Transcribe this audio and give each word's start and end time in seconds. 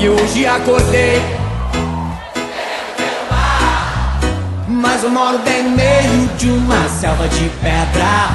E 0.00 0.08
hoje 0.08 0.46
acordei. 0.46 1.16
Mas 4.68 5.02
eu 5.02 5.10
moro 5.10 5.40
bem 5.40 5.64
no 5.64 5.70
meio 5.70 6.28
de 6.38 6.48
uma 6.50 6.88
selva 6.88 7.26
de 7.26 7.48
pedra. 7.60 8.28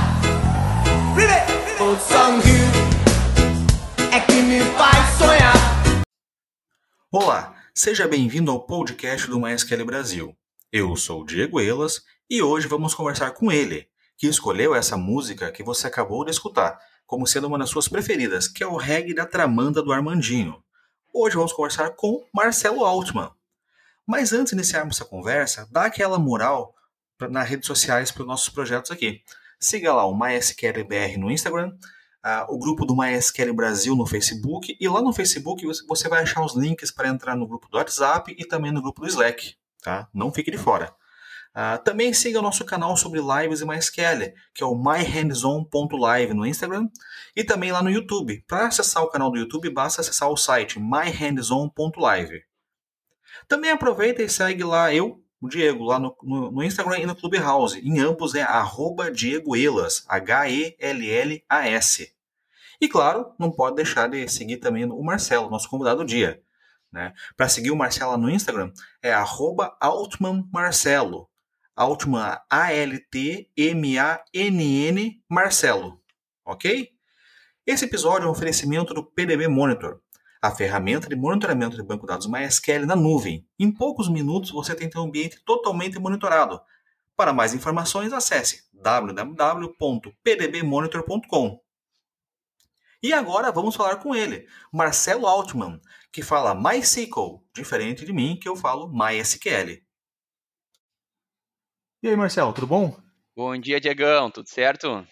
O 1.79 1.95
sangue 1.95 2.49
é 4.13 4.19
que 4.19 4.41
me 4.41 4.59
faz 4.77 5.17
sonhar. 5.17 5.53
Olá, 7.09 7.55
seja 7.73 8.09
bem-vindo 8.09 8.51
ao 8.51 8.65
podcast 8.65 9.29
do 9.29 9.39
MySQL 9.39 9.85
Brasil. 9.85 10.35
Eu 10.69 10.97
sou 10.97 11.21
o 11.21 11.25
Diego 11.25 11.61
Elas 11.61 12.01
e 12.29 12.41
hoje 12.41 12.67
vamos 12.67 12.93
conversar 12.93 13.31
com 13.31 13.49
ele, 13.49 13.87
que 14.17 14.27
escolheu 14.27 14.75
essa 14.75 14.97
música 14.97 15.49
que 15.49 15.63
você 15.63 15.87
acabou 15.87 16.25
de 16.25 16.31
escutar 16.31 16.77
como 17.05 17.27
sendo 17.27 17.47
uma 17.47 17.59
das 17.59 17.69
suas 17.69 17.87
preferidas, 17.87 18.47
que 18.47 18.63
é 18.63 18.67
o 18.67 18.75
reggae 18.75 19.13
da 19.13 19.25
Tramanda 19.25 19.81
do 19.81 19.93
Armandinho. 19.93 20.62
Hoje 21.15 21.35
vamos 21.35 21.53
conversar 21.53 21.91
com 21.91 22.27
Marcelo 22.33 22.83
Altman. 22.83 23.29
Mas 24.03 24.33
antes 24.33 24.49
de 24.49 24.55
iniciarmos 24.55 24.95
essa 24.95 25.05
conversa, 25.05 25.69
dá 25.71 25.85
aquela 25.85 26.17
moral 26.17 26.73
nas 27.29 27.47
redes 27.47 27.67
sociais 27.67 28.09
para 28.09 28.23
os 28.23 28.27
nossos 28.27 28.49
projetos 28.49 28.89
aqui. 28.89 29.21
Siga 29.59 29.93
lá 29.93 30.07
o 30.07 30.17
MySQLBR 30.17 31.17
no 31.17 31.29
Instagram, 31.29 31.69
uh, 32.25 32.51
o 32.51 32.57
grupo 32.57 32.83
do 32.83 32.95
MySQL 32.95 33.53
Brasil 33.53 33.95
no 33.95 34.07
Facebook, 34.07 34.75
e 34.79 34.87
lá 34.87 35.03
no 35.03 35.13
Facebook 35.13 35.63
você 35.87 36.09
vai 36.09 36.23
achar 36.23 36.43
os 36.43 36.55
links 36.55 36.89
para 36.89 37.09
entrar 37.09 37.35
no 37.35 37.47
grupo 37.47 37.69
do 37.69 37.77
WhatsApp 37.77 38.35
e 38.35 38.43
também 38.47 38.71
no 38.71 38.81
grupo 38.81 39.01
do 39.01 39.07
Slack. 39.07 39.55
Tá? 39.83 40.09
Não 40.11 40.33
fique 40.33 40.49
de 40.49 40.57
fora. 40.57 40.95
Uh, 41.55 41.77
também 41.83 42.11
siga 42.11 42.39
o 42.39 42.41
nosso 42.41 42.65
canal 42.65 42.97
sobre 42.97 43.21
lives 43.21 43.61
e 43.61 43.65
MySQL, 43.65 44.33
que 44.51 44.63
é 44.63 44.65
o 44.65 44.73
myhandson.live 44.73 46.33
no 46.33 46.43
Instagram 46.43 46.89
e 47.35 47.43
também 47.43 47.71
lá 47.71 47.81
no 47.81 47.89
YouTube. 47.89 48.43
Para 48.47 48.67
acessar 48.67 49.03
o 49.03 49.09
canal 49.09 49.31
do 49.31 49.37
YouTube, 49.37 49.69
basta 49.69 50.01
acessar 50.01 50.29
o 50.29 50.37
site 50.37 50.79
myhandson.live. 50.79 52.43
Também 53.47 53.71
aproveita 53.71 54.21
e 54.21 54.29
segue 54.29 54.63
lá 54.63 54.93
eu, 54.93 55.23
o 55.41 55.49
Diego, 55.49 55.83
lá 55.83 55.99
no, 55.99 56.15
no, 56.23 56.51
no 56.51 56.63
Instagram 56.63 56.99
e 56.99 57.05
no 57.05 57.15
Clubhouse. 57.15 57.79
Em 57.79 57.99
ambos 57.99 58.35
é 58.35 58.41
arroba 58.41 59.11
DiegoElas, 59.11 60.05
H-E-L-L-A-S. 60.07 60.93
E 62.79 62.87
claro, 62.87 63.33
não 63.39 63.51
pode 63.51 63.75
deixar 63.75 64.07
de 64.09 64.27
seguir 64.27 64.57
também 64.57 64.85
o 64.85 65.03
Marcelo, 65.03 65.49
nosso 65.49 65.69
convidado 65.69 65.97
do 65.99 66.05
dia. 66.05 66.41
Né? 66.91 67.13
Para 67.35 67.49
seguir 67.49 67.71
o 67.71 67.75
Marcelo 67.75 68.15
no 68.17 68.29
Instagram 68.29 68.71
é 69.01 69.11
arroba 69.11 69.75
altmanmarcelo. 69.79 71.27
Altman, 71.75 72.37
A-L-T-M-A-N-N, 72.49 73.51
Marcelo. 75.27 75.99
Ok? 76.45 76.92
Esse 77.65 77.85
episódio 77.85 78.25
é 78.25 78.27
um 78.27 78.31
oferecimento 78.31 78.93
do 78.93 79.01
PDB 79.01 79.47
Monitor, 79.47 80.01
a 80.41 80.51
ferramenta 80.51 81.07
de 81.07 81.15
monitoramento 81.15 81.77
de 81.77 81.83
banco 81.83 82.05
de 82.05 82.11
dados 82.11 82.27
MySQL 82.27 82.85
na 82.85 82.93
nuvem. 82.93 83.47
Em 83.57 83.71
poucos 83.71 84.09
minutos 84.09 84.51
você 84.51 84.75
tem 84.75 84.89
um 84.93 85.03
ambiente 85.03 85.41
totalmente 85.45 85.97
monitorado. 85.97 86.59
Para 87.15 87.31
mais 87.31 87.53
informações, 87.53 88.11
acesse 88.11 88.65
www.pdbmonitor.com. 88.73 91.63
E 93.01 93.13
agora 93.13 93.49
vamos 93.49 93.77
falar 93.77 93.95
com 93.95 94.13
ele, 94.13 94.45
Marcelo 94.69 95.25
Altman, 95.25 95.79
que 96.11 96.21
fala 96.21 96.53
MySQL, 96.53 97.41
diferente 97.55 98.03
de 98.03 98.11
mim 98.11 98.37
que 98.37 98.49
eu 98.49 98.57
falo 98.57 98.89
MySQL. 98.89 99.81
E 102.01 102.09
aí, 102.09 102.15
Marcelo, 102.17 102.51
tudo 102.51 102.67
bom? 102.67 102.93
Bom 103.33 103.57
dia, 103.57 103.79
Diegão, 103.79 104.29
tudo 104.29 104.49
certo? 104.49 105.07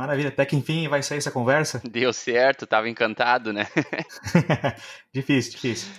Maravilha, 0.00 0.30
até 0.30 0.46
que 0.46 0.56
enfim 0.56 0.88
vai 0.88 1.02
sair 1.02 1.18
essa 1.18 1.30
conversa. 1.30 1.78
Deu 1.84 2.10
certo, 2.10 2.66
tava 2.66 2.88
encantado, 2.88 3.52
né? 3.52 3.66
difícil, 5.12 5.52
difícil. 5.52 5.92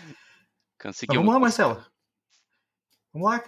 Conseguiu. 0.82 1.20
vamos 1.20 1.32
lá, 1.32 1.40
Marcelo. 1.40 1.86
Vamos 3.14 3.30
lá. 3.30 3.44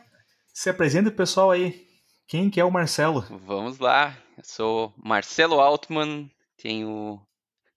Se 0.53 0.69
apresenta 0.69 1.09
o 1.09 1.15
pessoal 1.15 1.49
aí. 1.49 1.87
Quem 2.27 2.51
que 2.51 2.59
é 2.59 2.63
o 2.63 2.69
Marcelo? 2.69 3.21
Vamos 3.47 3.79
lá. 3.79 4.15
Eu 4.37 4.43
sou 4.43 4.93
Marcelo 4.95 5.59
Altman, 5.59 6.29
tenho 6.55 7.19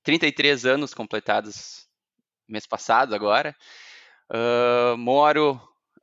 33 0.02 0.66
anos 0.66 0.92
completados 0.92 1.88
mês 2.46 2.66
passado 2.66 3.14
agora. 3.14 3.56
Uh, 4.30 4.98
moro 4.98 5.54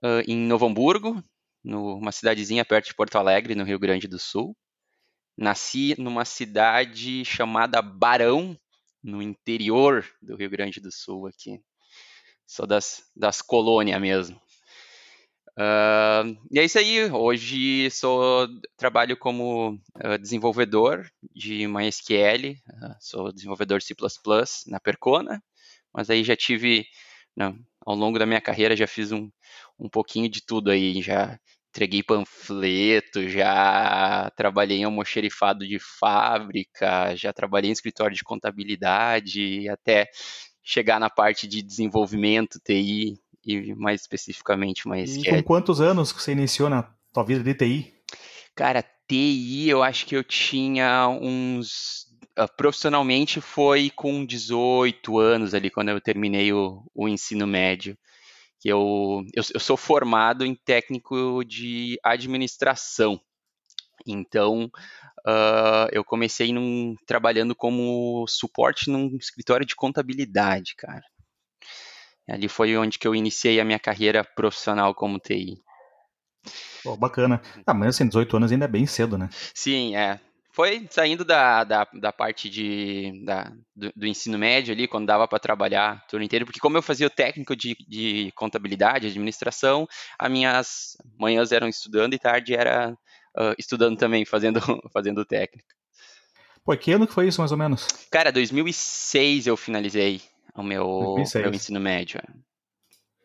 uh, 0.03 0.23
em 0.27 0.37
Novo 0.37 0.65
Hamburgo, 0.65 1.23
numa 1.63 2.11
cidadezinha 2.11 2.65
perto 2.65 2.87
de 2.87 2.95
Porto 2.95 3.15
Alegre, 3.15 3.53
no 3.53 3.63
Rio 3.63 3.77
Grande 3.77 4.07
do 4.07 4.17
Sul. 4.17 4.57
Nasci 5.37 5.95
numa 5.97 6.25
cidade 6.25 7.25
chamada 7.25 7.81
Barão, 7.81 8.57
no 9.03 9.21
interior 9.21 10.05
do 10.21 10.35
Rio 10.35 10.49
Grande 10.49 10.79
do 10.79 10.91
Sul 10.91 11.27
aqui. 11.27 11.59
Sou 12.45 12.65
das, 12.65 13.03
das 13.15 13.41
colônias 13.41 13.99
mesmo. 13.99 14.39
Uh, 15.57 16.35
e 16.51 16.59
é 16.59 16.63
isso 16.63 16.79
aí. 16.79 17.11
Hoje 17.11 17.89
sou 17.91 18.47
trabalho 18.77 19.17
como 19.17 19.73
uh, 19.73 20.17
desenvolvedor 20.19 21.09
de 21.35 21.67
MySQL. 21.67 22.53
Uh, 22.67 22.95
sou 22.99 23.31
desenvolvedor 23.31 23.81
C++ 23.81 23.93
na 24.67 24.79
Percona, 24.79 25.43
mas 25.93 26.09
aí 26.09 26.23
já 26.23 26.35
tive, 26.35 26.87
não, 27.35 27.57
ao 27.85 27.95
longo 27.95 28.17
da 28.17 28.25
minha 28.25 28.41
carreira 28.41 28.75
já 28.75 28.87
fiz 28.87 29.11
um, 29.11 29.29
um 29.77 29.89
pouquinho 29.89 30.29
de 30.29 30.41
tudo 30.43 30.71
aí. 30.71 31.01
Já 31.01 31.39
entreguei 31.73 32.03
panfleto, 32.03 33.27
já 33.27 34.31
trabalhei 34.37 34.77
em 34.77 34.83
almoxerifado 34.83 35.67
de 35.67 35.79
fábrica, 35.79 37.15
já 37.15 37.33
trabalhei 37.33 37.71
em 37.71 37.73
escritório 37.73 38.15
de 38.15 38.23
contabilidade, 38.23 39.67
até 39.67 40.07
chegar 40.61 40.99
na 40.99 41.09
parte 41.09 41.47
de 41.47 41.63
desenvolvimento, 41.63 42.59
TI 42.63 43.19
e 43.43 43.73
mais 43.73 44.01
especificamente 44.01 44.87
mais. 44.87 45.15
E 45.15 45.27
com 45.27 45.41
quantos 45.41 45.81
anos 45.81 46.11
você 46.11 46.31
iniciou 46.33 46.69
na 46.69 46.83
tua 47.11 47.23
vida 47.23 47.43
de 47.43 47.55
TI? 47.55 47.93
Cara, 48.55 48.85
TI 49.07 49.67
eu 49.67 49.81
acho 49.81 50.05
que 50.05 50.15
eu 50.15 50.23
tinha 50.23 51.07
uns 51.09 52.05
ah, 52.35 52.47
profissionalmente 52.47 53.41
foi 53.41 53.89
com 53.89 54.23
18 54.23 55.17
anos 55.17 55.55
ali 55.55 55.71
quando 55.71 55.89
eu 55.89 55.99
terminei 55.99 56.53
o, 56.53 56.83
o 56.93 57.09
ensino 57.09 57.47
médio 57.47 57.97
que 58.63 58.69
eu, 58.69 59.25
eu, 59.33 59.43
eu 59.53 59.59
sou 59.59 59.75
formado 59.75 60.45
em 60.45 60.55
técnico 60.55 61.43
de 61.43 61.99
administração. 62.01 63.19
Então, 64.07 64.71
uh, 65.27 65.89
eu 65.91 66.01
comecei 66.01 66.53
num, 66.53 66.95
trabalhando 67.05 67.53
como 67.53 68.25
suporte 68.25 68.89
num 68.89 69.17
escritório 69.17 69.65
de 69.65 69.75
contabilidade, 69.75 70.75
cara. 70.77 71.03
Ali 72.25 72.47
foi 72.47 72.77
onde 72.77 72.97
que 72.97 73.05
eu 73.05 73.13
iniciei 73.13 73.59
a 73.59 73.65
minha 73.65 73.79
carreira 73.79 74.23
profissional 74.23 74.95
como 74.95 75.19
TI. 75.19 75.61
Oh, 76.85 76.95
bacana. 76.95 77.41
Ah, 77.67 77.73
mas 77.73 77.89
assim, 77.89 78.07
18 78.07 78.37
anos 78.37 78.51
ainda 78.53 78.63
é 78.63 78.69
bem 78.69 78.85
cedo, 78.85 79.17
né? 79.17 79.29
Sim, 79.53 79.93
é 79.97 80.21
foi 80.53 80.87
saindo 80.91 81.25
da, 81.25 81.63
da, 81.63 81.87
da 81.93 82.13
parte 82.13 82.47
de, 82.47 83.23
da, 83.25 83.51
do, 83.75 83.91
do, 83.95 84.05
ensino 84.05 84.37
médio 84.37 84.71
ali, 84.71 84.87
quando 84.87 85.07
dava 85.07 85.27
para 85.27 85.39
trabalhar 85.39 86.03
o 86.05 86.09
turno 86.11 86.23
inteiro, 86.23 86.45
porque 86.45 86.59
como 86.59 86.77
eu 86.77 86.81
fazia 86.81 87.07
o 87.07 87.09
técnico 87.09 87.55
de, 87.55 87.75
de 87.89 88.31
contabilidade, 88.35 89.07
administração, 89.07 89.87
as 90.17 90.31
minhas 90.31 90.97
manhãs 91.19 91.51
eram 91.51 91.67
estudando 91.67 92.13
e 92.13 92.19
tarde 92.19 92.53
era 92.53 92.91
uh, 93.35 93.55
estudando 93.57 93.97
também, 93.97 94.23
fazendo, 94.25 94.61
fazendo 94.93 95.25
técnico. 95.25 95.67
Pô, 96.63 96.77
que 96.77 96.91
ano 96.91 97.07
que 97.07 97.13
foi 97.13 97.27
isso, 97.27 97.41
mais 97.41 97.51
ou 97.51 97.57
menos? 97.57 97.87
Cara, 98.11 98.31
2006 98.31 99.47
eu 99.47 99.57
finalizei 99.57 100.21
o 100.55 100.61
meu, 100.61 101.15
meu 101.35 101.53
ensino 101.53 101.79
médio. 101.79 102.21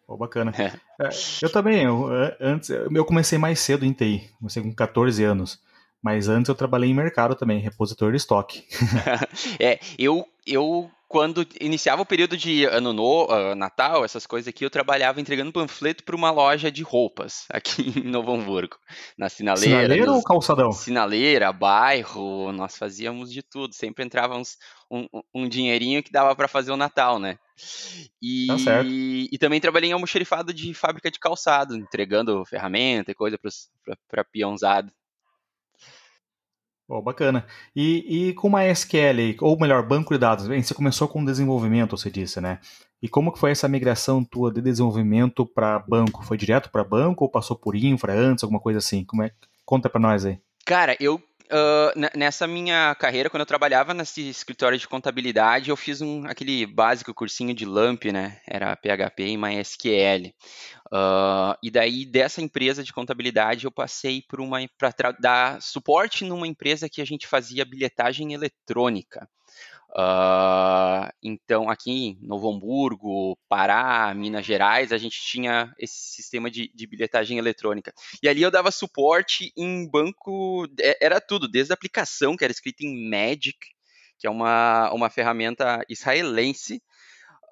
Pô, 0.07 0.17
bacana. 0.17 0.51
É. 0.59 0.69
É, 1.05 1.11
eu 1.43 1.53
também, 1.53 1.85
eu, 1.85 2.09
antes, 2.41 2.71
eu 2.71 3.05
comecei 3.05 3.37
mais 3.37 3.61
cedo 3.61 3.85
em 3.85 3.93
TI, 3.93 4.31
comecei 4.39 4.63
com 4.63 4.75
14 4.75 5.23
anos. 5.23 5.61
Mas 6.03 6.29
antes 6.29 6.49
eu 6.49 6.55
trabalhei 6.55 6.91
em 6.91 6.95
mercado 6.95 7.35
também, 7.35 7.59
repositor 7.59 8.11
de 8.11 8.17
estoque. 8.17 8.65
é, 9.59 9.81
eu, 9.99 10.25
eu 10.47 10.91
quando 11.09 11.47
iniciava 11.59 12.03
o 12.03 12.07
período 12.07 12.37
de 12.37 12.67
ano 12.67 12.93
no, 12.93 13.25
uh, 13.25 13.55
Natal, 13.55 14.05
essas 14.05 14.27
coisas 14.27 14.47
aqui, 14.47 14.65
eu 14.65 14.71
trabalhava 14.71 15.21
entregando 15.21 15.51
panfleto 15.51 16.05
para 16.05 16.15
uma 16.15 16.31
loja 16.31 16.71
de 16.71 16.83
roupas 16.83 17.47
aqui 17.51 17.95
em 17.99 18.11
Novo 18.11 18.33
Hamburgo, 18.33 18.77
na 19.17 19.31
sinaleira. 19.31 19.79
Sinaleira 19.79 20.07
nos, 20.07 20.17
ou 20.17 20.23
calçadão? 20.23 20.71
Sinaleira, 20.71 21.51
bairro, 21.51 22.53
nós 22.53 22.77
fazíamos 22.77 23.33
de 23.33 23.43
tudo. 23.43 23.75
Sempre 23.75 24.05
entrava 24.05 24.37
uns, 24.37 24.59
um, 24.91 25.07
um 25.35 25.49
dinheirinho 25.49 26.03
que 26.03 26.13
dava 26.13 26.37
para 26.37 26.47
fazer 26.47 26.73
o 26.73 26.77
Natal, 26.77 27.19
né? 27.19 27.39
E, 28.23 28.47
tá 28.47 28.83
e, 28.85 29.39
também 29.39 29.61
trabalhei 29.61 29.91
em 29.91 29.93
almoxerifado 29.93 30.53
de 30.53 30.73
fábrica 30.75 31.11
de 31.11 31.19
calçado, 31.19 31.75
entregando 31.75 32.45
ferramenta 32.45 33.11
e 33.11 33.15
coisa 33.15 33.39
para 34.07 34.25
peãozado. 34.25 34.93
Oh, 36.89 37.03
bacana. 37.03 37.45
E, 37.77 38.29
e 38.29 38.33
com 38.33 38.49
uma 38.49 38.65
SQL, 38.65 39.37
ou 39.43 39.61
melhor, 39.61 39.87
banco 39.87 40.15
de 40.15 40.19
dados, 40.19 40.47
você 40.47 40.73
começou 40.73 41.07
com 41.07 41.23
desenvolvimento, 41.23 41.97
você 41.97 42.11
disse, 42.11 42.41
né? 42.41 42.61
E 43.03 43.09
como 43.09 43.31
que 43.31 43.39
foi 43.39 43.51
essa 43.51 43.69
migração 43.69 44.25
tua 44.25 44.51
de 44.51 44.63
desenvolvimento 44.63 45.45
para 45.45 45.79
banco? 45.79 46.25
Foi 46.25 46.39
direto 46.39 46.71
para 46.71 46.83
banco 46.83 47.25
ou 47.25 47.31
passou 47.31 47.57
por 47.57 47.77
infra 47.77 48.15
antes, 48.15 48.43
alguma 48.43 48.59
coisa 48.59 48.79
assim? 48.79 49.05
Como 49.05 49.23
é? 49.23 49.31
Conta 49.67 49.91
para 49.91 50.01
nós 50.01 50.25
aí. 50.25 50.41
Cara, 50.65 50.97
eu 50.99 51.23
uh, 51.51 52.19
nessa 52.19 52.47
minha 52.47 52.95
carreira, 52.95 53.29
quando 53.31 53.41
eu 53.41 53.47
trabalhava 53.47 53.95
nesse 53.95 54.29
escritório 54.29 54.79
de 54.79 54.89
contabilidade, 54.89 55.71
eu 55.71 55.77
fiz 55.77 56.01
um, 56.01 56.27
aquele 56.27 56.67
básico 56.67 57.13
cursinho 57.15 57.55
de 57.55 57.65
LAMP, 57.65 58.13
né? 58.13 58.41
Era 58.47 58.77
PHP 58.77 59.27
e 59.27 59.37
MySQL. 59.37 60.35
Uh, 60.93 61.55
e 61.63 61.71
daí, 61.71 62.07
dessa 62.07 62.41
empresa 62.41 62.83
de 62.83 62.93
contabilidade, 62.93 63.65
eu 63.65 63.73
passei 63.73 64.23
para 64.79 65.13
dar 65.13 65.61
suporte 65.61 66.25
numa 66.25 66.47
empresa 66.47 66.89
que 66.89 67.03
a 67.03 67.05
gente 67.05 67.27
fazia 67.27 67.65
bilhetagem 67.65 68.33
eletrônica. 68.33 69.29
Uh, 69.91 71.09
então, 71.23 71.71
aqui 71.71 71.91
em 71.91 72.19
Novo 72.21 72.51
Hamburgo, 72.51 73.39
Pará, 73.49 74.13
Minas 74.15 74.45
Gerais, 74.45 74.93
a 74.93 74.99
gente 74.99 75.21
tinha 75.21 75.73
esse 75.79 76.13
sistema 76.13 76.51
de, 76.51 76.71
de, 76.75 76.87
bilhetagem 76.87 77.39
eletrônica. 77.39 77.93
E 78.23 78.29
ali 78.29 78.43
eu 78.43 78.51
dava 78.51 78.71
suporte 78.71 79.51
em 79.57 79.89
banco, 79.91 80.67
é, 80.79 81.05
era 81.05 81.21
tudo, 81.21 81.49
desde 81.49 81.73
a 81.73 81.75
aplicação, 81.75 82.37
que 82.37 82.45
era 82.45 82.53
escrita 82.53 82.85
em 82.85 83.09
Magic, 83.09 83.59
que 84.19 84.27
é 84.27 84.31
uma, 84.31 84.93
uma 84.93 85.09
ferramenta 85.09 85.83
israelense, 85.89 86.83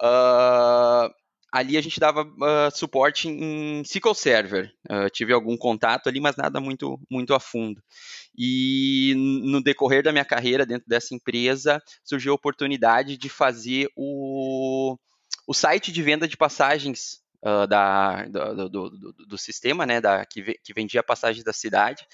uh, 0.01 1.11
ali 1.51 1.77
a 1.77 1.81
gente 1.81 1.99
dava 1.99 2.23
uh, 2.23 2.75
suporte 2.75 3.27
em 3.27 3.81
SQL 3.81 4.13
Server. 4.13 4.71
Uh, 4.89 5.09
tive 5.09 5.33
algum 5.33 5.57
contato 5.57 6.07
ali, 6.07 6.19
mas 6.19 6.35
nada 6.35 6.59
muito, 6.59 6.99
muito 7.09 7.33
a 7.33 7.39
fundo. 7.39 7.81
E 8.37 9.13
no 9.15 9.61
decorrer 9.61 10.03
da 10.03 10.11
minha 10.11 10.25
carreira 10.25 10.65
dentro 10.65 10.87
dessa 10.87 11.15
empresa, 11.15 11.81
surgiu 12.03 12.31
a 12.31 12.35
oportunidade 12.35 13.17
de 13.17 13.29
fazer 13.29 13.89
o, 13.95 14.97
o 15.47 15.53
site 15.53 15.91
de 15.91 16.03
venda 16.03 16.27
de 16.27 16.37
passagens 16.37 17.19
uh, 17.43 17.67
da, 17.67 18.25
do, 18.25 18.69
do, 18.69 18.89
do, 18.89 19.13
do, 19.27 19.37
sistema, 19.37 19.85
né, 19.85 20.01
da, 20.01 20.25
que, 20.25 20.59
que 20.63 20.73
vendia 20.73 21.01
passagens 21.01 21.43
da 21.43 21.53
cidade 21.53 22.05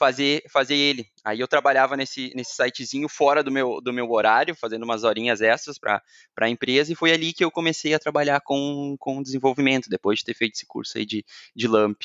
fazer, 0.00 0.42
fazer 0.50 0.74
ele. 0.74 1.06
Aí 1.22 1.38
eu 1.38 1.46
trabalhava 1.46 1.94
nesse, 1.94 2.32
nesse 2.34 2.54
sitezinho 2.54 3.06
fora 3.06 3.44
do 3.44 3.50
meu, 3.52 3.82
do 3.82 3.92
meu 3.92 4.10
horário, 4.10 4.54
fazendo 4.54 4.82
umas 4.82 5.04
horinhas 5.04 5.42
extras 5.42 5.78
para 5.78 6.02
a 6.40 6.48
empresa, 6.48 6.90
e 6.90 6.96
foi 6.96 7.12
ali 7.12 7.34
que 7.34 7.44
eu 7.44 7.50
comecei 7.50 7.92
a 7.92 7.98
trabalhar 7.98 8.40
com, 8.40 8.96
com 8.98 9.22
desenvolvimento, 9.22 9.90
depois 9.90 10.20
de 10.20 10.24
ter 10.24 10.34
feito 10.34 10.54
esse 10.54 10.66
curso 10.66 10.96
aí 10.96 11.04
de, 11.04 11.22
de 11.54 11.68
LAMP. 11.68 12.00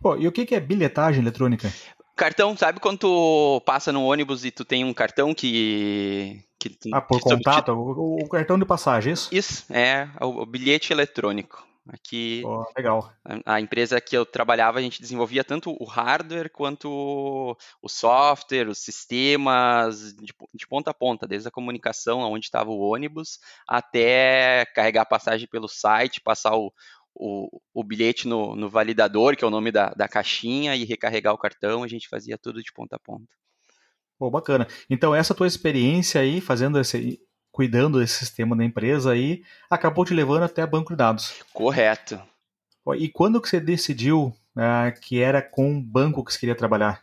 Pô, 0.00 0.16
e 0.16 0.26
o 0.26 0.32
que, 0.32 0.46
que 0.46 0.54
é 0.54 0.60
bilhetagem 0.60 1.20
eletrônica? 1.20 1.70
Cartão, 2.16 2.56
sabe 2.56 2.80
quando 2.80 2.98
tu 2.98 3.62
passa 3.66 3.92
no 3.92 4.04
ônibus 4.04 4.44
e 4.44 4.50
tu 4.50 4.64
tem 4.64 4.84
um 4.84 4.94
cartão 4.94 5.34
que. 5.34 6.42
que 6.58 6.74
ah, 6.92 7.00
por 7.00 7.18
que 7.18 7.24
contato? 7.24 7.72
O, 7.72 8.24
o, 8.24 8.28
cartão 8.28 8.58
de 8.58 8.64
passagem, 8.64 9.12
isso? 9.12 9.28
Isso, 9.30 9.72
é, 9.72 10.08
o, 10.20 10.42
o 10.42 10.46
bilhete 10.46 10.92
eletrônico. 10.92 11.66
Aqui, 11.88 12.42
oh, 12.44 12.64
legal. 12.76 13.12
A, 13.24 13.54
a, 13.54 13.60
empresa 13.60 14.00
que 14.00 14.16
eu 14.16 14.24
trabalhava, 14.24 14.78
a 14.78 14.82
gente 14.82 15.00
desenvolvia 15.00 15.42
tanto 15.42 15.76
o 15.80 15.84
hardware 15.84 16.48
quanto 16.48 17.56
o 17.82 17.88
software, 17.88 18.68
os 18.68 18.78
sistemas, 18.78 20.14
de, 20.14 20.32
de 20.54 20.66
ponta 20.68 20.92
a 20.92 20.94
ponta, 20.94 21.26
desde 21.26 21.48
a 21.48 21.50
comunicação, 21.50 22.20
onde 22.20 22.44
estava 22.44 22.70
o 22.70 22.78
ônibus, 22.78 23.40
até 23.66 24.64
carregar 24.74 25.02
a 25.02 25.06
passagem 25.06 25.48
pelo 25.48 25.66
site, 25.66 26.20
passar 26.20 26.54
o, 26.54 26.72
o, 27.14 27.60
o 27.74 27.82
bilhete 27.82 28.28
no, 28.28 28.54
no, 28.54 28.70
validador, 28.70 29.36
que 29.36 29.42
é 29.42 29.46
o 29.46 29.50
nome 29.50 29.72
da, 29.72 29.90
da 29.90 30.06
caixinha, 30.06 30.76
e 30.76 30.84
recarregar 30.84 31.34
o 31.34 31.38
cartão, 31.38 31.82
a 31.82 31.88
gente 31.88 32.08
fazia 32.08 32.38
tudo 32.38 32.62
de 32.62 32.72
ponta 32.72 32.94
a 32.94 33.00
ponta. 33.00 33.26
Pô, 34.16 34.30
bacana. 34.30 34.68
Então, 34.88 35.12
essa 35.12 35.34
tua 35.34 35.48
experiência 35.48 36.20
aí, 36.20 36.40
fazendo 36.40 36.78
esse, 36.78 37.20
cuidando 37.52 38.00
desse 38.00 38.14
sistema 38.14 38.56
da 38.56 38.64
empresa 38.64 39.12
aí, 39.12 39.44
acabou 39.70 40.04
te 40.04 40.14
levando 40.14 40.44
até 40.44 40.66
banco 40.66 40.92
de 40.92 40.96
dados. 40.96 41.34
Correto. 41.52 42.20
E 42.96 43.08
quando 43.08 43.40
que 43.40 43.48
você 43.48 43.60
decidiu 43.60 44.34
uh, 44.56 45.00
que 45.00 45.20
era 45.20 45.40
com 45.40 45.76
o 45.76 45.80
banco 45.80 46.24
que 46.24 46.32
você 46.32 46.40
queria 46.40 46.56
trabalhar? 46.56 47.02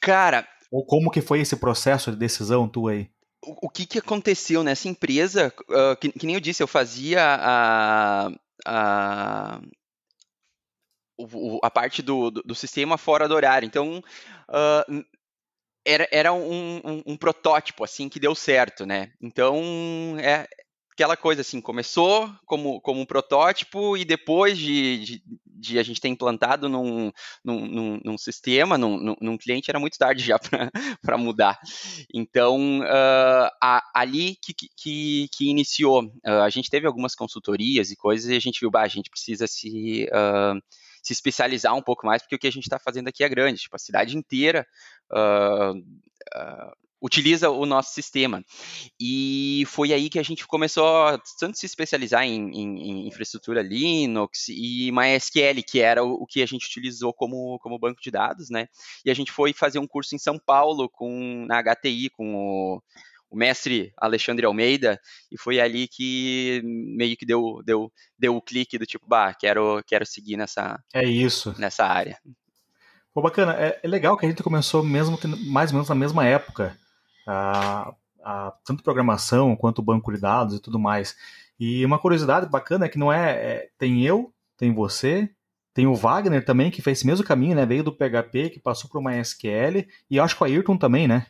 Cara... 0.00 0.46
Ou 0.70 0.84
como 0.84 1.10
que 1.10 1.20
foi 1.20 1.40
esse 1.40 1.54
processo 1.56 2.10
de 2.10 2.16
decisão 2.16 2.66
tua 2.66 2.92
aí? 2.92 3.10
O, 3.44 3.66
o 3.66 3.70
que, 3.70 3.84
que 3.84 3.98
aconteceu 3.98 4.64
nessa 4.64 4.88
empresa? 4.88 5.52
Uh, 5.68 5.94
que, 6.00 6.10
que, 6.12 6.26
nem 6.26 6.34
eu 6.34 6.40
disse, 6.40 6.62
eu 6.62 6.66
fazia 6.66 7.22
a... 7.22 8.32
a 8.66 9.60
a 11.62 11.70
parte 11.70 12.02
do, 12.02 12.30
do, 12.30 12.42
do, 12.42 12.54
sistema 12.54 12.98
fora 12.98 13.28
do 13.28 13.34
horário. 13.34 13.64
Então, 13.64 14.02
uh, 14.48 15.04
era, 15.84 16.08
era 16.10 16.32
um, 16.32 16.80
um, 16.84 17.02
um, 17.06 17.16
protótipo, 17.16 17.84
assim, 17.84 18.08
que 18.08 18.20
deu 18.20 18.34
certo, 18.34 18.86
né? 18.86 19.12
Então, 19.20 20.16
é 20.18 20.46
aquela 20.92 21.16
coisa, 21.16 21.40
assim, 21.40 21.60
começou 21.60 22.30
como, 22.44 22.80
como 22.80 23.00
um 23.00 23.06
protótipo 23.06 23.96
e 23.96 24.04
depois 24.04 24.58
de, 24.58 24.98
de, 24.98 25.22
de 25.46 25.78
a 25.78 25.82
gente 25.82 26.00
ter 26.00 26.08
implantado 26.08 26.68
num, 26.68 27.10
num, 27.42 27.66
num, 27.66 28.00
num 28.04 28.18
sistema, 28.18 28.76
num, 28.76 29.16
num, 29.20 29.38
cliente, 29.38 29.70
era 29.70 29.80
muito 29.80 29.98
tarde 29.98 30.22
já 30.22 30.38
para 31.02 31.18
mudar. 31.18 31.58
Então, 32.12 32.80
uh, 32.80 33.50
a, 33.60 33.82
ali 33.94 34.36
que, 34.36 34.54
que, 34.76 35.28
que 35.32 35.50
iniciou, 35.50 36.04
uh, 36.04 36.42
a 36.44 36.50
gente 36.50 36.70
teve 36.70 36.86
algumas 36.86 37.14
consultorias 37.14 37.90
e 37.90 37.96
coisas 37.96 38.30
e 38.30 38.36
a 38.36 38.40
gente 38.40 38.60
viu, 38.60 38.70
bah, 38.70 38.82
a 38.82 38.88
gente 38.88 39.10
precisa 39.10 39.46
se... 39.46 40.08
Uh, 40.12 40.60
se 41.02 41.12
especializar 41.12 41.74
um 41.74 41.82
pouco 41.82 42.06
mais, 42.06 42.22
porque 42.22 42.36
o 42.36 42.38
que 42.38 42.46
a 42.46 42.52
gente 42.52 42.64
está 42.64 42.78
fazendo 42.78 43.08
aqui 43.08 43.24
é 43.24 43.28
grande, 43.28 43.60
tipo, 43.60 43.74
a 43.74 43.78
cidade 43.78 44.16
inteira 44.16 44.66
uh, 45.10 45.76
uh, 45.76 46.72
utiliza 47.02 47.50
o 47.50 47.66
nosso 47.66 47.92
sistema. 47.92 48.44
E 48.98 49.64
foi 49.66 49.92
aí 49.92 50.08
que 50.08 50.20
a 50.20 50.22
gente 50.22 50.46
começou 50.46 50.86
a 50.86 51.20
tanto 51.40 51.58
se 51.58 51.66
especializar 51.66 52.22
em, 52.22 52.50
em, 52.50 52.78
em 52.78 53.08
infraestrutura 53.08 53.60
Linux 53.60 54.48
e 54.48 54.92
MySQL, 54.92 55.62
que 55.66 55.80
era 55.80 56.04
o, 56.04 56.22
o, 56.22 56.26
que 56.26 56.40
a 56.42 56.46
gente 56.46 56.66
utilizou 56.66 57.12
como, 57.12 57.58
como 57.58 57.78
banco 57.78 58.00
de 58.00 58.10
dados, 58.10 58.48
né? 58.48 58.68
E 59.04 59.10
a 59.10 59.14
gente 59.14 59.32
foi 59.32 59.52
fazer 59.52 59.80
um 59.80 59.86
curso 59.86 60.14
em 60.14 60.18
São 60.18 60.38
Paulo 60.38 60.88
com 60.88 61.44
na 61.48 61.60
HTI 61.60 62.08
com 62.10 62.34
o 62.36 62.82
o 63.32 63.36
mestre 63.36 63.92
Alexandre 63.96 64.44
Almeida, 64.44 65.00
e 65.30 65.38
foi 65.38 65.58
ali 65.58 65.88
que 65.88 66.60
meio 66.62 67.16
que 67.16 67.24
deu, 67.24 67.62
deu, 67.64 67.90
deu 68.18 68.36
o 68.36 68.42
clique 68.42 68.76
do 68.76 68.84
tipo, 68.84 69.06
bah, 69.08 69.32
quero, 69.32 69.82
quero 69.86 70.04
seguir 70.04 70.36
nessa, 70.36 70.78
é 70.92 71.02
isso. 71.02 71.54
nessa 71.58 71.86
área. 71.86 72.18
Pô, 73.14 73.22
bacana. 73.22 73.54
É, 73.54 73.80
é 73.82 73.88
legal 73.88 74.18
que 74.18 74.26
a 74.26 74.28
gente 74.28 74.42
começou 74.42 74.82
mesmo 74.82 75.18
mais 75.46 75.70
ou 75.70 75.76
menos 75.76 75.88
na 75.88 75.94
mesma 75.94 76.26
época, 76.26 76.76
a, 77.26 77.94
a, 78.22 78.52
tanto 78.66 78.82
programação 78.82 79.56
quanto 79.56 79.82
banco 79.82 80.12
de 80.12 80.20
dados 80.20 80.56
e 80.56 80.60
tudo 80.60 80.78
mais. 80.78 81.16
E 81.58 81.84
uma 81.86 81.98
curiosidade 81.98 82.50
bacana 82.50 82.84
é 82.84 82.88
que 82.88 82.98
não 82.98 83.10
é, 83.10 83.30
é 83.32 83.68
tem 83.78 84.04
eu, 84.04 84.30
tem 84.58 84.74
você, 84.74 85.30
tem 85.72 85.86
o 85.86 85.94
Wagner 85.94 86.44
também, 86.44 86.70
que 86.70 86.82
fez 86.82 86.98
esse 86.98 87.06
mesmo 87.06 87.24
caminho, 87.24 87.56
né? 87.56 87.64
Veio 87.64 87.82
do 87.82 87.92
PHP, 87.92 88.50
que 88.50 88.60
passou 88.60 88.90
para 88.90 89.00
o 89.00 89.02
MySQL, 89.02 89.86
e 90.10 90.20
acho 90.20 90.36
que 90.36 90.42
o 90.42 90.46
Ayrton 90.46 90.76
também, 90.76 91.08
né? 91.08 91.26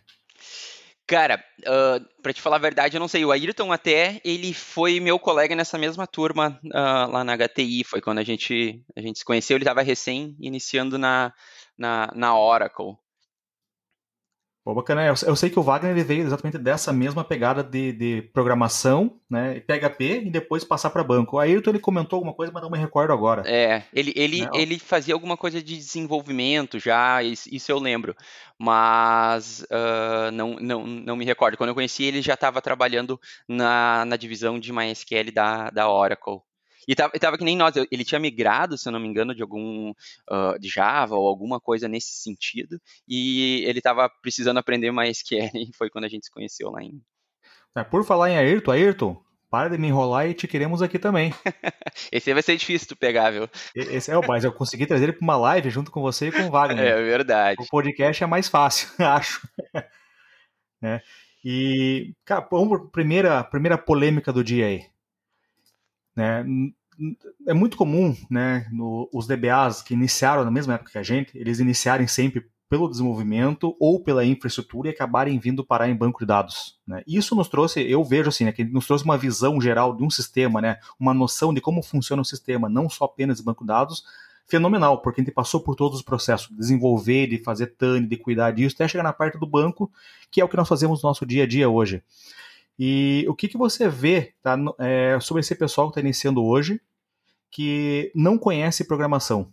Cara, 1.06 1.44
uh, 1.60 2.22
pra 2.22 2.32
te 2.32 2.40
falar 2.40 2.56
a 2.56 2.60
verdade, 2.60 2.96
eu 2.96 3.00
não 3.00 3.08
sei. 3.08 3.24
O 3.24 3.32
Ayrton 3.32 3.72
até, 3.72 4.20
ele 4.24 4.54
foi 4.54 5.00
meu 5.00 5.18
colega 5.18 5.54
nessa 5.54 5.76
mesma 5.76 6.06
turma 6.06 6.58
uh, 6.64 7.10
lá 7.10 7.24
na 7.24 7.36
HTI. 7.36 7.84
Foi 7.84 8.00
quando 8.00 8.18
a 8.18 8.24
gente, 8.24 8.82
a 8.96 9.00
gente 9.00 9.18
se 9.18 9.24
conheceu. 9.24 9.56
Ele 9.56 9.64
estava 9.64 9.82
recém 9.82 10.36
iniciando 10.40 10.98
na, 10.98 11.32
na, 11.76 12.10
na 12.14 12.38
Oracle. 12.38 12.96
Pô, 14.64 14.72
bacana. 14.74 15.04
Eu, 15.04 15.14
eu, 15.26 15.34
sei 15.34 15.50
que 15.50 15.58
o 15.58 15.62
Wagner 15.62 15.90
ele 15.90 16.04
veio 16.04 16.22
exatamente 16.22 16.56
dessa 16.56 16.92
mesma 16.92 17.24
pegada 17.24 17.64
de, 17.64 17.92
de 17.92 18.22
programação, 18.32 19.18
né? 19.28 19.58
PHP 19.60 20.22
e 20.26 20.30
depois 20.30 20.62
passar 20.62 20.90
para 20.90 21.02
banco. 21.02 21.36
Aí 21.36 21.50
ele 21.52 21.78
comentou 21.80 22.18
alguma 22.18 22.32
coisa, 22.32 22.52
mas 22.52 22.62
não 22.62 22.70
me 22.70 22.78
recordo 22.78 23.12
agora. 23.12 23.42
É, 23.44 23.82
ele, 23.92 24.12
ele, 24.14 24.42
né? 24.42 24.50
ele 24.54 24.78
fazia 24.78 25.14
alguma 25.14 25.36
coisa 25.36 25.60
de 25.60 25.76
desenvolvimento 25.76 26.78
já, 26.78 27.20
isso 27.24 27.72
eu 27.72 27.78
lembro. 27.80 28.14
Mas 28.56 29.62
uh, 29.62 30.30
não, 30.32 30.54
não, 30.54 30.86
não 30.86 31.16
me 31.16 31.24
recordo. 31.24 31.56
Quando 31.56 31.70
eu 31.70 31.74
conheci 31.74 32.04
ele, 32.04 32.22
já 32.22 32.34
estava 32.34 32.62
trabalhando 32.62 33.20
na, 33.48 34.04
na 34.04 34.16
divisão 34.16 34.60
de 34.60 34.72
MySQL 34.72 35.32
da, 35.32 35.70
da 35.70 35.90
Oracle. 35.90 36.40
E 36.86 36.94
tava, 36.94 37.12
tava 37.18 37.38
que 37.38 37.44
nem 37.44 37.56
nós, 37.56 37.74
ele 37.76 38.04
tinha 38.04 38.18
migrado, 38.18 38.76
se 38.76 38.88
eu 38.88 38.92
não 38.92 39.00
me 39.00 39.08
engano, 39.08 39.34
de 39.34 39.42
algum 39.42 39.90
uh, 39.90 40.58
de 40.58 40.68
Java 40.68 41.16
ou 41.16 41.26
alguma 41.26 41.60
coisa 41.60 41.88
nesse 41.88 42.12
sentido, 42.12 42.80
e 43.08 43.64
ele 43.66 43.78
estava 43.78 44.10
precisando 44.20 44.58
aprender 44.58 44.90
mais 44.90 45.22
que 45.22 45.38
e 45.54 45.70
foi 45.76 45.90
quando 45.90 46.04
a 46.04 46.08
gente 46.08 46.26
se 46.26 46.30
conheceu 46.30 46.70
lá 46.70 46.82
em. 46.82 47.00
É, 47.76 47.82
por 47.82 48.04
falar 48.04 48.30
em 48.30 48.36
Ayrton, 48.36 48.70
Ayrton, 48.72 49.22
para 49.52 49.68
de 49.68 49.78
me 49.78 49.88
enrolar 49.88 50.26
e 50.28 50.34
te 50.34 50.48
queremos 50.48 50.80
aqui 50.80 50.98
também. 50.98 51.32
Esse 52.10 52.30
aí 52.30 52.34
vai 52.34 52.42
ser 52.42 52.56
difícil 52.56 52.88
tu 52.88 52.96
pegar, 52.96 53.30
viu? 53.30 53.48
Esse 53.74 54.10
é 54.10 54.16
o 54.16 54.26
mas 54.26 54.44
eu 54.44 54.52
consegui 54.52 54.86
trazer 54.86 55.04
ele 55.04 55.12
para 55.12 55.24
uma 55.24 55.36
live 55.36 55.68
junto 55.68 55.90
com 55.90 56.00
você 56.00 56.28
e 56.28 56.32
com 56.32 56.42
o 56.44 56.50
Wagner. 56.50 56.84
É 56.84 57.02
verdade. 57.02 57.62
O 57.62 57.66
podcast 57.66 58.24
é 58.24 58.26
mais 58.26 58.48
fácil, 58.48 58.88
acho. 58.98 59.46
É. 60.82 61.00
E, 61.44 62.14
cara, 62.24 62.46
vamos 62.50 62.90
primeira 62.90 63.44
primeira 63.44 63.76
polêmica 63.76 64.32
do 64.32 64.42
dia 64.42 64.66
aí. 64.66 64.86
Né? 66.14 66.44
É 67.46 67.54
muito 67.54 67.76
comum, 67.76 68.14
né, 68.30 68.66
no, 68.70 69.08
os 69.12 69.26
DBAs 69.26 69.82
que 69.82 69.94
iniciaram 69.94 70.44
na 70.44 70.50
mesma 70.50 70.74
época 70.74 70.92
que 70.92 70.98
a 70.98 71.02
gente, 71.02 71.36
eles 71.36 71.58
iniciarem 71.58 72.06
sempre 72.06 72.46
pelo 72.68 72.88
desenvolvimento 72.88 73.76
ou 73.78 74.02
pela 74.02 74.24
infraestrutura 74.24 74.88
e 74.88 74.92
acabarem 74.92 75.38
vindo 75.38 75.64
parar 75.64 75.90
em 75.90 75.94
banco 75.94 76.20
de 76.20 76.26
dados. 76.26 76.78
Né? 76.86 77.02
Isso 77.06 77.34
nos 77.34 77.48
trouxe, 77.48 77.82
eu 77.82 78.02
vejo 78.02 78.30
assim, 78.30 78.44
né, 78.44 78.52
que 78.52 78.64
nos 78.64 78.86
trouxe 78.86 79.04
uma 79.04 79.18
visão 79.18 79.60
geral 79.60 79.94
de 79.94 80.02
um 80.02 80.08
sistema, 80.08 80.60
né, 80.60 80.78
uma 80.98 81.12
noção 81.12 81.52
de 81.52 81.60
como 81.60 81.82
funciona 81.82 82.22
o 82.22 82.24
sistema, 82.24 82.68
não 82.68 82.88
só 82.88 83.04
apenas 83.04 83.40
em 83.40 83.44
banco 83.44 83.64
de 83.64 83.68
dados, 83.68 84.04
fenomenal, 84.46 85.02
porque 85.02 85.20
a 85.20 85.24
gente 85.24 85.34
passou 85.34 85.60
por 85.60 85.74
todos 85.74 85.98
os 85.98 86.04
processos, 86.04 86.48
de 86.48 86.56
desenvolver, 86.56 87.26
de 87.26 87.38
fazer 87.38 87.68
TAN, 87.68 88.06
de 88.06 88.16
cuidar 88.16 88.52
disso, 88.52 88.74
até 88.74 88.88
chegar 88.88 89.04
na 89.04 89.12
parte 89.12 89.38
do 89.38 89.46
banco, 89.46 89.90
que 90.30 90.40
é 90.40 90.44
o 90.44 90.48
que 90.48 90.56
nós 90.56 90.68
fazemos 90.68 91.02
no 91.02 91.08
nosso 91.10 91.26
dia 91.26 91.44
a 91.44 91.46
dia 91.46 91.68
hoje. 91.68 92.02
E 92.84 93.24
o 93.28 93.34
que, 93.36 93.46
que 93.46 93.56
você 93.56 93.88
vê 93.88 94.34
tá, 94.42 94.58
é, 94.80 95.16
sobre 95.20 95.38
esse 95.38 95.54
pessoal 95.54 95.86
que 95.86 95.92
está 95.92 96.00
iniciando 96.00 96.44
hoje, 96.44 96.80
que 97.48 98.10
não 98.12 98.36
conhece 98.36 98.88
programação? 98.88 99.52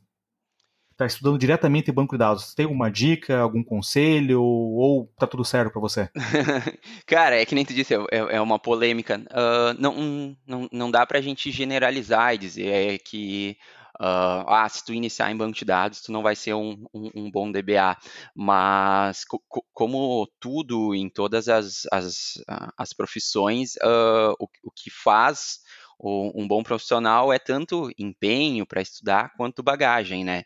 Está 0.90 1.06
estudando 1.06 1.38
diretamente 1.38 1.92
em 1.92 1.94
banco 1.94 2.16
de 2.16 2.18
dados. 2.18 2.56
Tem 2.56 2.66
alguma 2.66 2.90
dica, 2.90 3.38
algum 3.38 3.64
conselho, 3.64 4.42
ou 4.42 5.14
tá 5.20 5.28
tudo 5.28 5.46
certo 5.46 5.72
para 5.72 5.80
você? 5.80 6.10
Cara, 7.06 7.40
é 7.40 7.46
que 7.46 7.54
nem 7.54 7.64
tu 7.64 7.72
disse, 7.72 7.94
é, 7.94 8.08
é 8.10 8.42
uma 8.42 8.58
polêmica. 8.58 9.22
Uh, 9.30 9.80
não, 9.80 10.36
não, 10.48 10.68
não 10.72 10.90
dá 10.90 11.06
para 11.06 11.20
a 11.20 11.22
gente 11.22 11.52
generalizar 11.52 12.34
e 12.34 12.40
dizer 12.40 12.98
que 13.04 13.58
Uh, 14.00 14.48
ah, 14.48 14.68
se 14.70 14.86
tu 14.86 14.94
iniciar 14.94 15.30
em 15.30 15.36
banco 15.38 15.58
de 15.58 15.66
dados, 15.66 16.02
tu 16.02 16.12
não 16.12 16.24
vai 16.24 16.36
ser 16.36 16.54
um, 16.54 16.86
um, 16.94 17.10
um 17.16 17.32
bom 17.32 17.52
DBA. 17.52 17.98
Mas, 18.34 19.26
co 19.26 19.42
como 19.74 20.28
tudo 20.40 20.96
em 20.96 21.10
todas 21.10 21.50
as, 21.50 21.86
as, 21.92 22.34
as 22.78 22.94
profissões, 22.94 23.76
uh, 23.78 24.34
o, 24.40 24.48
o 24.64 24.72
que 24.72 24.90
faz 24.90 25.60
um 26.02 26.48
bom 26.48 26.64
profissional 26.64 27.34
é 27.34 27.38
tanto 27.38 27.92
empenho 27.98 28.66
para 28.66 28.82
estudar 28.82 29.34
quanto 29.36 29.62
bagagem, 29.62 30.24
né? 30.24 30.44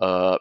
Uh, 0.00 0.38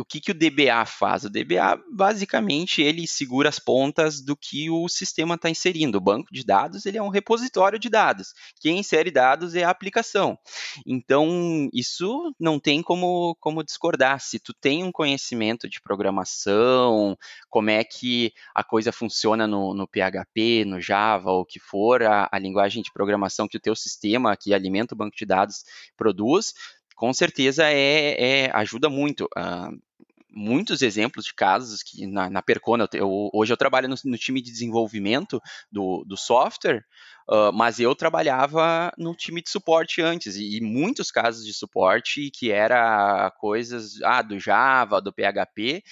o 0.00 0.04
que, 0.04 0.18
que 0.18 0.30
o 0.30 0.34
DBA 0.34 0.86
faz? 0.86 1.24
O 1.24 1.30
DBA, 1.30 1.78
basicamente, 1.92 2.80
ele 2.80 3.06
segura 3.06 3.50
as 3.50 3.58
pontas 3.58 4.22
do 4.22 4.34
que 4.34 4.70
o 4.70 4.88
sistema 4.88 5.34
está 5.34 5.50
inserindo. 5.50 5.98
O 5.98 6.00
banco 6.00 6.32
de 6.32 6.42
dados 6.42 6.86
ele 6.86 6.96
é 6.96 7.02
um 7.02 7.10
repositório 7.10 7.78
de 7.78 7.90
dados. 7.90 8.32
Quem 8.60 8.78
insere 8.78 9.10
dados 9.10 9.54
é 9.54 9.62
a 9.62 9.70
aplicação. 9.70 10.38
Então, 10.86 11.68
isso 11.72 12.34
não 12.40 12.58
tem 12.58 12.82
como, 12.82 13.36
como 13.40 13.62
discordar. 13.62 14.20
Se 14.20 14.38
tu 14.38 14.54
tem 14.54 14.82
um 14.82 14.90
conhecimento 14.90 15.68
de 15.68 15.80
programação, 15.82 17.16
como 17.50 17.68
é 17.68 17.84
que 17.84 18.32
a 18.54 18.64
coisa 18.64 18.90
funciona 18.92 19.46
no, 19.46 19.74
no 19.74 19.86
PHP, 19.86 20.64
no 20.64 20.80
Java, 20.80 21.30
ou 21.30 21.42
o 21.42 21.46
que 21.46 21.60
for, 21.60 22.02
a, 22.02 22.26
a 22.32 22.38
linguagem 22.38 22.82
de 22.82 22.90
programação 22.90 23.46
que 23.46 23.58
o 23.58 23.60
teu 23.60 23.76
sistema, 23.76 24.36
que 24.36 24.54
alimenta 24.54 24.94
o 24.94 24.98
banco 24.98 25.16
de 25.16 25.26
dados, 25.26 25.62
produz, 25.94 26.54
com 27.00 27.14
certeza 27.14 27.64
é, 27.64 28.44
é 28.44 28.50
ajuda 28.52 28.90
muito. 28.90 29.24
Uh, 29.36 29.89
muitos 30.32 30.82
exemplos 30.82 31.24
de 31.24 31.34
casos 31.34 31.82
que 31.82 32.06
na, 32.06 32.30
na 32.30 32.42
Percona, 32.42 32.88
eu, 32.94 33.30
hoje 33.32 33.52
eu 33.52 33.56
trabalho 33.56 33.88
no, 33.88 33.96
no, 34.04 34.18
time 34.18 34.40
de 34.40 34.50
desenvolvimento 34.50 35.40
do, 35.70 36.04
do 36.06 36.16
software, 36.16 36.84
uh, 37.28 37.52
mas 37.52 37.80
eu 37.80 37.94
trabalhava 37.94 38.92
no 38.96 39.14
time 39.14 39.42
de 39.42 39.50
suporte 39.50 40.00
antes, 40.00 40.36
e, 40.36 40.56
e, 40.56 40.60
muitos 40.60 41.10
casos 41.10 41.44
de 41.44 41.52
suporte 41.52 42.30
que 42.30 42.50
era 42.50 43.30
coisas 43.38 44.00
ah, 44.02 44.22
do 44.22 44.38
Java, 44.38 45.00
do 45.00 45.12
PHP, 45.12 45.82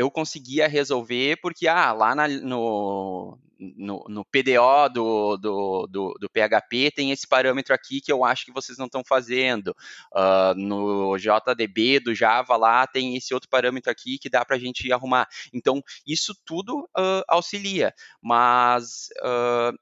eu 0.00 0.10
conseguia 0.10 0.66
resolver 0.66 1.36
porque 1.42 1.68
ah, 1.68 1.92
lá 1.92 2.14
na, 2.14 2.26
no, 2.26 3.38
no, 3.58 4.02
no, 4.08 4.24
PDO 4.24 4.88
do, 4.90 5.36
do, 5.36 5.86
do, 5.86 6.14
do, 6.18 6.30
PHP 6.30 6.90
tem 6.90 7.10
esse 7.10 7.28
parâmetro 7.28 7.74
aqui 7.74 8.00
que 8.00 8.10
eu 8.10 8.24
acho 8.24 8.46
que 8.46 8.52
vocês 8.52 8.78
não 8.78 8.86
estão 8.86 9.02
fazendo. 9.06 9.76
Uh, 10.14 10.54
no 10.56 11.18
JDB 11.18 12.00
do 12.00 12.14
Java 12.14 12.56
lá 12.56 12.86
tem 12.86 13.14
esse 13.14 13.34
outro 13.34 13.50
parâmetro 13.50 13.92
aqui 13.92 14.18
que 14.18 14.30
dá 14.30 14.42
para 14.42 14.56
a 14.56 14.58
gente 14.58 14.90
arrumar. 14.90 15.28
Então, 15.52 15.82
isso 16.06 16.34
tudo 16.46 16.88
uh, 16.96 17.22
auxilia. 17.28 17.92
Mas 18.22 19.10
uh, 19.22 19.76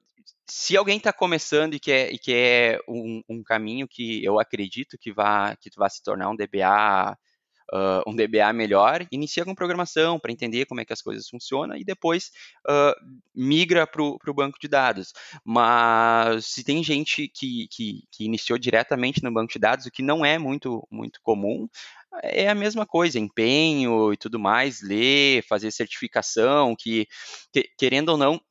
se 0.45 0.75
alguém 0.75 0.97
está 0.97 1.13
começando 1.13 1.75
e 1.75 1.79
quer, 1.79 2.13
e 2.13 2.19
quer 2.19 2.81
um, 2.89 3.21
um, 3.29 3.41
caminho 3.41 3.87
que 3.87 4.21
eu 4.21 4.37
acredito 4.37 4.97
que 4.97 5.13
vai 5.13 5.55
que 5.55 5.69
vai 5.77 5.89
se 5.89 6.03
tornar 6.03 6.29
um 6.29 6.35
DBA 6.35 7.17
uh, 7.73 8.09
um 8.09 8.15
DBA 8.15 8.51
melhor, 8.53 9.05
inicia 9.11 9.45
com 9.45 9.55
programação 9.55 10.19
para 10.19 10.31
entender 10.31 10.65
como 10.65 10.81
é 10.81 10.85
que 10.85 10.93
as 10.93 11.01
coisas 11.01 11.27
funcionam 11.27 11.75
e 11.75 11.83
depois 11.83 12.31
uh, 12.67 12.93
migra 13.33 13.85
para 13.87 14.03
o 14.03 14.33
banco 14.33 14.57
de 14.59 14.67
dados. 14.67 15.13
Mas 15.43 16.45
se 16.47 16.63
tem 16.63 16.83
gente 16.83 17.27
que, 17.27 17.67
que, 17.69 18.03
que 18.11 18.25
iniciou 18.25 18.57
diretamente 18.57 19.23
no 19.23 19.31
banco 19.31 19.53
de 19.53 19.59
dados, 19.59 19.85
o 19.85 19.91
que 19.91 20.03
não 20.03 20.25
é 20.25 20.37
muito, 20.37 20.85
muito 20.91 21.19
comum, 21.21 21.67
é 22.23 22.49
a 22.49 22.55
mesma 22.55 22.85
coisa, 22.85 23.19
empenho 23.19 24.11
e 24.11 24.17
tudo 24.17 24.39
mais, 24.39 24.81
ler, 24.81 25.43
fazer 25.47 25.71
certificação, 25.71 26.75
que, 26.77 27.07
que 27.53 27.69
querendo 27.77 28.09
ou 28.09 28.17
não, 28.17 28.41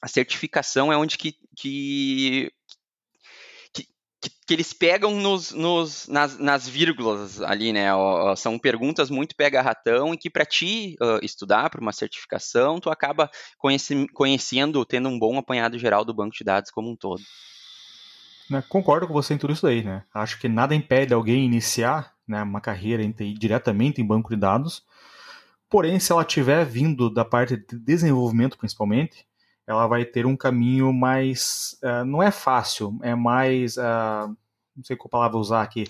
a 0.00 0.08
certificação 0.08 0.92
é 0.92 0.96
onde 0.96 1.16
que, 1.16 1.34
que 1.56 2.52
que, 4.24 4.30
que 4.46 4.54
eles 4.54 4.72
pegam 4.72 5.14
nos, 5.20 5.52
nos, 5.52 6.08
nas, 6.08 6.38
nas 6.38 6.66
vírgulas 6.66 7.42
ali, 7.42 7.72
né? 7.72 7.88
São 8.36 8.58
perguntas 8.58 9.10
muito 9.10 9.36
pega-ratão 9.36 10.14
e 10.14 10.16
que 10.16 10.30
para 10.30 10.46
ti 10.46 10.96
uh, 11.00 11.22
estudar 11.22 11.68
para 11.68 11.80
uma 11.80 11.92
certificação, 11.92 12.80
tu 12.80 12.88
acaba 12.88 13.30
conheci, 13.58 14.06
conhecendo, 14.14 14.84
tendo 14.84 15.08
um 15.08 15.18
bom 15.18 15.36
apanhado 15.38 15.78
geral 15.78 16.04
do 16.04 16.14
banco 16.14 16.34
de 16.34 16.44
dados 16.44 16.70
como 16.70 16.90
um 16.90 16.96
todo. 16.96 17.22
Né, 18.48 18.62
concordo 18.68 19.06
com 19.06 19.12
você 19.12 19.34
em 19.34 19.38
tudo 19.38 19.52
isso 19.52 19.62
daí, 19.66 19.82
né? 19.82 20.04
Acho 20.12 20.38
que 20.38 20.48
nada 20.48 20.74
impede 20.74 21.12
alguém 21.12 21.44
iniciar 21.44 22.14
né, 22.26 22.42
uma 22.42 22.60
carreira 22.60 23.02
em 23.02 23.12
diretamente 23.34 24.00
em 24.00 24.06
banco 24.06 24.30
de 24.30 24.36
dados. 24.36 24.82
Porém, 25.68 25.98
se 25.98 26.12
ela 26.12 26.24
tiver 26.24 26.64
vindo 26.64 27.10
da 27.10 27.24
parte 27.24 27.56
de 27.56 27.78
desenvolvimento, 27.78 28.56
principalmente, 28.56 29.26
ela 29.66 29.86
vai 29.86 30.04
ter 30.04 30.26
um 30.26 30.36
caminho 30.36 30.92
mais. 30.92 31.78
Uh, 31.82 32.04
não 32.04 32.22
é 32.22 32.30
fácil, 32.30 32.98
é 33.02 33.14
mais. 33.14 33.76
Uh, 33.76 34.36
não 34.76 34.84
sei 34.84 34.96
qual 34.96 35.08
palavra 35.08 35.38
usar 35.38 35.62
aqui. 35.62 35.86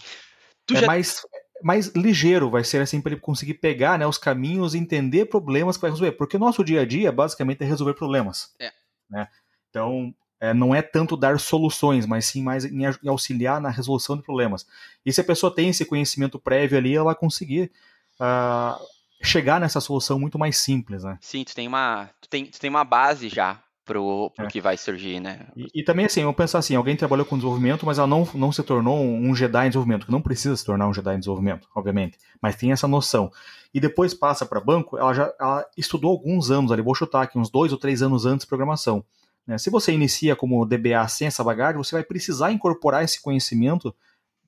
Tu 0.66 0.76
é 0.76 0.80
já... 0.80 0.86
mais, 0.86 1.26
mais 1.62 1.88
ligeiro, 1.88 2.50
vai 2.50 2.62
ser 2.62 2.80
assim 2.80 3.00
para 3.00 3.12
ele 3.12 3.20
conseguir 3.20 3.54
pegar 3.54 3.98
né, 3.98 4.06
os 4.06 4.18
caminhos 4.18 4.74
e 4.74 4.78
entender 4.78 5.26
problemas 5.26 5.76
que 5.76 5.82
vai 5.82 5.90
resolver. 5.90 6.12
Porque 6.12 6.36
o 6.36 6.40
nosso 6.40 6.64
dia 6.64 6.82
a 6.82 6.84
dia 6.86 7.10
basicamente 7.10 7.62
é 7.62 7.66
resolver 7.66 7.94
problemas. 7.94 8.54
É. 8.60 8.72
Né? 9.10 9.28
Então, 9.70 10.14
é, 10.40 10.54
não 10.54 10.74
é 10.74 10.82
tanto 10.82 11.16
dar 11.16 11.40
soluções, 11.40 12.06
mas 12.06 12.26
sim 12.26 12.42
mais 12.42 12.64
em, 12.64 12.84
em, 12.84 13.08
auxiliar 13.08 13.60
na 13.60 13.70
resolução 13.70 14.16
de 14.16 14.22
problemas. 14.22 14.66
E 15.04 15.12
se 15.12 15.20
a 15.20 15.24
pessoa 15.24 15.54
tem 15.54 15.70
esse 15.70 15.84
conhecimento 15.84 16.38
prévio 16.38 16.78
ali, 16.78 16.94
ela 16.94 17.06
vai 17.06 17.14
conseguir. 17.14 17.72
Uh, 18.20 18.78
chegar 19.24 19.60
nessa 19.60 19.80
solução 19.80 20.18
muito 20.18 20.38
mais 20.38 20.58
simples, 20.58 21.02
né? 21.02 21.18
Sim, 21.20 21.44
tu 21.44 21.54
tem 21.54 21.66
uma, 21.66 22.10
tu 22.20 22.28
tem, 22.28 22.46
tu 22.46 22.60
tem 22.60 22.70
uma 22.70 22.84
base 22.84 23.28
já 23.28 23.60
pro, 23.84 24.30
pro 24.30 24.46
é. 24.46 24.48
que 24.48 24.60
vai 24.60 24.76
surgir, 24.76 25.20
né? 25.20 25.46
E, 25.56 25.68
e, 25.74 25.82
também 25.82 26.06
assim, 26.06 26.22
eu 26.22 26.32
penso 26.32 26.56
assim, 26.56 26.74
alguém 26.74 26.96
trabalhou 26.96 27.26
com 27.26 27.36
desenvolvimento, 27.36 27.84
mas 27.84 27.98
ela 27.98 28.06
não, 28.06 28.26
não 28.34 28.50
se 28.50 28.62
tornou 28.62 28.98
um 29.02 29.34
Jedi 29.34 29.66
em 29.66 29.68
desenvolvimento, 29.68 30.06
que 30.06 30.12
não 30.12 30.22
precisa 30.22 30.56
se 30.56 30.64
tornar 30.64 30.88
um 30.88 30.94
Jedi 30.94 31.14
em 31.14 31.18
desenvolvimento, 31.18 31.68
obviamente, 31.74 32.18
mas 32.40 32.56
tem 32.56 32.72
essa 32.72 32.88
noção. 32.88 33.30
E 33.72 33.80
depois 33.80 34.14
passa 34.14 34.46
para 34.46 34.60
banco, 34.60 34.96
ela 34.96 35.12
já 35.12 35.32
ela 35.40 35.66
estudou 35.76 36.10
alguns 36.10 36.50
anos 36.50 36.70
ali, 36.70 36.80
vou 36.80 36.94
chutar 36.94 37.22
aqui, 37.22 37.38
uns 37.38 37.50
dois 37.50 37.72
ou 37.72 37.78
três 37.78 38.02
anos 38.02 38.24
antes 38.24 38.44
de 38.44 38.48
programação. 38.48 39.04
Né? 39.46 39.58
Se 39.58 39.68
você 39.68 39.92
inicia 39.92 40.34
como 40.34 40.64
DBA 40.64 41.06
sem 41.08 41.26
essa 41.26 41.44
bagagem, 41.44 41.76
você 41.76 41.94
vai 41.94 42.04
precisar 42.04 42.52
incorporar 42.52 43.04
esse 43.04 43.20
conhecimento 43.20 43.94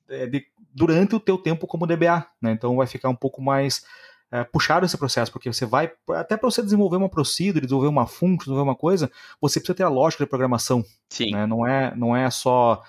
é, 0.09 0.25
de, 0.25 0.45
durante 0.73 1.15
o 1.15 1.19
teu 1.19 1.37
tempo 1.37 1.67
como 1.67 1.85
DBA, 1.85 2.25
né? 2.41 2.51
Então 2.51 2.77
vai 2.77 2.87
ficar 2.87 3.09
um 3.09 3.15
pouco 3.15 3.41
mais 3.41 3.83
é, 4.31 4.43
puxaram 4.43 4.85
esse 4.85 4.97
processo, 4.97 5.31
porque 5.31 5.51
você 5.51 5.65
vai, 5.65 5.91
até 6.09 6.35
para 6.35 6.49
você 6.49 6.61
desenvolver 6.61 6.97
uma 6.97 7.09
procedure, 7.09 7.65
desenvolver 7.65 7.87
uma 7.87 8.05
função, 8.05 8.37
desenvolver 8.37 8.69
uma 8.69 8.75
coisa, 8.75 9.11
você 9.39 9.59
precisa 9.59 9.75
ter 9.77 9.83
a 9.83 9.89
lógica 9.89 10.23
de 10.23 10.29
programação. 10.29 10.83
Sim. 11.09 11.31
Né? 11.31 11.45
Não, 11.45 11.65
é, 11.65 11.95
não 11.95 12.15
é 12.15 12.29
só 12.29 12.83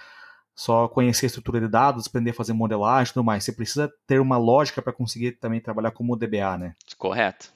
só 0.54 0.88
conhecer 0.88 1.26
a 1.26 1.28
estrutura 1.28 1.60
de 1.60 1.68
dados, 1.68 2.08
aprender 2.08 2.30
a 2.30 2.34
fazer 2.34 2.52
modelagem 2.52 3.12
e 3.12 3.14
tudo 3.14 3.22
mais. 3.22 3.44
Você 3.44 3.52
precisa 3.52 3.92
ter 4.08 4.20
uma 4.20 4.36
lógica 4.36 4.82
para 4.82 4.92
conseguir 4.92 5.32
também 5.32 5.60
trabalhar 5.60 5.92
como 5.92 6.16
DBA, 6.16 6.58
né? 6.58 6.74
Correto. 6.96 7.52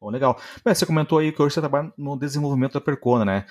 Bom, 0.00 0.08
legal. 0.08 0.40
Bem, 0.64 0.74
você 0.74 0.86
comentou 0.86 1.18
aí 1.18 1.30
que 1.30 1.42
hoje 1.42 1.54
você 1.54 1.60
trabalha 1.60 1.92
no 1.98 2.16
desenvolvimento 2.16 2.72
da 2.72 2.80
Percona, 2.80 3.26
né? 3.26 3.46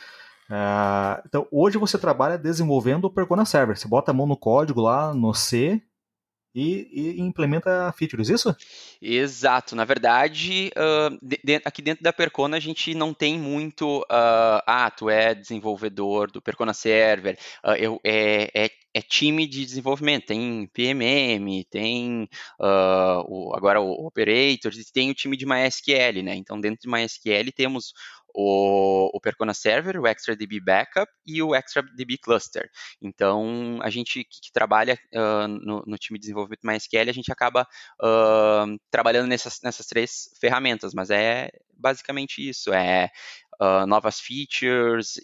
Uh, 0.50 1.22
então, 1.28 1.48
hoje 1.52 1.78
você 1.78 1.96
trabalha 1.96 2.40
desenvolvendo 2.40 3.06
o 3.06 3.10
Percona 3.12 3.46
Server. 3.46 3.78
Você 3.78 3.88
bota 3.88 4.10
a 4.10 4.14
mão 4.16 4.26
no 4.26 4.36
código 4.36 4.82
lá 4.82 5.14
no 5.14 5.32
C 5.32 5.80
e, 6.54 6.90
e, 6.92 7.22
implementa 7.22 7.94
features, 7.98 8.30
isso? 8.30 8.56
Exato. 9.02 9.76
Na 9.76 9.86
verdade, 9.86 10.72
uh, 10.76 11.18
de, 11.22 11.40
de, 11.44 11.62
aqui 11.64 11.82
dentro 11.82 12.04
da 12.04 12.12
Percona 12.12 12.58
a 12.58 12.60
gente 12.60 12.94
não 12.94 13.14
tem 13.14 13.40
muito. 13.40 14.02
Uh, 14.02 14.62
ah, 14.68 14.92
tu 14.96 15.10
é 15.10 15.34
desenvolvedor 15.34 16.30
do 16.30 16.42
Percona 16.42 16.74
Server, 16.74 17.38
uh, 17.64 17.72
eu, 17.72 18.00
é, 18.04 18.52
é, 18.54 18.70
é, 18.94 19.02
time 19.02 19.48
de 19.48 19.66
desenvolvimento. 19.66 20.28
Tem 20.28 20.68
PMM, 20.74 21.64
tem 21.70 22.28
o, 22.60 23.56
agora 23.56 23.80
o 23.80 24.06
Operators, 24.06 24.78
e 24.78 24.92
tem 24.92 25.10
o 25.10 25.16
time 25.16 25.38
de 25.38 25.46
MySQL, 25.46 26.22
né? 26.24 26.36
Então, 26.36 26.60
dentro 26.60 26.82
de 26.82 26.90
MySQL 26.90 27.52
temos 27.56 27.94
o, 28.34 29.10
o 29.14 29.20
Percona 29.20 29.54
Server, 29.54 30.00
o 30.00 30.08
XtraDB 30.08 30.60
Backup 30.60 31.12
e 31.26 31.42
o 31.42 31.56
XtraDB 31.56 32.18
Cluster. 32.18 32.70
Então, 33.02 33.80
a 33.82 33.90
gente 33.90 34.24
que, 34.24 34.42
que 34.42 34.52
trabalha 34.52 35.00
uh, 35.14 35.48
no, 35.48 35.84
no, 35.86 35.98
time 35.98 36.18
de 36.18 36.24
desenvolvimento 36.24 36.66
MySQL, 36.66 37.10
a 37.10 37.14
gente 37.14 37.32
acaba 37.32 37.68
uh, 38.02 38.80
trabalhando 38.90 39.28
nessas, 39.28 39.60
nessas 39.64 39.86
três 39.86 40.30
ferramentas, 40.40 40.94
mas 40.94 41.10
é 41.10 41.50
basicamente 41.78 42.48
isso, 42.48 42.72
é 42.74 43.10
uh, 43.62 43.86
novas 43.88 44.20
features, 44.20 45.20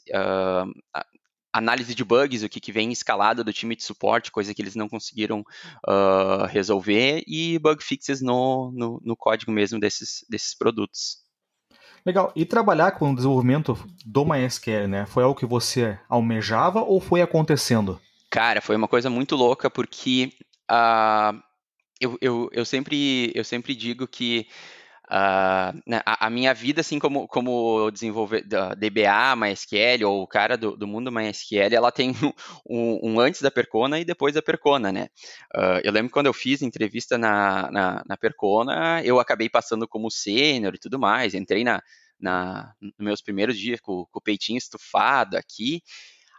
análise 1.58 1.96
de 1.96 2.04
bugs, 2.04 2.44
o 2.44 2.50
que, 2.50 2.60
que 2.60 2.72
vem 2.72 2.92
escalado 2.92 3.44
do 3.44 3.54
time 3.54 3.76
de 3.76 3.84
suporte, 3.84 4.32
coisa 4.32 4.54
que 4.54 4.62
eles 4.62 4.76
não 4.76 4.88
conseguiram 4.88 5.42
uh, 5.88 6.46
resolver, 6.48 7.24
e 7.28 7.58
bug 7.60 7.84
fixes 7.84 8.22
no, 8.22 8.72
no, 8.72 9.02
no, 9.04 9.16
código 9.16 9.52
mesmo 9.52 9.80
desses, 9.80 10.24
desses 10.30 10.56
produtos. 10.56 11.27
Legal. 12.08 12.32
E 12.34 12.46
trabalhar 12.46 12.92
com 12.92 13.12
o 13.12 13.16
desenvolvimento 13.16 13.78
do 14.06 14.24
MySQL, 14.24 14.88
né? 14.88 15.06
Foi 15.06 15.24
algo 15.24 15.38
que 15.38 15.46
você 15.46 16.00
almejava 16.08 16.82
ou 16.82 17.02
foi 17.02 17.22
acontecendo? 17.22 18.00
Cara, 18.30 18.62
foi 18.62 18.78
uma 18.78 18.88
coisa 18.88 19.10
muito 19.10 19.36
louca, 19.36 19.70
porque 19.70 20.32
uh, 20.72 21.38
eu, 22.00 22.18
eu, 22.22 22.50
eu, 22.54 22.64
sempre, 22.64 23.30
eu 23.36 23.44
sempre 23.44 23.76
digo 23.76 24.08
que 24.08 24.48
Uh, 25.10 25.80
a, 26.06 26.28
a, 26.28 26.30
minha 26.30 26.54
vida, 26.54 26.82
assim 26.82 27.00
como, 27.00 27.28
como 27.30 27.90
desenvolvedor 27.92 28.76
DBA, 28.76 29.36
MySQL, 29.38 30.06
ou 30.06 30.24
o 30.24 30.28
cara 30.28 30.58
do, 30.58 30.76
do 30.76 30.86
mundo 30.86 31.10
MySQL, 31.12 31.74
ela 31.74 31.92
tem 31.92 32.12
um, 32.70 33.00
um, 33.02 33.20
antes 33.20 33.42
da 33.42 33.50
Percona 33.50 34.00
e 34.00 34.06
depois 34.06 34.34
da 34.34 34.42
Percona, 34.42 34.92
né? 34.92 35.08
Uh, 35.56 35.80
eu 35.82 35.94
lembro 35.94 36.12
quando 36.12 36.26
eu 36.26 36.34
fiz 36.34 36.62
entrevista 36.62 37.18
na, 37.18 37.72
na, 37.72 38.04
na 38.06 38.18
Percona, 38.18 39.02
eu 39.04 39.18
acabei 39.18 39.50
passando 39.50 39.88
como 39.88 40.12
sênior 40.12 40.76
e 40.76 40.80
tudo 40.80 41.00
mais, 41.00 41.34
entrei 41.34 41.64
na, 41.64 41.82
na, 42.20 42.74
nos 42.82 42.94
meus 43.00 43.22
primeiros 43.22 43.58
dias 43.58 43.80
com, 43.80 44.06
com 44.12 44.20
o 44.20 44.22
peitinho 44.22 44.58
estufado 44.58 45.38
aqui, 45.38 45.82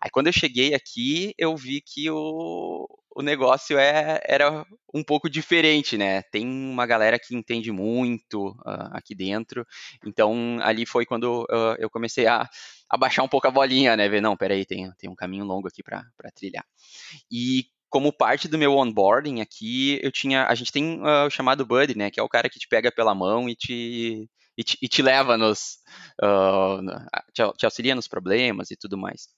Aí 0.00 0.10
quando 0.10 0.28
eu 0.28 0.32
cheguei 0.32 0.75
aqui, 0.75 1.34
eu 1.37 1.56
vi 1.56 1.80
que 1.80 2.08
o, 2.10 2.87
o 3.18 3.22
negócio 3.22 3.76
é, 3.76 4.20
era 4.25 4.64
um 4.94 5.02
pouco 5.02 5.28
diferente, 5.28 5.98
né? 5.98 6.22
Tem 6.30 6.46
uma 6.46 6.87
galera 6.87 7.18
que 7.18 7.34
entende 7.34 7.72
muito 7.72 8.50
uh, 8.60 8.90
aqui 8.92 9.12
dentro, 9.12 9.66
então 10.06 10.58
ali 10.62 10.87
foi 10.87 11.04
quando 11.04 11.42
uh, 11.50 11.75
eu 11.80 11.90
comecei 11.90 12.28
a, 12.28 12.48
a 12.88 12.96
baixar 12.96 13.25
um 13.25 13.28
pouco 13.28 13.48
a 13.48 13.50
bolinha, 13.50 13.96
né? 13.96 14.08
Ver, 14.08 14.20
não, 14.20 14.37
peraí, 14.37 14.64
tem, 14.64 14.88
tem 14.96 15.10
um 15.10 15.16
caminho 15.16 15.44
longo 15.44 15.66
aqui 15.66 15.82
para 15.82 16.04
trilhar. 16.32 16.64
E 17.28 17.64
como 17.90 18.12
parte 18.12 18.46
do 18.46 18.56
meu 18.56 18.76
onboarding 18.76 19.40
aqui, 19.40 19.98
eu 20.00 20.12
tinha, 20.12 20.46
a 20.46 20.54
gente 20.54 20.70
tem 20.70 21.00
uh, 21.00 21.26
o 21.26 21.30
chamado 21.30 21.66
buddy, 21.66 21.98
né? 21.98 22.12
Que 22.12 22.20
é 22.20 22.22
o 22.22 22.28
cara 22.28 22.48
que 22.48 22.60
te 22.60 22.68
pega 22.68 22.92
pela 22.92 23.16
mão 23.16 23.48
e 23.48 23.56
te, 23.56 24.30
e 24.56 24.62
te, 24.62 24.78
e 24.80 24.87
te 24.87 25.02
leva 25.02 25.37
nos, 25.37 25.78
te, 27.32 27.42
te 27.56 27.64
auxilia 27.64 27.96
nos 27.96 28.06
problemas 28.06 28.70
e 28.70 28.76
tudo 28.76 28.96
mais. 28.96 29.28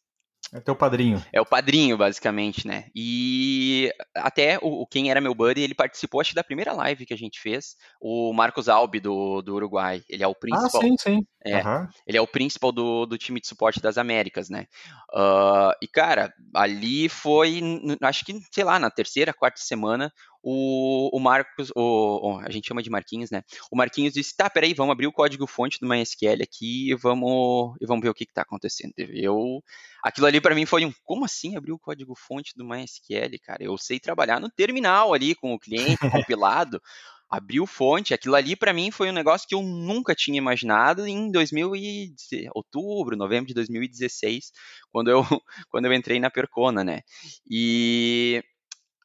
É 0.52 0.58
teu 0.58 0.74
padrinho. 0.74 1.24
É 1.32 1.40
o 1.40 1.46
padrinho, 1.46 1.96
basicamente, 1.96 2.66
né? 2.66 2.86
E 2.94 3.92
até 4.16 4.58
o, 4.60 4.84
quem 4.86 5.10
era 5.10 5.20
meu 5.20 5.34
buddy, 5.34 5.62
ele 5.62 5.74
participou, 5.74 6.20
acho 6.20 6.30
que 6.30 6.36
da 6.36 6.42
primeira 6.42 6.72
live 6.72 7.06
que 7.06 7.14
a 7.14 7.16
gente 7.16 7.40
fez, 7.40 7.76
o 8.00 8.32
Marcos 8.32 8.68
Albi, 8.68 8.98
do, 8.98 9.42
do 9.42 9.54
Uruguai. 9.54 10.02
Ele 10.08 10.24
é 10.24 10.26
o 10.26 10.34
principal. 10.34 10.80
Ah, 10.80 10.84
sim, 10.84 10.96
sim. 10.98 11.26
É, 11.44 11.58
uhum. 11.58 11.86
Ele 12.06 12.18
é 12.18 12.20
o 12.20 12.26
principal 12.26 12.72
do, 12.72 13.06
do 13.06 13.16
time 13.16 13.40
de 13.40 13.46
suporte 13.46 13.80
das 13.80 13.96
Américas, 13.96 14.50
né? 14.50 14.66
Uh, 15.14 15.72
e, 15.80 15.86
cara, 15.86 16.32
ali 16.54 17.08
foi, 17.08 17.60
acho 18.02 18.24
que, 18.24 18.38
sei 18.52 18.64
lá, 18.64 18.78
na 18.78 18.90
terceira, 18.90 19.32
quarta 19.32 19.60
semana, 19.60 20.12
o, 20.42 21.14
o 21.16 21.20
Marcos, 21.20 21.70
o, 21.76 22.40
a 22.42 22.50
gente 22.50 22.68
chama 22.68 22.82
de 22.82 22.90
Marquinhos, 22.90 23.30
né? 23.30 23.42
O 23.70 23.76
Marquinhos 23.76 24.14
disse: 24.14 24.34
tá, 24.34 24.48
peraí, 24.48 24.72
vamos 24.72 24.92
abrir 24.92 25.06
o 25.06 25.12
código 25.12 25.46
fonte 25.46 25.78
do 25.80 25.86
MySQL 25.86 26.42
aqui 26.42 26.90
e 26.90 26.94
vamos, 26.94 27.76
e 27.80 27.86
vamos 27.86 28.02
ver 28.02 28.08
o 28.08 28.14
que, 28.14 28.24
está 28.24 28.42
acontecendo. 28.42 28.94
Eu, 28.96 29.62
aquilo 30.02 30.26
ali 30.26 30.40
para 30.40 30.54
mim 30.54 30.64
foi 30.64 30.84
um: 30.84 30.92
como 31.04 31.24
assim 31.24 31.56
abrir 31.56 31.72
o 31.72 31.78
código 31.78 32.14
fonte 32.16 32.52
do 32.56 32.64
MySQL, 32.64 33.38
cara? 33.42 33.62
Eu 33.62 33.76
sei 33.76 34.00
trabalhar 34.00 34.40
no 34.40 34.50
terminal 34.50 35.12
ali 35.12 35.34
com 35.34 35.52
o 35.52 35.58
cliente 35.58 35.98
compilado. 36.10 36.80
Abriu 37.28 37.64
fonte, 37.64 38.12
aquilo 38.12 38.34
ali 38.34 38.56
para 38.56 38.72
mim 38.72 38.90
foi 38.90 39.08
um 39.08 39.12
negócio 39.12 39.46
que 39.46 39.54
eu 39.54 39.62
nunca 39.62 40.16
tinha 40.16 40.36
imaginado 40.36 41.06
em 41.06 41.30
2000 41.30 41.76
e 41.76 42.12
outubro, 42.52 43.16
novembro 43.16 43.46
de 43.46 43.54
2016, 43.54 44.50
quando 44.90 45.10
eu 45.10 45.22
quando 45.70 45.84
eu 45.84 45.92
entrei 45.92 46.18
na 46.18 46.28
Percona, 46.28 46.82
né? 46.82 47.02
E 47.48 48.42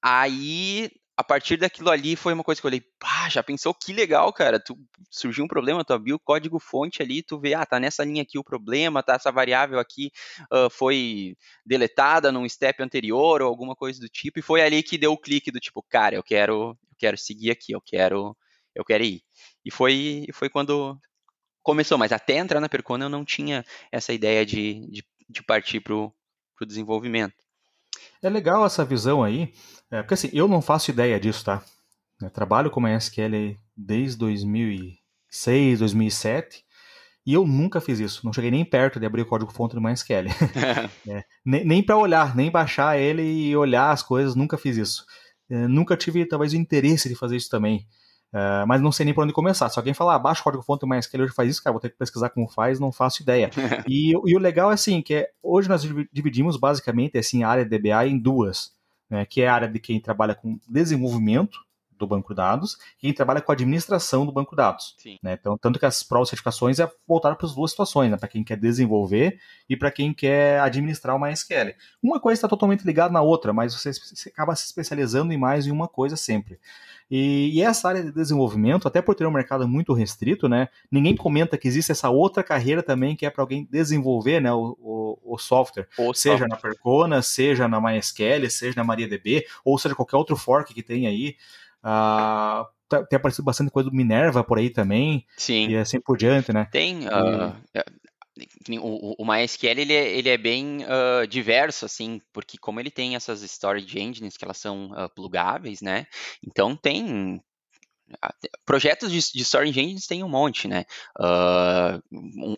aí 0.01 0.89
a 1.17 1.23
partir 1.23 1.57
daquilo 1.57 1.89
ali 1.89 2.15
foi 2.15 2.33
uma 2.33 2.43
coisa 2.43 2.59
que 2.59 2.67
eu 2.67 2.69
olhei, 2.69 2.81
pá, 2.99 3.29
já 3.29 3.41
pensou 3.41 3.73
que 3.73 3.93
legal, 3.93 4.31
cara? 4.33 4.59
Tu 4.59 4.77
surgiu 5.09 5.45
um 5.45 5.47
problema, 5.47 5.83
tu 5.85 5.93
abriu 5.93 6.17
o 6.17 6.19
código 6.19 6.59
fonte 6.59 7.01
ali, 7.01 7.23
tu 7.23 7.39
vê, 7.39 7.53
ah, 7.53 7.65
tá 7.65 7.79
nessa 7.79 8.03
linha 8.03 8.21
aqui 8.21 8.37
o 8.37 8.43
problema, 8.43 9.01
tá 9.01 9.13
essa 9.13 9.31
variável 9.31 9.79
aqui 9.79 10.11
uh, 10.51 10.69
foi 10.69 11.37
deletada 11.65 12.31
num 12.31 12.47
step 12.49 12.83
anterior 12.83 13.41
ou 13.41 13.47
alguma 13.47 13.75
coisa 13.75 13.99
do 13.99 14.09
tipo, 14.09 14.39
e 14.39 14.41
foi 14.41 14.61
ali 14.61 14.83
que 14.83 14.97
deu 14.97 15.13
o 15.13 15.17
clique 15.17 15.51
do 15.51 15.59
tipo, 15.59 15.81
cara, 15.83 16.15
eu 16.15 16.23
quero, 16.23 16.71
eu 16.71 16.95
quero 16.97 17.17
seguir 17.17 17.51
aqui, 17.51 17.71
eu 17.71 17.81
quero, 17.81 18.35
eu 18.75 18.83
quero 18.83 19.03
ir. 19.03 19.21
E 19.63 19.71
foi, 19.71 20.27
foi 20.33 20.49
quando 20.49 20.99
começou, 21.63 21.97
mas 21.97 22.11
até 22.11 22.37
entrar 22.37 22.59
na 22.59 22.69
Percona 22.69 23.05
eu 23.05 23.09
não 23.09 23.23
tinha 23.25 23.65
essa 23.91 24.13
ideia 24.13 24.45
de, 24.45 24.85
de, 24.91 25.03
de 25.29 25.43
partir 25.43 25.79
pro, 25.79 26.13
pro 26.57 26.65
desenvolvimento. 26.65 27.44
É 28.21 28.29
legal 28.29 28.65
essa 28.65 28.83
visão 28.85 29.23
aí, 29.23 29.53
é, 29.91 30.01
porque 30.01 30.13
assim, 30.13 30.29
eu 30.33 30.47
não 30.47 30.61
faço 30.61 30.91
ideia 30.91 31.19
disso, 31.19 31.45
tá? 31.45 31.63
Eu 32.21 32.29
trabalho 32.29 32.71
com 32.71 32.79
MySQL 32.79 33.57
desde 33.75 34.17
2006, 34.17 35.79
2007, 35.79 36.63
e 37.25 37.33
eu 37.33 37.45
nunca 37.45 37.81
fiz 37.81 37.99
isso. 37.99 38.21
Não 38.23 38.31
cheguei 38.31 38.51
nem 38.51 38.63
perto 38.63 38.99
de 38.99 39.05
abrir 39.05 39.23
o 39.23 39.25
código-fonte 39.25 39.75
do 39.75 39.81
MySQL. 39.81 40.27
é, 41.09 41.23
nem 41.43 41.65
nem 41.65 41.83
para 41.83 41.97
olhar, 41.97 42.35
nem 42.35 42.51
baixar 42.51 42.99
ele 42.99 43.23
e 43.23 43.57
olhar 43.57 43.91
as 43.91 44.03
coisas, 44.03 44.35
nunca 44.35 44.57
fiz 44.57 44.77
isso. 44.77 45.05
É, 45.49 45.67
nunca 45.67 45.97
tive, 45.97 46.25
talvez, 46.25 46.53
o 46.53 46.57
interesse 46.57 47.09
de 47.09 47.15
fazer 47.15 47.35
isso 47.35 47.49
também. 47.49 47.87
Uh, 48.35 48.67
mas 48.67 48.81
não 48.81 48.91
sei 48.91 49.05
nem 49.05 49.13
por 49.13 49.23
onde 49.23 49.31
começar. 49.31 49.69
Se 49.69 49.79
alguém 49.79 49.93
falar, 49.93 50.15
ah, 50.15 50.19
baixa 50.19 50.41
o 50.41 50.43
código-fonte 50.43 50.85
MySQL 50.85 51.23
hoje 51.23 51.33
faz 51.33 51.49
isso, 51.49 51.63
cara, 51.63 51.71
vou 51.71 51.79
ter 51.79 51.89
que 51.89 51.97
pesquisar 51.97 52.29
como 52.29 52.49
faz, 52.49 52.81
não 52.81 52.91
faço 52.91 53.23
ideia. 53.23 53.49
e, 53.87 54.11
e, 54.11 54.35
o 54.35 54.39
legal 54.39 54.71
é 54.71 54.73
assim, 54.73 55.01
que 55.01 55.13
é, 55.13 55.29
hoje 55.41 55.69
nós 55.69 55.83
dividimos 56.11 56.57
basicamente 56.57 57.17
assim, 57.17 57.43
a 57.43 57.47
área 57.47 57.65
de 57.65 57.77
DBA 57.77 58.07
em 58.07 58.19
duas, 58.19 58.73
né, 59.09 59.25
que 59.25 59.41
é 59.41 59.47
a 59.47 59.53
área 59.53 59.69
de 59.69 59.79
quem 59.79 60.01
trabalha 60.01 60.35
com 60.35 60.59
desenvolvimento 60.67 61.64
do 61.97 62.07
banco 62.07 62.29
de 62.29 62.37
dados 62.37 62.77
e 62.97 63.01
quem 63.01 63.13
trabalha 63.13 63.41
com 63.41 63.51
administração 63.51 64.25
do 64.25 64.31
banco 64.31 64.51
de 64.51 64.57
dados. 64.57 64.95
Né? 65.21 65.37
Então, 65.39 65.57
tanto 65.57 65.79
que 65.79 65.85
as 65.85 66.03
provas 66.03 66.29
certificações 66.29 66.79
é 66.79 66.91
voltar 67.07 67.35
para 67.35 67.45
as 67.45 67.55
duas 67.55 67.71
situações, 67.71 68.11
né? 68.11 68.17
para 68.17 68.27
quem 68.27 68.43
quer 68.43 68.57
desenvolver 68.57 69.39
e 69.69 69.75
para 69.75 69.91
quem 69.91 70.13
quer 70.13 70.59
administrar 70.59 71.15
o 71.15 71.19
MySQL. 71.19 71.73
Uma 72.01 72.19
coisa 72.19 72.37
está 72.37 72.47
totalmente 72.47 72.83
ligada 72.83 73.13
na 73.13 73.21
outra, 73.21 73.53
mas 73.53 73.73
você, 73.73 73.91
você 73.93 74.29
acaba 74.29 74.55
se 74.55 74.65
especializando 74.65 75.33
em 75.33 75.37
mais 75.37 75.67
em 75.67 75.71
uma 75.71 75.87
coisa 75.87 76.15
sempre. 76.15 76.59
E, 77.09 77.51
e, 77.53 77.61
essa 77.61 77.87
área 77.87 78.03
de 78.03 78.11
desenvolvimento, 78.11 78.87
até 78.87 78.99
por 78.99 79.13
ter 79.13 79.27
um 79.27 79.31
mercado 79.31 79.67
muito 79.67 79.93
restrito, 79.93 80.49
né, 80.49 80.69
ninguém 80.91 81.15
comenta 81.15 81.55
que 81.55 81.67
existe 81.67 81.91
essa 81.91 82.09
outra 82.09 82.43
carreira 82.43 82.81
também 82.81 83.15
que 83.15 83.27
é 83.27 83.29
para 83.29 83.43
alguém 83.43 83.67
desenvolver 83.69 84.39
né, 84.41 84.51
o, 84.51 84.75
o, 84.81 85.33
o 85.35 85.37
software, 85.37 85.87
o 85.99 86.13
seja 86.15 86.39
software. 86.39 86.47
na 86.47 86.55
Percona, 86.57 87.21
seja 87.21 87.67
na 87.67 87.79
MySQL, 87.79 88.49
seja 88.49 88.73
na 88.75 88.83
MariaDB, 88.83 89.45
ou 89.63 89.77
seja 89.77 89.93
qualquer 89.93 90.17
outro 90.17 90.35
fork 90.35 90.73
que 90.73 90.81
tem 90.81 91.05
aí. 91.05 91.35
Uh, 91.85 92.65
tem 93.09 93.17
aparecido 93.17 93.43
bastante 93.43 93.71
coisa 93.71 93.89
do 93.89 93.95
Minerva 93.95 94.43
por 94.43 94.57
aí 94.57 94.69
também. 94.69 95.25
Sim. 95.37 95.69
E 95.69 95.77
assim 95.77 95.99
por 95.99 96.17
diante, 96.17 96.51
né? 96.51 96.67
Tem. 96.71 97.07
Uh, 97.07 97.53
o, 98.81 99.23
o 99.23 99.25
MySQL 99.25 99.79
ele 99.79 99.93
é, 99.93 100.17
ele 100.17 100.29
é 100.29 100.37
bem 100.37 100.79
uh, 100.83 101.27
diverso, 101.27 101.85
assim, 101.85 102.19
porque 102.33 102.57
como 102.57 102.79
ele 102.79 102.91
tem 102.91 103.15
essas 103.15 103.41
storage 103.41 103.99
engines 103.99 104.35
que 104.35 104.43
elas 104.43 104.57
são 104.57 104.89
plugáveis, 105.15 105.81
né? 105.81 106.05
Então 106.45 106.75
tem 106.75 107.41
Projetos 108.65 109.11
de, 109.11 109.19
de 109.19 109.43
storage 109.43 109.79
engines 109.79 110.05
tem 110.05 110.23
um 110.23 110.29
monte, 110.29 110.67
né? 110.67 110.85
Uh, 111.19 112.01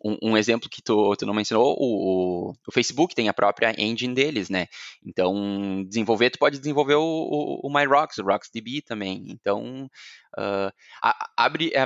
um, 0.03 0.17
um, 0.31 0.38
exemplo 0.38 0.69
que 0.69 0.81
tu, 0.81 1.15
tu 1.15 1.25
não 1.25 1.33
mencionou, 1.33 1.73
o, 1.79 2.51
o, 2.51 2.71
Facebook 2.71 3.15
tem 3.15 3.29
a 3.29 3.33
própria 3.33 3.73
engine 3.77 4.13
deles, 4.13 4.49
né? 4.49 4.67
Então, 5.05 5.83
desenvolver, 5.88 6.31
tu 6.31 6.39
pode 6.39 6.60
desenvolver 6.60 6.95
o, 6.95 7.01
o, 7.01 7.67
o 7.67 7.73
MyRocks, 7.73 8.17
o 8.17 8.23
RocksDB 8.23 8.81
também. 8.81 9.25
Então, 9.29 9.89
uh, 10.38 10.71
abre, 11.36 11.71
é, 11.73 11.83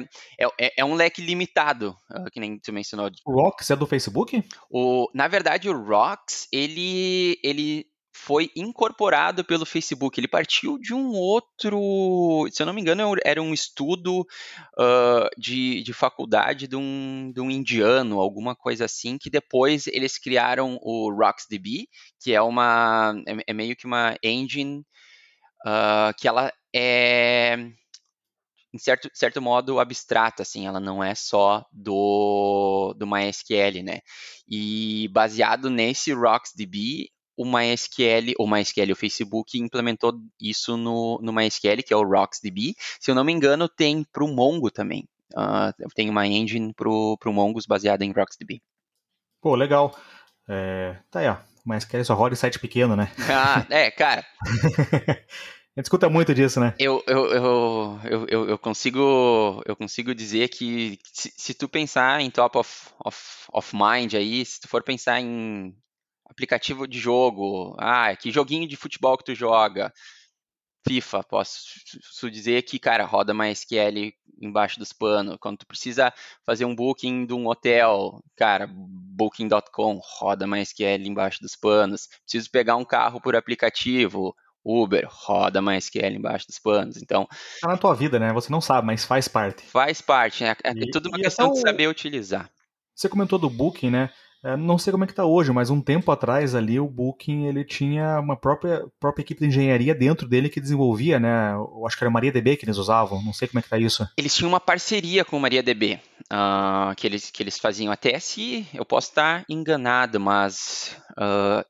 é, 0.59 0.73
é, 0.77 0.85
um 0.85 0.95
leque 0.95 1.21
limitado, 1.21 1.95
uh, 2.09 2.31
que 2.31 2.39
nem 2.39 2.57
tu 2.57 2.73
mencionou. 2.73 3.11
O 3.25 3.31
Rocks 3.31 3.69
é 3.69 3.75
do 3.75 3.85
Facebook? 3.85 4.43
O, 4.71 5.07
na 5.13 5.27
verdade, 5.27 5.69
o 5.69 5.79
Rocks, 5.79 6.47
ele, 6.51 7.39
ele 7.43 7.90
foi 8.23 8.51
incorporado 8.55 9.43
pelo 9.43 9.65
Facebook. 9.65 10.19
Ele 10.19 10.27
partiu 10.27 10.77
de 10.77 10.93
um 10.93 11.11
outro, 11.11 12.47
se 12.51 12.61
eu 12.61 12.67
não 12.67 12.73
me 12.73 12.79
engano, 12.79 13.15
era 13.25 13.41
um 13.41 13.51
estudo 13.51 14.21
uh, 14.21 15.29
de, 15.39 15.81
de 15.81 15.91
faculdade 15.91 16.67
de 16.67 16.75
um, 16.75 17.31
de 17.33 17.41
um 17.41 17.49
indiano, 17.49 18.19
alguma 18.19 18.55
coisa 18.55 18.85
assim, 18.85 19.17
que 19.17 19.29
depois 19.29 19.87
eles 19.87 20.19
criaram 20.19 20.77
o 20.83 21.11
RocksDB, 21.11 21.87
que 22.21 22.31
é 22.31 22.41
uma 22.41 23.15
é, 23.27 23.37
é 23.47 23.53
meio 23.53 23.75
que 23.75 23.87
uma 23.87 24.15
engine 24.23 24.85
uh, 25.65 26.13
que 26.15 26.27
ela 26.27 26.53
é 26.73 27.57
em 28.73 28.77
certo, 28.77 29.09
certo 29.13 29.41
modo 29.41 29.79
abstrata, 29.79 30.43
assim, 30.43 30.65
ela 30.65 30.79
não 30.79 31.03
é 31.03 31.13
só 31.13 31.65
do, 31.73 32.93
do 32.97 33.05
MySQL, 33.05 33.83
né? 33.83 33.99
E 34.47 35.09
baseado 35.09 35.69
nesse 35.69 36.13
RocksDB, 36.13 37.09
o 37.37 37.45
MySQL, 37.45 38.33
o 38.37 38.47
MySQL, 38.47 38.91
o 38.91 38.95
Facebook 38.95 39.57
implementou 39.57 40.19
isso 40.39 40.77
no, 40.77 41.19
no 41.21 41.33
MySQL, 41.33 41.83
que 41.85 41.93
é 41.93 41.97
o 41.97 42.03
RocksDB. 42.03 42.75
Se 42.99 43.09
eu 43.09 43.15
não 43.15 43.23
me 43.23 43.31
engano, 43.31 43.67
tem 43.67 44.03
para 44.03 44.23
o 44.23 44.27
Mongo 44.27 44.69
também. 44.69 45.07
Uh, 45.33 45.89
tem 45.95 46.09
uma 46.09 46.27
engine 46.27 46.73
para 46.73 46.89
o 46.89 47.17
Mongoose 47.27 47.67
baseada 47.67 48.03
em 48.03 48.11
RocksDB. 48.11 48.61
Pô, 49.41 49.55
legal. 49.55 49.97
É, 50.47 50.97
tá 51.09 51.19
aí, 51.21 51.27
ó. 51.27 51.37
mas 51.65 51.85
quer 51.85 52.03
só 52.03 52.13
roda 52.13 52.33
em 52.33 52.37
site 52.37 52.59
pequeno, 52.59 52.95
né? 52.95 53.11
Ah, 53.29 53.65
é, 53.69 53.89
cara. 53.89 54.25
A 55.73 55.79
gente 55.79 55.85
escuta 55.85 56.09
muito 56.09 56.35
disso, 56.35 56.59
né? 56.59 56.75
Eu, 56.77 57.01
eu, 57.07 57.31
eu, 57.31 57.99
eu, 58.03 58.25
eu, 58.27 58.49
eu 58.49 58.57
consigo 58.57 59.63
eu 59.65 59.73
consigo 59.73 60.13
dizer 60.13 60.49
que 60.49 60.99
se, 61.13 61.33
se, 61.37 61.53
tu 61.53 61.69
pensar 61.69 62.19
em 62.19 62.29
top 62.29 62.57
of, 62.57 62.89
of, 63.05 63.17
of 63.53 63.73
mind 63.73 64.13
aí, 64.15 64.43
se 64.43 64.59
tu 64.59 64.67
for 64.67 64.83
pensar 64.83 65.21
em 65.21 65.73
aplicativo 66.31 66.87
de 66.87 66.99
jogo, 66.99 67.75
ah, 67.79 68.15
que 68.15 68.31
joguinho 68.31 68.67
de 68.67 68.75
futebol 68.75 69.17
que 69.17 69.25
tu 69.25 69.35
joga, 69.35 69.93
FIFA, 70.87 71.23
posso 71.23 72.31
dizer 72.31 72.63
que, 72.63 72.79
cara, 72.79 73.05
roda 73.05 73.33
MySQL 73.33 74.13
embaixo 74.41 74.79
dos 74.79 74.91
panos. 74.91 75.37
Quando 75.39 75.59
tu 75.59 75.67
precisa 75.67 76.11
fazer 76.43 76.65
um 76.65 76.75
booking 76.75 77.25
de 77.25 77.33
um 77.33 77.47
hotel, 77.47 78.19
cara, 78.35 78.67
booking.com, 78.67 80.01
roda 80.19 80.47
MySQL 80.47 81.05
embaixo 81.05 81.39
dos 81.41 81.55
panos. 81.55 82.07
Preciso 82.23 82.49
pegar 82.49 82.77
um 82.77 82.85
carro 82.85 83.21
por 83.21 83.35
aplicativo, 83.35 84.35
Uber, 84.65 85.07
roda 85.07 85.61
MySQL 85.61 86.15
embaixo 86.15 86.47
dos 86.47 86.57
panos. 86.57 86.97
Então. 86.97 87.27
Tá 87.61 87.69
na 87.69 87.77
tua 87.77 87.93
vida, 87.93 88.19
né? 88.19 88.33
Você 88.33 88.51
não 88.51 88.61
sabe, 88.61 88.87
mas 88.87 89.05
faz 89.05 89.27
parte. 89.27 89.63
Faz 89.63 90.01
parte, 90.01 90.43
né? 90.43 90.55
É, 90.63 90.73
tudo 90.91 91.09
uma 91.09 91.19
questão 91.19 91.53
de 91.53 91.59
saber 91.59 91.87
utilizar. 91.87 92.49
Você 92.95 93.07
comentou 93.07 93.37
do 93.37 93.49
Booking, 93.49 93.91
né? 93.91 94.09
É, 94.43 94.57
não 94.57 94.77
sei 94.77 94.91
como 94.91 95.03
é 95.03 95.07
que 95.07 95.13
está 95.13 95.23
hoje, 95.23 95.51
mas 95.51 95.69
um 95.69 95.81
tempo 95.81 96.11
atrás 96.11 96.55
ali 96.55 96.79
o 96.79 96.87
Booking 96.87 97.45
ele 97.45 97.63
tinha 97.63 98.19
uma 98.19 98.35
própria, 98.35 98.83
própria 98.99 99.21
equipe 99.21 99.41
de 99.41 99.47
engenharia 99.47 99.93
dentro 99.93 100.27
dele 100.27 100.49
que 100.49 100.59
desenvolvia, 100.59 101.19
né? 101.19 101.53
Eu 101.53 101.85
acho 101.85 101.95
que 101.95 102.03
era 102.03 102.11
MariaDB 102.11 102.57
que 102.57 102.65
eles 102.65 102.77
usavam, 102.77 103.21
não 103.23 103.33
sei 103.33 103.47
como 103.47 103.59
é 103.59 103.61
que 103.61 103.67
está 103.67 103.77
isso. 103.77 104.07
Eles 104.17 104.33
tinham 104.33 104.49
uma 104.49 104.59
parceria 104.59 105.23
com 105.23 105.37
o 105.37 105.39
MariaDB, 105.39 105.99
uh, 106.31 106.95
que, 106.97 107.05
eles, 107.05 107.29
que 107.29 107.43
eles 107.43 107.59
faziam 107.59 107.91
até 107.91 108.19
se 108.19 108.65
eu 108.73 108.83
posso 108.83 109.09
estar 109.09 109.45
enganado, 109.47 110.19
mas 110.19 110.97
uh, 111.11 111.63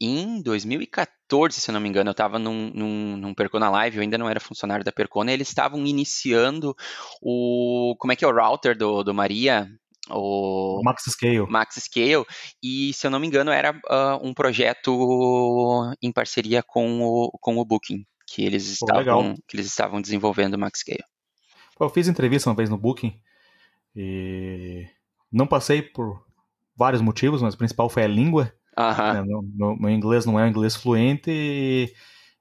em 0.00 0.42
2014, 0.42 1.60
se 1.60 1.72
não 1.72 1.80
me 1.80 1.88
engano, 1.88 2.10
eu 2.10 2.12
estava 2.12 2.38
num, 2.38 2.70
num, 2.74 3.16
num, 3.16 3.34
Percona 3.34 3.70
Live, 3.70 3.96
eu 3.96 4.02
ainda 4.02 4.18
não 4.18 4.28
era 4.28 4.40
funcionário 4.40 4.84
da 4.84 4.92
Percona, 4.92 5.30
e 5.30 5.34
eles 5.34 5.48
estavam 5.48 5.86
iniciando 5.86 6.76
o. 7.22 7.94
Como 7.98 8.12
é 8.12 8.16
que 8.16 8.24
é 8.24 8.28
o 8.28 8.34
router 8.34 8.76
do, 8.76 9.02
do 9.02 9.14
Maria? 9.14 9.68
O 10.10 10.80
Max 10.84 11.04
Scale. 11.08 11.46
Max 11.48 11.76
Scale, 11.80 12.24
e 12.62 12.92
se 12.92 13.06
eu 13.06 13.10
não 13.10 13.18
me 13.18 13.26
engano 13.26 13.50
era 13.50 13.72
uh, 13.72 14.26
um 14.26 14.32
projeto 14.32 15.92
em 16.02 16.12
parceria 16.12 16.62
com 16.62 17.00
o, 17.02 17.30
com 17.40 17.56
o 17.56 17.64
Booking, 17.64 18.04
que 18.26 18.44
eles, 18.44 18.78
Pô, 18.78 18.86
estavam, 18.86 19.34
que 19.46 19.56
eles 19.56 19.66
estavam 19.66 20.00
desenvolvendo 20.00 20.54
o 20.54 20.58
Max 20.58 20.80
Scale. 20.80 21.04
Pô, 21.76 21.84
eu 21.84 21.90
fiz 21.90 22.08
entrevista 22.08 22.48
uma 22.48 22.56
vez 22.56 22.70
no 22.70 22.78
Booking 22.78 23.18
e 23.94 24.86
não 25.32 25.46
passei 25.46 25.82
por 25.82 26.24
vários 26.76 27.00
motivos, 27.00 27.42
mas 27.42 27.54
o 27.54 27.58
principal 27.58 27.88
foi 27.88 28.04
a 28.04 28.08
língua. 28.08 28.52
Uh 28.78 28.82
-huh. 28.82 29.14
né? 29.14 29.22
meu, 29.22 29.42
meu, 29.42 29.76
meu, 29.76 29.90
inglês 29.90 30.26
não 30.26 30.38
é 30.38 30.44
um 30.44 30.48
inglês 30.48 30.76
fluente 30.76 31.30
e 31.30 31.92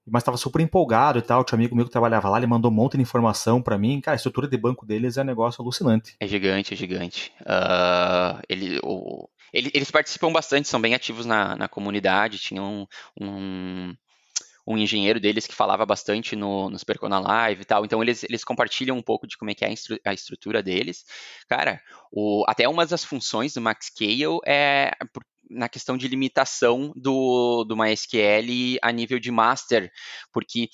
mas 0.07 0.21
estava 0.21 0.37
super 0.37 0.61
empolgado 0.61 1.17
e 1.17 1.21
tal. 1.21 1.43
Tinha 1.43 1.57
um 1.57 1.61
amigo 1.61 1.75
meu 1.75 1.85
que 1.85 1.91
trabalhava 1.91 2.29
lá, 2.29 2.37
ele 2.37 2.47
mandou 2.47 2.69
um 2.69 2.73
monte 2.73 2.95
de 2.95 3.01
informação 3.01 3.61
para 3.61 3.77
mim. 3.77 3.99
Cara, 3.99 4.15
a 4.15 4.17
estrutura 4.17 4.47
de 4.47 4.57
banco 4.57 4.85
deles 4.85 5.17
é 5.17 5.21
um 5.21 5.25
negócio 5.25 5.61
alucinante. 5.61 6.15
É 6.19 6.27
gigante, 6.27 6.73
é 6.73 6.77
gigante. 6.77 7.33
Uh, 7.41 8.39
ele, 8.47 8.79
o, 8.83 9.27
ele, 9.51 9.71
eles 9.73 9.89
participam 9.89 10.31
bastante, 10.31 10.67
são 10.67 10.79
bem 10.79 10.93
ativos 10.93 11.25
na, 11.25 11.55
na 11.55 11.67
comunidade. 11.67 12.37
Tinham 12.37 12.87
um, 13.19 13.25
um, 13.25 13.95
um, 14.67 14.77
engenheiro 14.77 15.19
deles 15.19 15.47
que 15.47 15.55
falava 15.55 15.85
bastante 15.85 16.35
no, 16.35 16.69
nos 16.69 16.83
Percona 16.83 17.19
Live 17.19 17.63
e 17.63 17.65
tal. 17.65 17.83
Então 17.83 18.03
eles, 18.03 18.23
eles 18.23 18.43
compartilham 18.43 18.95
um 18.95 19.01
pouco 19.01 19.25
de 19.25 19.37
como 19.37 19.49
é 19.49 19.55
que 19.55 19.65
é 19.65 19.69
a, 19.69 19.71
estru, 19.71 19.97
a 20.05 20.13
estrutura 20.13 20.61
deles. 20.61 21.03
Cara, 21.49 21.81
o, 22.11 22.45
até 22.47 22.69
uma 22.69 22.85
das 22.85 23.03
funções 23.03 23.55
do 23.55 23.61
MaxScale 23.61 24.39
é 24.45 24.91
na 25.49 25.69
questão 25.69 25.97
de 25.97 26.07
limitação 26.07 26.91
do, 26.95 27.63
do 27.63 27.75
MySQL 27.75 28.79
a 28.81 28.91
nível 28.91 29.19
de 29.19 29.31
master, 29.31 29.91
porque 30.31 30.69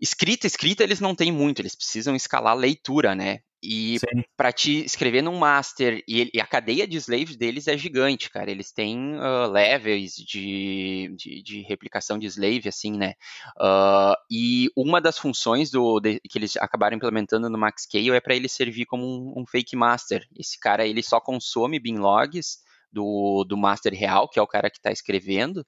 escrita, 0.00 0.46
escrita 0.46 0.82
eles 0.82 1.00
não 1.00 1.14
têm 1.14 1.32
muito, 1.32 1.60
eles 1.60 1.74
precisam 1.74 2.14
escalar 2.14 2.56
leitura, 2.56 3.14
né? 3.14 3.40
E 3.60 3.98
para 4.36 4.52
te 4.52 4.84
escrever 4.84 5.20
num 5.20 5.36
master, 5.36 6.02
e, 6.06 6.30
e, 6.32 6.40
a 6.40 6.46
cadeia 6.46 6.86
de 6.86 6.96
slaves 6.96 7.36
deles 7.36 7.66
é 7.66 7.76
gigante, 7.76 8.30
cara. 8.30 8.50
Eles 8.52 8.70
têm 8.70 9.16
uh, 9.16 9.50
levels 9.50 10.14
de, 10.14 11.12
de, 11.16 11.42
de, 11.42 11.62
replicação 11.62 12.20
de 12.20 12.26
slave, 12.26 12.68
assim, 12.68 12.96
né? 12.96 13.14
Uh, 13.56 14.14
e 14.30 14.70
uma 14.76 15.00
das 15.00 15.18
funções 15.18 15.72
do, 15.72 15.98
de, 15.98 16.20
que 16.20 16.38
eles 16.38 16.56
acabaram 16.56 16.96
implementando 16.96 17.50
no 17.50 17.58
MaxScale 17.58 18.10
é 18.10 18.20
para 18.20 18.36
ele 18.36 18.48
servir 18.48 18.86
como 18.86 19.04
um, 19.04 19.40
um, 19.40 19.44
fake 19.44 19.74
master. 19.74 20.24
Esse 20.38 20.56
cara, 20.56 20.86
ele 20.86 21.02
só 21.02 21.20
consome 21.20 21.80
bin 21.80 21.96
logs 21.96 22.58
do, 22.92 23.44
do 23.44 23.56
master 23.56 23.92
real, 23.94 24.28
que 24.28 24.38
é 24.38 24.42
o 24.42 24.46
cara 24.46 24.70
que 24.70 24.78
está 24.78 24.90
escrevendo, 24.90 25.66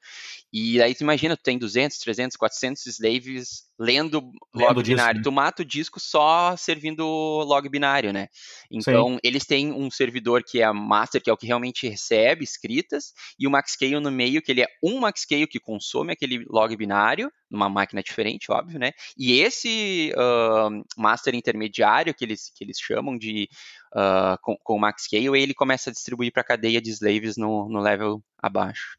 e 0.53 0.81
aí 0.83 0.95
tu 0.95 1.03
imagina, 1.03 1.37
tu 1.37 1.43
tem 1.43 1.59
200, 1.59 1.99
300, 1.99 2.37
400 2.37 2.87
slaves 2.87 3.70
lendo, 3.81 4.21
log 4.55 4.77
lendo 4.77 4.83
binário, 4.83 5.15
disco, 5.15 5.15
né? 5.15 5.23
tu 5.23 5.33
mata 5.33 5.63
o 5.63 5.65
disco 5.65 5.99
só 5.99 6.55
servindo 6.55 7.03
log 7.03 7.67
binário, 7.71 8.13
né? 8.13 8.29
Então, 8.71 9.15
Sim. 9.15 9.19
eles 9.25 9.47
têm 9.47 9.73
um 9.73 9.91
servidor 9.91 10.43
que 10.45 10.61
é 10.61 10.65
a 10.65 10.75
master, 10.75 11.23
que 11.23 11.31
é 11.31 11.33
o 11.33 11.37
que 11.37 11.47
realmente 11.47 11.89
recebe 11.89 12.45
escritas, 12.45 13.15
e 13.39 13.47
o 13.47 13.51
MaxScale 13.51 13.99
no 13.99 14.11
meio, 14.11 14.43
que 14.43 14.53
ele 14.53 14.61
é 14.61 14.69
um 14.85 15.01
MaxScale 15.01 15.47
que 15.47 15.59
consome 15.59 16.13
aquele 16.13 16.45
log 16.51 16.77
binário, 16.77 17.33
numa 17.51 17.71
máquina 17.71 18.03
diferente, 18.03 18.53
óbvio, 18.53 18.79
né? 18.79 18.93
E 19.17 19.41
esse 19.41 20.13
uh, 20.15 20.85
master 21.01 21.35
intermediário, 21.35 22.15
que 22.15 22.25
eles, 22.25 22.53
que 22.55 22.63
eles 22.63 22.79
chamam 22.79 23.17
de 23.17 23.49
uh, 23.95 24.37
com, 24.43 24.57
com 24.63 24.75
o 24.75 24.79
MaxScale, 24.79 25.41
ele 25.41 25.55
começa 25.55 25.89
a 25.89 25.93
distribuir 25.93 26.33
para 26.33 26.43
a 26.43 26.47
cadeia 26.47 26.83
de 26.83 26.91
slaves 26.91 27.39
no, 27.39 27.67
no 27.67 27.81
level 27.81 28.23
abaixo. 28.39 28.99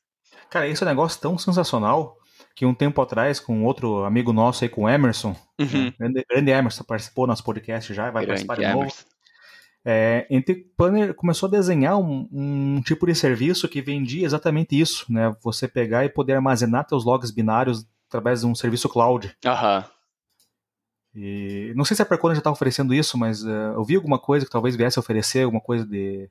Cara, 0.49 0.67
esse 0.67 0.83
é 0.83 0.85
um 0.85 0.89
negócio 0.89 1.21
tão 1.21 1.37
sensacional 1.37 2.17
que 2.61 2.65
um 2.67 2.75
tempo 2.75 3.01
atrás, 3.01 3.39
com 3.39 3.63
outro 3.63 4.03
amigo 4.03 4.31
nosso 4.31 4.63
aí, 4.63 4.69
com 4.69 4.83
o 4.83 4.87
Emerson, 4.89 5.35
uhum. 5.59 5.85
né, 5.85 5.93
grande, 5.97 6.25
grande, 6.29 6.51
Emerson, 6.51 6.83
participou 6.83 7.25
do 7.25 7.29
nosso 7.29 7.43
podcast 7.43 7.91
já, 7.91 8.11
vai 8.11 8.23
grande 8.23 8.45
participar 8.45 8.55
de 8.55 8.71
novo. 8.71 8.93
É, 9.83 10.27
Planner 10.77 11.15
começou 11.15 11.47
a 11.47 11.51
desenhar 11.51 11.97
um, 11.97 12.29
um, 12.31 12.81
tipo 12.83 13.07
de 13.07 13.15
serviço 13.15 13.67
que 13.67 13.81
vendia 13.81 14.23
exatamente 14.23 14.79
isso, 14.79 15.11
né? 15.11 15.35
Você 15.41 15.67
pegar 15.67 16.05
e 16.05 16.09
poder 16.09 16.33
armazenar 16.33 16.85
seus 16.87 17.03
logs 17.03 17.31
binários 17.31 17.83
através 18.07 18.41
de 18.41 18.45
um 18.45 18.53
serviço 18.53 18.87
cloud. 18.87 19.35
Aham. 19.43 19.83
E 21.15 21.73
não 21.75 21.83
sei 21.83 21.95
se 21.95 22.03
a 22.03 22.05
Percona 22.05 22.35
já 22.35 22.41
está 22.41 22.51
oferecendo 22.51 22.93
isso, 22.93 23.17
mas 23.17 23.43
uh, 23.43 23.73
eu 23.73 23.83
vi 23.83 23.95
alguma 23.95 24.19
coisa 24.19 24.45
que 24.45 24.51
talvez 24.51 24.75
viesse 24.75 24.99
a 24.99 25.01
oferecer, 25.01 25.45
alguma 25.45 25.61
coisa 25.61 25.83
de, 25.83 26.29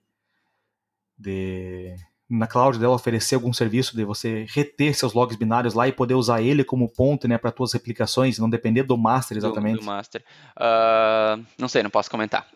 de 1.19 1.97
na 2.31 2.47
cloud 2.47 2.79
dela 2.79 2.95
oferecer 2.95 3.35
algum 3.35 3.53
serviço 3.53 3.97
de 3.97 4.05
você 4.05 4.47
reter 4.49 4.95
seus 4.95 5.13
logs 5.13 5.37
binários 5.37 5.75
lá 5.75 5.89
e 5.89 5.93
poder 5.93 6.15
usar 6.15 6.41
ele 6.41 6.63
como 6.63 6.89
ponto 6.89 7.27
né, 7.27 7.37
para 7.37 7.53
suas 7.55 7.73
replicações, 7.73 8.39
não 8.39 8.49
depender 8.49 8.85
do 8.85 8.97
master 8.97 9.37
exatamente. 9.37 9.75
Do, 9.75 9.81
do 9.81 9.87
master. 9.87 10.23
Uh, 10.57 11.45
não 11.59 11.69
sei, 11.69 11.83
não 11.83 11.91
posso 11.91 12.11
comentar. 12.11 12.47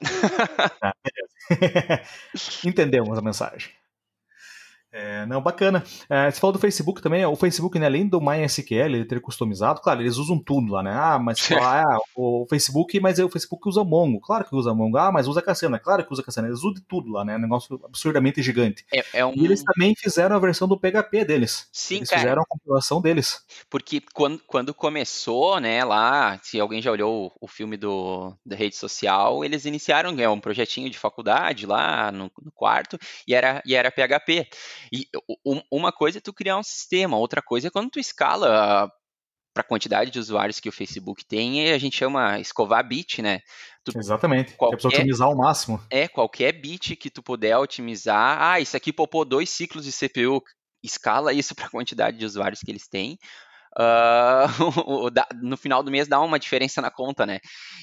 Ah, 0.80 0.94
Entendemos 2.64 3.18
a 3.18 3.22
mensagem. 3.22 3.70
É, 4.96 5.26
não, 5.26 5.42
bacana. 5.42 5.83
É, 6.09 6.30
você 6.30 6.38
falou 6.38 6.52
do 6.52 6.61
Facebook 6.61 7.02
também. 7.02 7.26
O 7.26 7.35
Facebook, 7.35 7.76
né, 7.80 7.87
além 7.87 8.07
do 8.07 8.20
MySQL 8.20 8.94
ele 8.94 9.04
ter 9.04 9.20
customizado, 9.20 9.80
claro, 9.80 10.00
eles 10.00 10.18
usam 10.18 10.38
tudo 10.38 10.72
lá, 10.72 10.85
né? 10.85 10.92
Ah, 10.94 11.18
mas 11.18 11.38
ah, 11.61 11.98
o 12.14 12.46
Facebook, 12.48 13.00
mas 13.00 13.18
o 13.18 13.28
Facebook 13.28 13.68
usa 13.68 13.83
Mongo. 13.83 14.20
Claro 14.20 14.44
que 14.44 14.54
usa 14.54 14.72
Mongo. 14.72 14.96
Ah, 14.96 15.11
mas 15.11 15.26
usa 15.26 15.42
Cassandra. 15.42 15.80
Claro 15.80 16.07
que 16.07 16.12
usa 16.12 16.22
Cassandra. 16.22 16.48
Eles 16.48 16.61
usam 16.61 16.74
de 16.74 16.80
tudo 16.83 17.11
lá, 17.11 17.24
né? 17.24 17.35
Um 17.35 17.40
negócio 17.40 17.80
absurdamente 17.85 18.40
gigante. 18.40 18.87
É, 18.94 19.04
é 19.14 19.26
um... 19.26 19.33
E 19.35 19.44
eles 19.44 19.64
também 19.64 19.96
fizeram 19.98 20.37
a 20.37 20.38
versão 20.38 20.68
do 20.68 20.78
PHP 20.78 21.24
deles. 21.24 21.68
Sim, 21.72 21.96
eles 21.96 22.11
cara. 22.11 22.22
fizeram 22.22 22.42
a 22.42 22.46
compilação 22.46 23.02
deles. 23.02 23.44
Porque 23.68 24.00
quando, 24.12 24.40
quando 24.46 24.72
começou, 24.72 25.59
né, 25.59 25.85
lá, 25.85 26.38
se 26.40 26.61
alguém 26.61 26.80
já 26.80 26.92
olhou 26.92 27.26
o, 27.40 27.46
o 27.46 27.48
filme 27.48 27.76
do, 27.76 28.33
da 28.46 28.54
rede 28.54 28.76
social, 28.76 29.44
eles 29.44 29.64
iniciaram 29.64 30.14
é, 30.20 30.28
um 30.28 30.38
projetinho 30.38 30.88
de 30.88 30.96
faculdade 31.00 31.66
lá 31.66 32.12
no, 32.12 32.30
no 32.40 32.52
quarto 32.52 32.96
e 33.26 33.35
era, 33.35 33.61
e 33.66 33.74
era 33.74 33.90
PHP. 33.90 34.46
E 34.92 35.06
uma 35.70 35.92
coisa 35.92 36.18
é 36.18 36.20
tu 36.20 36.32
criar 36.32 36.58
um 36.58 36.62
sistema, 36.62 37.16
outra 37.16 37.42
coisa 37.42 37.68
é 37.68 37.70
quando 37.70 37.90
tu 37.90 37.98
escala 37.98 38.90
para 39.54 39.60
a 39.60 39.66
quantidade 39.66 40.10
de 40.10 40.18
usuários 40.18 40.58
que 40.58 40.68
o 40.68 40.72
Facebook 40.72 41.24
tem, 41.24 41.72
a 41.72 41.78
gente 41.78 41.96
chama 41.96 42.40
escovar 42.40 42.86
bit, 42.86 43.22
né? 43.22 43.40
Tu, 43.84 43.96
Exatamente, 43.96 44.54
qualquer, 44.54 44.78
que 44.78 44.86
é 44.86 44.88
otimizar 44.88 45.28
ao 45.28 45.36
máximo. 45.36 45.80
É, 45.88 46.08
qualquer 46.08 46.52
bit 46.52 46.96
que 46.96 47.08
tu 47.08 47.22
puder 47.22 47.56
otimizar. 47.56 48.42
Ah, 48.42 48.58
isso 48.58 48.76
aqui 48.76 48.92
popou 48.92 49.24
dois 49.24 49.48
ciclos 49.48 49.84
de 49.84 49.92
CPU, 49.92 50.42
escala 50.82 51.32
isso 51.32 51.54
para 51.54 51.66
a 51.66 51.70
quantidade 51.70 52.18
de 52.18 52.26
usuários 52.26 52.60
que 52.60 52.70
eles 52.70 52.88
têm. 52.88 53.16
Uh, 53.76 55.10
no 55.42 55.56
final 55.56 55.82
do 55.82 55.90
mês 55.90 56.06
dá 56.06 56.20
uma 56.20 56.38
diferença 56.38 56.80
na 56.80 56.92
conta, 56.92 57.26
né? 57.26 57.40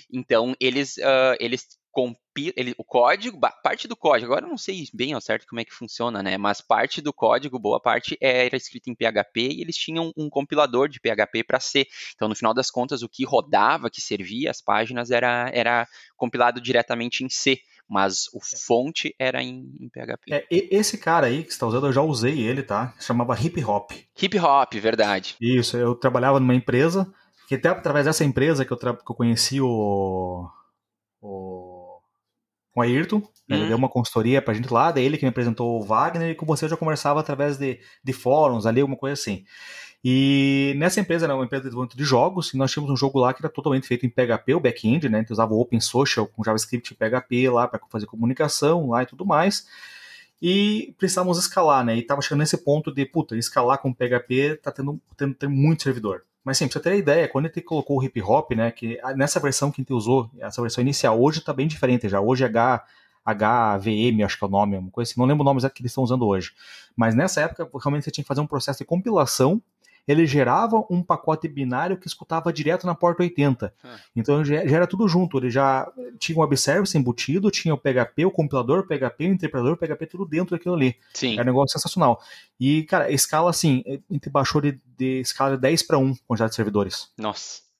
Então, 0.09 0.55
eles, 0.57 0.95
uh, 0.95 1.35
eles 1.37 1.67
compila, 1.91 2.53
ele, 2.55 2.73
o 2.77 2.83
código, 2.83 3.39
parte 3.63 3.87
do 3.87 3.95
código, 3.95 4.31
agora 4.31 4.45
eu 4.45 4.49
não 4.49 4.57
sei 4.57 4.85
bem 4.93 5.13
ao 5.13 5.21
certo 5.21 5.45
como 5.47 5.59
é 5.59 5.65
que 5.65 5.73
funciona, 5.73 6.23
né? 6.23 6.37
Mas 6.37 6.61
parte 6.61 7.01
do 7.01 7.11
código, 7.11 7.59
boa 7.59 7.79
parte, 7.79 8.17
era 8.21 8.55
escrito 8.55 8.89
em 8.89 8.95
PHP 8.95 9.49
e 9.49 9.61
eles 9.61 9.75
tinham 9.75 10.11
um 10.15 10.29
compilador 10.29 10.87
de 10.87 10.99
PHP 10.99 11.43
para 11.43 11.59
C. 11.59 11.85
Então, 12.15 12.27
no 12.29 12.35
final 12.35 12.53
das 12.53 12.71
contas, 12.71 13.03
o 13.03 13.09
que 13.09 13.25
rodava, 13.25 13.89
que 13.89 14.01
servia 14.01 14.49
as 14.49 14.61
páginas, 14.61 15.11
era, 15.11 15.51
era 15.53 15.87
compilado 16.15 16.61
diretamente 16.61 17.23
em 17.23 17.29
C 17.29 17.59
mas 17.91 18.27
o 18.33 18.39
fonte 18.39 19.13
era 19.19 19.43
em, 19.43 19.69
em 19.77 19.89
PHP. 19.89 20.31
É, 20.31 20.47
esse 20.49 20.97
cara 20.97 21.27
aí 21.27 21.43
que 21.43 21.49
você 21.49 21.55
está 21.55 21.67
usando, 21.67 21.87
eu 21.87 21.91
já 21.91 22.01
usei 22.01 22.39
ele, 22.39 22.63
tá? 22.63 22.93
Chamava 22.97 23.37
Hip 23.37 23.61
Hop. 23.65 23.91
Hip 24.17 24.39
Hop, 24.39 24.73
verdade. 24.75 25.35
Isso, 25.41 25.75
eu 25.75 25.93
trabalhava 25.93 26.39
numa 26.39 26.55
empresa, 26.55 27.13
que 27.49 27.55
até 27.55 27.67
através 27.67 28.05
dessa 28.05 28.23
empresa 28.23 28.63
que 28.63 28.71
eu, 28.71 28.77
que 28.77 28.87
eu 28.87 29.15
conheci 29.15 29.59
o, 29.59 30.49
o, 31.21 31.70
o 32.75 32.81
Ayrton, 32.81 33.19
né? 33.47 33.57
ele 33.57 33.65
hum. 33.65 33.67
deu 33.67 33.77
uma 33.77 33.89
consultoria 33.89 34.41
pra 34.41 34.53
gente 34.53 34.71
lá, 34.71 34.91
daí 34.91 35.03
ele 35.03 35.17
que 35.17 35.25
me 35.25 35.29
apresentou 35.29 35.79
o 35.79 35.83
Wagner, 35.83 36.29
e 36.29 36.35
com 36.35 36.45
você 36.45 36.65
eu 36.65 36.69
já 36.69 36.77
conversava 36.77 37.19
através 37.19 37.57
de, 37.57 37.79
de 38.03 38.13
fóruns 38.13 38.65
ali, 38.65 38.81
alguma 38.81 38.97
coisa 38.97 39.13
assim. 39.13 39.43
E 40.03 40.73
nessa 40.77 40.99
empresa 40.99 41.25
era 41.25 41.35
uma 41.35 41.45
empresa 41.45 41.63
de 41.63 41.69
desenvolvimento 41.69 41.97
de 41.97 42.03
jogos, 42.03 42.53
e 42.53 42.57
nós 42.57 42.71
tínhamos 42.71 42.91
um 42.91 42.97
jogo 42.97 43.19
lá 43.19 43.33
que 43.33 43.41
era 43.41 43.53
totalmente 43.53 43.87
feito 43.87 44.05
em 44.05 44.09
PHP, 44.09 44.55
o 44.55 44.59
back-end, 44.59 45.07
né? 45.09 45.19
Gente 45.19 45.33
usava 45.33 45.53
o 45.53 45.59
Open 45.59 45.79
Social 45.79 46.25
com 46.25 46.43
JavaScript 46.43 46.93
e 46.93 46.95
PHP 46.95 47.49
lá 47.49 47.67
para 47.67 47.79
fazer 47.89 48.07
comunicação 48.07 48.89
lá 48.89 49.03
e 49.03 49.05
tudo 49.05 49.25
mais. 49.25 49.67
E 50.41 50.95
precisávamos 50.97 51.37
escalar, 51.37 51.85
né? 51.85 51.95
E 51.95 52.01
tava 52.01 52.21
chegando 52.21 52.39
nesse 52.39 52.57
ponto 52.57 52.91
de, 52.91 53.05
puta, 53.05 53.37
escalar 53.37 53.77
com 53.77 53.93
PHP 53.93 54.59
tá 54.63 54.71
tendo, 54.71 54.99
tendo, 55.15 55.35
tendo 55.35 55.51
muito 55.51 55.83
servidor. 55.83 56.23
Mas 56.43 56.57
sim, 56.57 56.67
pra 56.67 56.73
você 56.73 56.79
ter 56.79 56.95
ideia, 56.97 57.27
quando 57.27 57.45
a 57.45 57.47
gente 57.47 57.61
colocou 57.61 57.99
o 57.99 58.03
hip 58.03 58.21
hop, 58.21 58.51
né? 58.51 58.71
Que 58.71 58.99
nessa 59.15 59.39
versão 59.39 59.71
que 59.71 59.81
a 59.81 59.83
gente 59.83 59.93
usou, 59.93 60.29
essa 60.39 60.61
versão 60.61 60.81
inicial, 60.81 61.21
hoje 61.21 61.41
tá 61.41 61.53
bem 61.53 61.67
diferente 61.67 62.09
já. 62.09 62.19
Hoje 62.19 62.43
é 62.43 62.47
H, 62.47 62.83
HVM, 63.23 64.23
acho 64.23 64.37
que 64.37 64.43
é 64.43 64.47
o 64.47 64.51
nome, 64.51 64.77
uma 64.77 64.89
coisa 64.89 65.11
assim, 65.11 65.19
não 65.19 65.27
lembro 65.27 65.43
o 65.43 65.45
nome 65.45 65.61
que 65.61 65.81
eles 65.81 65.91
estão 65.91 66.03
usando 66.03 66.25
hoje. 66.25 66.51
Mas 66.95 67.13
nessa 67.13 67.41
época, 67.41 67.69
realmente 67.79 68.05
você 68.05 68.11
tinha 68.11 68.23
que 68.23 68.27
fazer 68.27 68.41
um 68.41 68.47
processo 68.47 68.79
de 68.79 68.85
compilação 68.85 69.61
ele 70.07 70.25
gerava 70.25 70.83
um 70.89 71.03
pacote 71.03 71.47
binário 71.47 71.97
que 71.97 72.07
escutava 72.07 72.51
direto 72.51 72.85
na 72.85 72.95
porta 72.95 73.23
80. 73.23 73.73
Ah. 73.83 73.99
Então 74.15 74.43
já, 74.43 74.65
já, 74.65 74.75
era 74.75 74.87
tudo 74.87 75.07
junto. 75.07 75.37
Ele 75.37 75.49
já 75.49 75.91
tinha 76.19 76.37
um 76.37 76.41
web 76.41 76.57
service 76.57 76.97
embutido, 76.97 77.51
tinha 77.51 77.73
o 77.73 77.77
PHP, 77.77 78.25
o 78.25 78.31
compilador, 78.31 78.79
o 78.79 78.87
PHP, 78.87 79.25
o 79.25 79.33
interpretador, 79.33 79.73
o 79.73 79.77
PHP, 79.77 80.05
tudo 80.07 80.25
dentro 80.25 80.55
daquilo 80.55 80.75
ali. 80.75 80.95
Sim. 81.13 81.33
Era 81.33 81.43
um 81.43 81.45
negócio 81.45 81.77
sensacional. 81.77 82.21
E, 82.59 82.83
cara, 82.83 83.05
a 83.05 83.11
escala 83.11 83.49
assim, 83.49 83.83
a 83.87 84.13
gente 84.13 84.29
baixou 84.29 84.61
de, 84.61 84.79
de 84.97 85.21
escala 85.21 85.55
de 85.55 85.61
10 85.61 85.83
para 85.83 85.97
1 85.97 86.15
quantidade 86.27 86.51
de 86.51 86.55
servidores. 86.55 87.09
Nossa. 87.17 87.70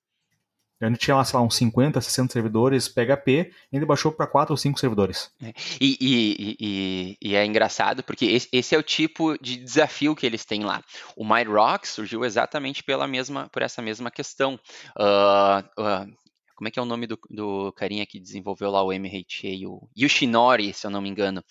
A 0.82 0.90
gente 0.90 1.00
tinha 1.00 1.16
lá, 1.16 1.24
sei 1.24 1.38
lá, 1.38 1.46
uns 1.46 1.56
50, 1.56 2.02
60 2.02 2.34
servidores 2.34 2.88
PHP, 2.88 3.52
e 3.72 3.76
ele 3.76 3.86
baixou 3.86 4.12
para 4.12 4.26
4 4.28 4.52
ou 4.52 4.58
5 4.58 4.80
servidores. 4.80 5.32
É. 5.42 5.54
E, 5.80 5.98
e, 6.02 6.58
e, 6.60 7.18
e, 7.22 7.36
é 7.36 7.46
engraçado 7.46 8.04
porque 8.04 8.26
esse, 8.26 8.50
esse, 8.52 8.76
é 8.76 8.78
o 8.78 8.84
tipo 8.84 9.38
de 9.42 9.58
desafio 9.58 10.16
que 10.16 10.26
eles 10.26 10.44
têm 10.44 10.64
lá. 10.64 10.84
O 11.16 11.24
MyRock 11.24 11.88
surgiu 11.88 12.26
exatamente 12.26 12.84
pela 12.84 13.08
mesma, 13.08 13.48
por 13.50 13.62
essa 13.62 13.82
mesma 13.82 14.10
questão. 14.10 14.60
Uh, 14.98 15.82
uh, 15.82 16.22
como 16.62 16.68
é 16.68 16.72
que 16.72 16.78
é 16.78 16.82
o 16.84 16.86
nome 16.86 17.08
do, 17.08 17.20
do 17.28 17.72
carinha 17.72 18.06
que 18.06 18.20
desenvolveu 18.20 18.70
lá 18.70 18.84
o 18.84 18.94
MHA, 18.94 19.68
o 19.68 19.90
Yoshinori, 19.98 20.72
se 20.76 20.86
eu 20.86 20.92
não 20.92 21.02
me 21.02 21.10
engano. 21.10 21.44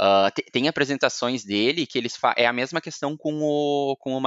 Uh, 0.00 0.30
tem, 0.32 0.44
tem, 0.52 0.68
apresentações 0.68 1.44
dele 1.44 1.84
que 1.84 1.98
eles 1.98 2.16
é 2.36 2.46
a 2.46 2.52
mesma 2.52 2.80
questão 2.80 3.16
com 3.16 3.42
o, 3.42 3.96
com 3.96 4.16
o. 4.16 4.22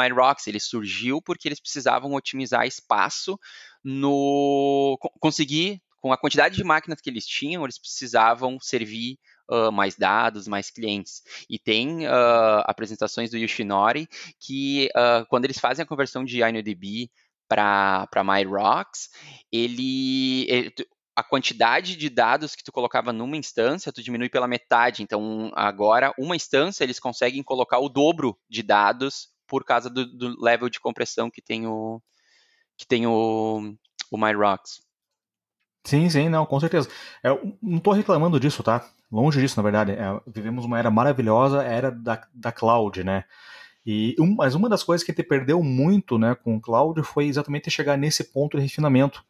Ele 0.46 0.60
surgiu 0.60 1.22
porque 1.22 1.48
eles 1.48 1.62
precisavam 1.62 2.14
otimizar 2.14 2.68
espaço 2.68 3.40
no 3.86 4.98
conseguir 5.20 5.80
com 6.02 6.12
a 6.12 6.18
quantidade 6.18 6.56
de 6.56 6.64
máquinas 6.64 7.00
que 7.00 7.10
eles 7.10 7.26
tinham, 7.26 7.64
eles 7.64 7.80
precisavam 7.80 8.60
servir 8.60 9.18
uh, 9.50 9.72
mais 9.72 9.96
dados, 9.96 10.48
mais 10.48 10.72
clientes. 10.72 11.22
E 11.50 11.60
tem 11.60 12.08
uh, 12.08 12.64
apresentações 12.66 13.30
do 13.30 13.38
Yoshinori 13.38 14.08
que, 14.40 14.90
uh, 14.96 15.26
quando 15.30 15.46
eles 15.46 15.60
fazem 15.60 15.84
a 15.84 15.88
conversão 15.88 16.24
de 16.24 16.42
InnoDB 16.42 17.10
para 17.48 18.24
MyRocks, 18.24 19.10
ele, 19.52 20.50
ele, 20.50 20.74
a 21.16 21.24
quantidade 21.24 21.96
de 21.96 22.10
dados 22.10 22.56
que 22.56 22.64
tu 22.64 22.72
colocava 22.72 23.14
numa 23.14 23.38
instância, 23.38 23.92
tu 23.92 24.04
diminui 24.04 24.30
pela 24.30 24.48
metade. 24.48 25.04
Então, 25.04 25.52
agora, 25.56 26.14
uma 26.18 26.36
instância, 26.36 26.84
eles 26.84 27.00
conseguem 27.00 27.44
colocar 27.44 27.80
o 27.80 27.90
dobro 27.90 28.38
de 28.50 28.62
dados 28.62 29.30
por 29.48 29.64
causa 29.64 29.90
do, 29.90 30.06
do 30.06 30.40
level 30.44 30.70
de 30.70 30.80
compressão 30.80 31.30
que 31.30 31.42
tem 31.42 31.68
o, 31.68 32.02
que 32.78 32.86
tem 32.86 33.06
o, 33.08 33.76
o 34.12 34.18
MyRocks. 34.18 34.82
Sim, 35.84 36.10
sim, 36.10 36.30
não, 36.30 36.46
com 36.46 36.60
certeza. 36.60 36.90
Eu 37.24 37.36
é, 37.36 37.54
não 37.62 37.78
estou 37.78 37.94
reclamando 37.94 38.40
disso, 38.40 38.64
tá? 38.64 38.84
Longe 39.12 39.40
disso, 39.40 39.58
na 39.58 39.64
verdade. 39.64 39.92
É, 39.92 40.20
vivemos 40.28 40.66
uma 40.66 40.80
era 40.80 40.90
maravilhosa, 40.90 41.64
era 41.64 41.92
da, 41.92 42.28
da 42.34 42.52
cloud, 42.52 43.04
né? 43.04 43.24
E 43.86 44.16
um, 44.20 44.34
mas 44.36 44.56
uma 44.56 44.68
das 44.68 44.84
coisas 44.84 45.06
que 45.06 45.14
te 45.14 45.22
perdeu 45.22 45.62
muito 45.62 46.18
né, 46.18 46.34
com 46.34 46.56
o 46.56 46.62
cloud 46.62 47.04
foi 47.04 47.28
exatamente 47.28 47.70
chegar 47.70 47.96
nesse 47.98 48.24
ponto 48.24 48.58
de 48.58 48.64
refinamento. 48.64 49.24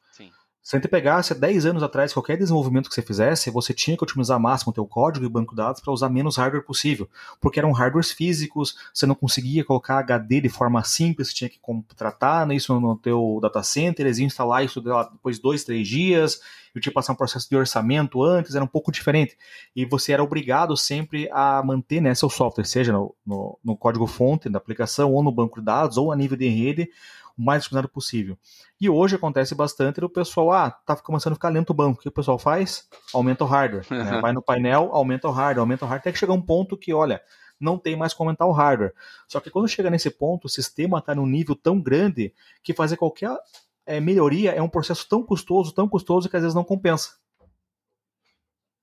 Se 0.65 0.75
a 0.75 0.80
gente 0.80 0.89
pegasse 0.89 1.36
10 1.36 1.67
anos 1.67 1.84
atrás, 1.84 2.12
qualquer 2.12 2.39
desenvolvimento 2.39 2.89
que 2.89 2.95
você 2.95 3.04
fizesse, 3.04 3.51
você 3.51 3.71
tinha 3.71 3.95
que 3.95 4.04
otimizar 4.04 4.39
máximo 4.39 4.71
o 4.71 4.73
teu 4.73 4.88
código 4.88 5.23
e 5.23 5.30
banco 5.30 5.51
de 5.51 5.58
dados 5.58 5.80
para 5.80 5.93
usar 5.93 6.10
menos 6.10 6.38
hardware 6.38 6.65
possível, 6.65 7.08
porque 7.39 7.60
eram 7.60 7.71
hardwares 7.71 8.12
físicos, 8.12 8.75
você 8.91 9.06
não 9.06 9.13
conseguia 9.13 9.63
colocar 9.63 9.99
HD 9.99 10.41
de 10.41 10.49
forma 10.49 10.84
simples, 10.84 11.28
você 11.28 11.36
tinha 11.36 11.49
que 11.51 11.60
contratar 11.60 12.49
isso 12.49 12.80
no 12.80 12.97
teu 12.97 13.38
data 13.43 13.62
center, 13.62 14.08
eles 14.08 14.17
iam 14.17 14.25
instalar 14.25 14.65
isso 14.65 14.82
depois 14.82 15.36
de 15.36 15.41
dois, 15.43 15.63
três 15.63 15.88
dias, 15.88 16.41
eu 16.73 16.82
tinha 16.82 16.89
que 16.89 16.95
passar 16.95 17.13
um 17.13 17.15
processo 17.15 17.47
de 17.47 17.56
orçamento 17.56 18.23
antes, 18.23 18.56
era 18.56 18.65
um 18.65 18.67
pouco 18.67 18.91
diferente. 18.91 19.38
E 19.75 19.86
você 19.86 20.13
era 20.13 20.23
obrigado 20.23 20.75
sempre 20.75 21.30
a 21.32 21.62
manter 21.63 22.01
né, 22.01 22.15
seu 22.15 22.30
software, 22.30 22.65
seja 22.65 22.91
no, 22.91 23.13
no, 23.23 23.60
no 23.63 23.78
código-fonte 23.78 24.49
da 24.49 24.58
aplicação, 24.58 25.13
ou 25.13 25.21
no 25.21 25.32
banco 25.32 25.60
de 25.60 25.65
dados, 25.67 25.95
ou 25.95 26.12
a 26.12 26.15
nível 26.15 26.36
de 26.36 26.49
rede, 26.49 26.89
o 27.38 27.43
mais 27.43 27.63
otimizado 27.63 27.89
possível. 27.89 28.38
E 28.80 28.89
hoje 28.89 29.15
acontece 29.15 29.54
bastante 29.54 30.04
o 30.04 30.10
pessoal, 30.10 30.52
ah, 30.52 30.71
tá 30.71 30.95
começando 30.95 31.34
a 31.34 31.36
ficar 31.36 31.50
lento 31.50 31.71
o 31.71 31.74
banco. 31.74 32.00
O 32.00 32.02
que 32.02 32.10
o 32.10 32.12
pessoal 32.12 32.39
faz? 32.39 32.88
Aumenta 33.13 33.43
o 33.43 33.48
hardware. 33.48 33.86
Né? 33.89 34.19
Vai 34.21 34.34
no 34.34 34.41
painel, 34.41 34.89
aumenta 34.93 35.28
o 35.28 35.32
hardware, 35.32 35.60
aumenta 35.60 35.86
o 35.86 35.88
hardware, 35.88 36.02
até 36.02 36.12
que 36.12 36.19
chega 36.19 36.34
um 36.34 36.41
ponto 36.41 36.78
que, 36.78 36.93
olha, 36.93 37.21
não 37.60 37.78
tem 37.78 37.95
mais 37.95 38.13
como 38.13 38.30
aumentar 38.30 38.45
o 38.45 38.52
hardware. 38.52 38.93
Só 39.28 39.39
que 39.39 39.50
quando 39.50 39.67
chega 39.67 39.89
nesse 39.89 40.10
ponto, 40.10 40.45
o 40.45 40.50
sistema 40.50 41.00
está 41.00 41.15
num 41.15 41.26
nível 41.26 41.56
tão 41.56 41.82
grande 41.82 42.34
que 42.63 42.74
fazer 42.74 42.98
qualquer 42.98 43.38
é, 43.86 44.00
melhoria 44.00 44.52
é 44.52 44.62
um 44.62 44.69
processo 44.69 45.08
tão 45.08 45.24
custoso, 45.24 45.74
tão 45.74 45.88
custoso 45.88 46.30
que 46.30 46.36
às 46.36 46.41
vezes 46.41 46.56
não 46.56 46.63
compensa. 46.63 47.12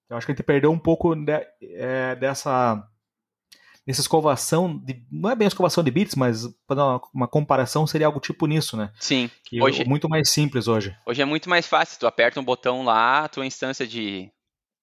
Eu 0.09 0.17
acho 0.17 0.27
que 0.27 0.33
a 0.33 0.35
gente 0.35 0.45
perdeu 0.45 0.71
um 0.71 0.79
pouco 0.79 1.15
de, 1.15 1.47
é, 1.61 2.15
dessa 2.17 2.87
nessa 3.87 4.01
escovação, 4.01 4.79
de, 4.79 5.05
não 5.11 5.31
é 5.31 5.35
bem 5.35 5.47
escovação 5.47 5.83
de 5.83 5.91
bits, 5.91 6.15
mas 6.15 6.45
uma, 6.69 7.01
uma 7.13 7.29
comparação 7.29 7.87
seria 7.87 8.07
algo 8.07 8.21
tipo 8.21 8.47
nisso, 8.47 8.77
né? 8.77 8.93
Sim. 9.01 9.31
Que 9.45 9.63
hoje, 9.63 9.83
é 9.83 9.85
muito 9.85 10.09
mais 10.09 10.31
simples 10.31 10.69
hoje. 10.69 10.97
Hoje 11.07 11.23
é 11.23 11.25
muito 11.25 11.49
mais 11.49 11.67
fácil, 11.67 11.99
tu 11.99 12.07
aperta 12.07 12.41
um 12.41 12.45
botão 12.45 12.85
lá, 12.85 13.29
tua 13.29 13.47
instância 13.47 13.87
de, 13.87 14.31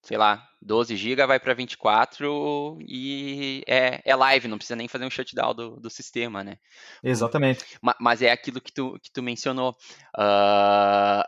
sei 0.04 0.18
lá, 0.18 0.46
12 0.62 0.96
GB 0.98 1.26
vai 1.26 1.40
para 1.40 1.54
24 1.54 2.78
e 2.82 3.64
é, 3.66 4.02
é 4.04 4.16
live, 4.16 4.48
não 4.50 4.58
precisa 4.58 4.76
nem 4.76 4.88
fazer 4.88 5.06
um 5.06 5.10
shutdown 5.10 5.54
do, 5.54 5.80
do 5.80 5.90
sistema, 5.90 6.44
né? 6.44 6.58
Exatamente. 7.02 7.64
Mas, 7.82 7.96
mas 8.00 8.22
é 8.22 8.32
aquilo 8.32 8.60
que 8.60 8.74
tu, 8.74 9.00
que 9.02 9.12
tu 9.12 9.24
mencionou. 9.24 9.76
Uh, 10.18 11.24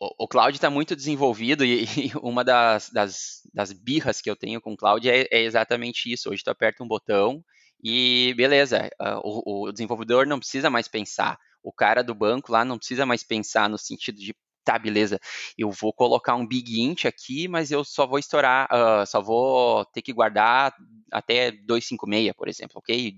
o, 0.00 0.24
o 0.24 0.28
cloud 0.28 0.56
está 0.56 0.68
muito 0.70 0.94
desenvolvido 0.94 1.64
e, 1.64 1.84
e 1.96 2.12
uma 2.22 2.44
das, 2.44 2.90
das, 2.90 3.42
das, 3.52 3.72
birras 3.72 4.20
que 4.20 4.30
eu 4.30 4.36
tenho 4.36 4.60
com 4.60 4.72
o 4.72 4.76
cloud 4.76 5.08
é, 5.08 5.26
é, 5.30 5.42
exatamente 5.42 6.12
isso. 6.12 6.30
Hoje 6.30 6.42
tu 6.42 6.50
aperta 6.50 6.82
um 6.82 6.88
botão 6.88 7.42
e 7.82 8.34
beleza, 8.36 8.90
uh, 9.00 9.20
o, 9.22 9.66
o, 9.66 9.72
desenvolvedor 9.72 10.26
não 10.26 10.38
precisa 10.38 10.68
mais 10.68 10.88
pensar. 10.88 11.38
O 11.62 11.72
cara 11.72 12.02
do 12.02 12.14
banco 12.14 12.52
lá 12.52 12.64
não 12.64 12.78
precisa 12.78 13.06
mais 13.06 13.22
pensar 13.22 13.68
no 13.68 13.78
sentido 13.78 14.18
de 14.18 14.34
tá, 14.64 14.78
beleza, 14.78 15.18
eu 15.56 15.70
vou 15.70 15.94
colocar 15.94 16.34
um 16.34 16.46
big 16.46 16.78
int 16.78 17.06
aqui, 17.06 17.48
mas 17.48 17.70
eu 17.70 17.82
só 17.82 18.06
vou 18.06 18.18
estourar, 18.18 18.68
uh, 18.70 19.06
só 19.06 19.22
vou 19.22 19.82
ter 19.86 20.02
que 20.02 20.12
guardar 20.12 20.74
até 21.10 21.50
256, 21.50 22.34
por 22.36 22.48
exemplo, 22.48 22.74
ok? 22.76 23.14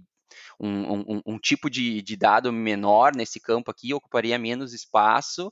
Um, 0.61 1.05
um, 1.09 1.23
um 1.27 1.39
tipo 1.39 1.71
de, 1.71 2.03
de, 2.03 2.17
dado 2.17 2.53
menor 2.53 3.15
nesse 3.15 3.41
campo 3.41 3.71
aqui 3.71 3.95
ocuparia 3.95 4.39
menos 4.39 4.75
espaço 4.75 5.49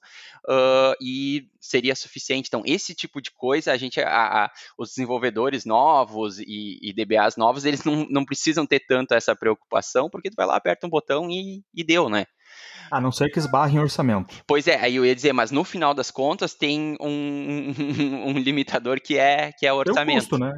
uh, 0.46 0.94
e 1.00 1.48
seria 1.60 1.94
suficiente. 1.94 2.48
Então, 2.48 2.62
esse 2.66 2.94
tipo 2.94 3.20
de 3.22 3.30
coisa, 3.30 3.72
a 3.72 3.76
gente, 3.76 4.00
a, 4.00 4.44
a, 4.44 4.50
os 4.76 4.90
desenvolvedores 4.90 5.64
novos 5.64 6.38
e, 6.38 6.78
e, 6.82 6.92
DBAs 6.92 7.36
novos, 7.36 7.64
eles 7.64 7.84
não, 7.84 8.06
não 8.10 8.24
precisam 8.24 8.66
ter 8.66 8.80
tanto 8.80 9.14
essa 9.14 9.34
preocupação, 9.34 10.10
porque 10.10 10.30
tu 10.30 10.36
vai 10.36 10.46
lá, 10.46 10.56
aperta 10.56 10.86
um 10.86 10.90
botão 10.90 11.30
e, 11.30 11.62
e 11.74 11.82
deu, 11.82 12.08
né? 12.08 12.26
A 12.90 13.00
não 13.00 13.12
ser 13.12 13.30
que 13.30 13.38
esbarre 13.38 13.76
em 13.76 13.80
orçamento. 13.80 14.34
Pois 14.46 14.66
é, 14.66 14.76
aí 14.76 14.96
eu 14.96 15.04
ia 15.04 15.14
dizer, 15.14 15.32
mas 15.32 15.50
no 15.50 15.62
final 15.62 15.92
das 15.92 16.10
contas 16.10 16.54
tem 16.54 16.96
um, 17.00 17.72
um, 17.78 18.28
um 18.28 18.38
limitador 18.38 19.00
que 19.00 19.18
é, 19.18 19.52
que 19.52 19.66
é 19.66 19.72
o 19.72 19.76
orçamento. 19.76 20.06
Tem 20.06 20.16
um 20.16 20.20
custo, 20.20 20.38
né? 20.38 20.52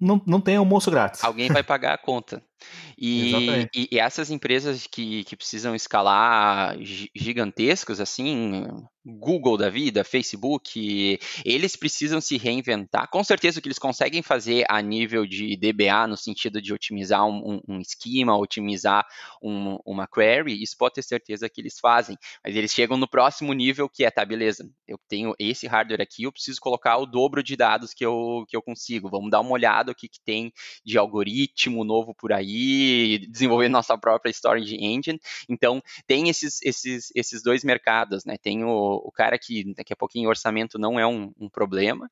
Não, 0.00 0.22
não 0.24 0.40
tem 0.40 0.56
almoço 0.56 0.90
grátis. 0.90 1.24
Alguém 1.24 1.48
vai 1.48 1.62
pagar 1.62 1.94
a 1.94 1.98
conta. 1.98 2.42
E, 3.00 3.66
e, 3.74 3.88
e, 3.92 3.98
essas 3.98 4.30
empresas 4.30 4.86
que, 4.86 5.24
que 5.24 5.34
precisam 5.34 5.74
escalar 5.74 6.76
gigantescos, 7.16 7.98
assim, 7.98 8.66
Google 9.02 9.56
da 9.56 9.70
vida, 9.70 10.04
Facebook, 10.04 11.18
eles 11.42 11.76
precisam 11.76 12.20
se 12.20 12.36
reinventar. 12.36 13.08
Com 13.08 13.24
certeza 13.24 13.58
o 13.58 13.62
que 13.62 13.68
eles 13.68 13.78
conseguem 13.78 14.22
fazer 14.22 14.66
a 14.68 14.82
nível 14.82 15.24
de 15.24 15.56
DBA, 15.56 16.06
no 16.06 16.16
sentido 16.16 16.60
de 16.60 16.74
otimizar 16.74 17.26
um, 17.26 17.60
um 17.66 17.80
esquema, 17.80 18.36
otimizar 18.36 19.06
um, 19.42 19.78
uma 19.86 20.06
query, 20.06 20.62
isso 20.62 20.76
pode 20.76 20.94
ter 20.94 21.02
certeza 21.02 21.48
que 21.48 21.62
eles 21.62 21.78
fazem. 21.80 22.18
Mas 22.44 22.54
eles 22.54 22.72
chegam 22.72 22.98
no 22.98 23.08
próximo 23.08 23.54
nível 23.54 23.88
que 23.88 24.04
é, 24.04 24.10
tá, 24.10 24.26
beleza, 24.26 24.68
eu 24.86 24.98
tenho 25.08 25.34
esse 25.38 25.66
hardware 25.66 26.02
aqui, 26.02 26.24
eu 26.24 26.32
preciso 26.32 26.60
colocar 26.60 26.98
o 26.98 27.06
dobro 27.06 27.42
de 27.42 27.56
dados 27.56 27.94
que 27.94 28.04
eu, 28.04 28.44
que 28.46 28.54
eu 28.54 28.60
consigo. 28.60 29.08
Vamos 29.08 29.30
dar 29.30 29.40
uma 29.40 29.52
olhada 29.52 29.92
o 29.92 29.94
que, 29.94 30.08
que 30.08 30.20
tem 30.22 30.52
de 30.84 30.98
algoritmo 30.98 31.82
novo 31.84 32.14
por 32.14 32.34
aí, 32.34 32.89
desenvolver 33.30 33.68
nossa 33.68 33.96
própria 33.96 34.30
storage 34.30 34.76
engine. 34.76 35.20
Então, 35.48 35.82
tem 36.06 36.28
esses, 36.28 36.60
esses, 36.62 37.10
esses 37.14 37.42
dois 37.42 37.64
mercados, 37.64 38.24
né? 38.24 38.36
Tem 38.36 38.64
o 38.64 38.90
o 39.04 39.12
cara 39.12 39.38
que 39.38 39.72
daqui 39.74 39.92
a 39.92 39.96
pouquinho 39.96 40.28
o 40.28 40.30
orçamento 40.30 40.78
não 40.78 40.98
é 40.98 41.06
um, 41.06 41.32
um 41.38 41.48
problema, 41.48 42.10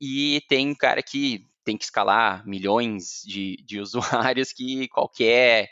e 0.00 0.42
tem 0.48 0.68
um 0.70 0.74
cara 0.74 1.02
que 1.02 1.46
tem 1.64 1.76
que 1.76 1.84
escalar 1.84 2.46
milhões 2.46 3.22
de, 3.24 3.56
de 3.64 3.78
usuários 3.80 4.52
que 4.52 4.88
qualquer 4.88 5.70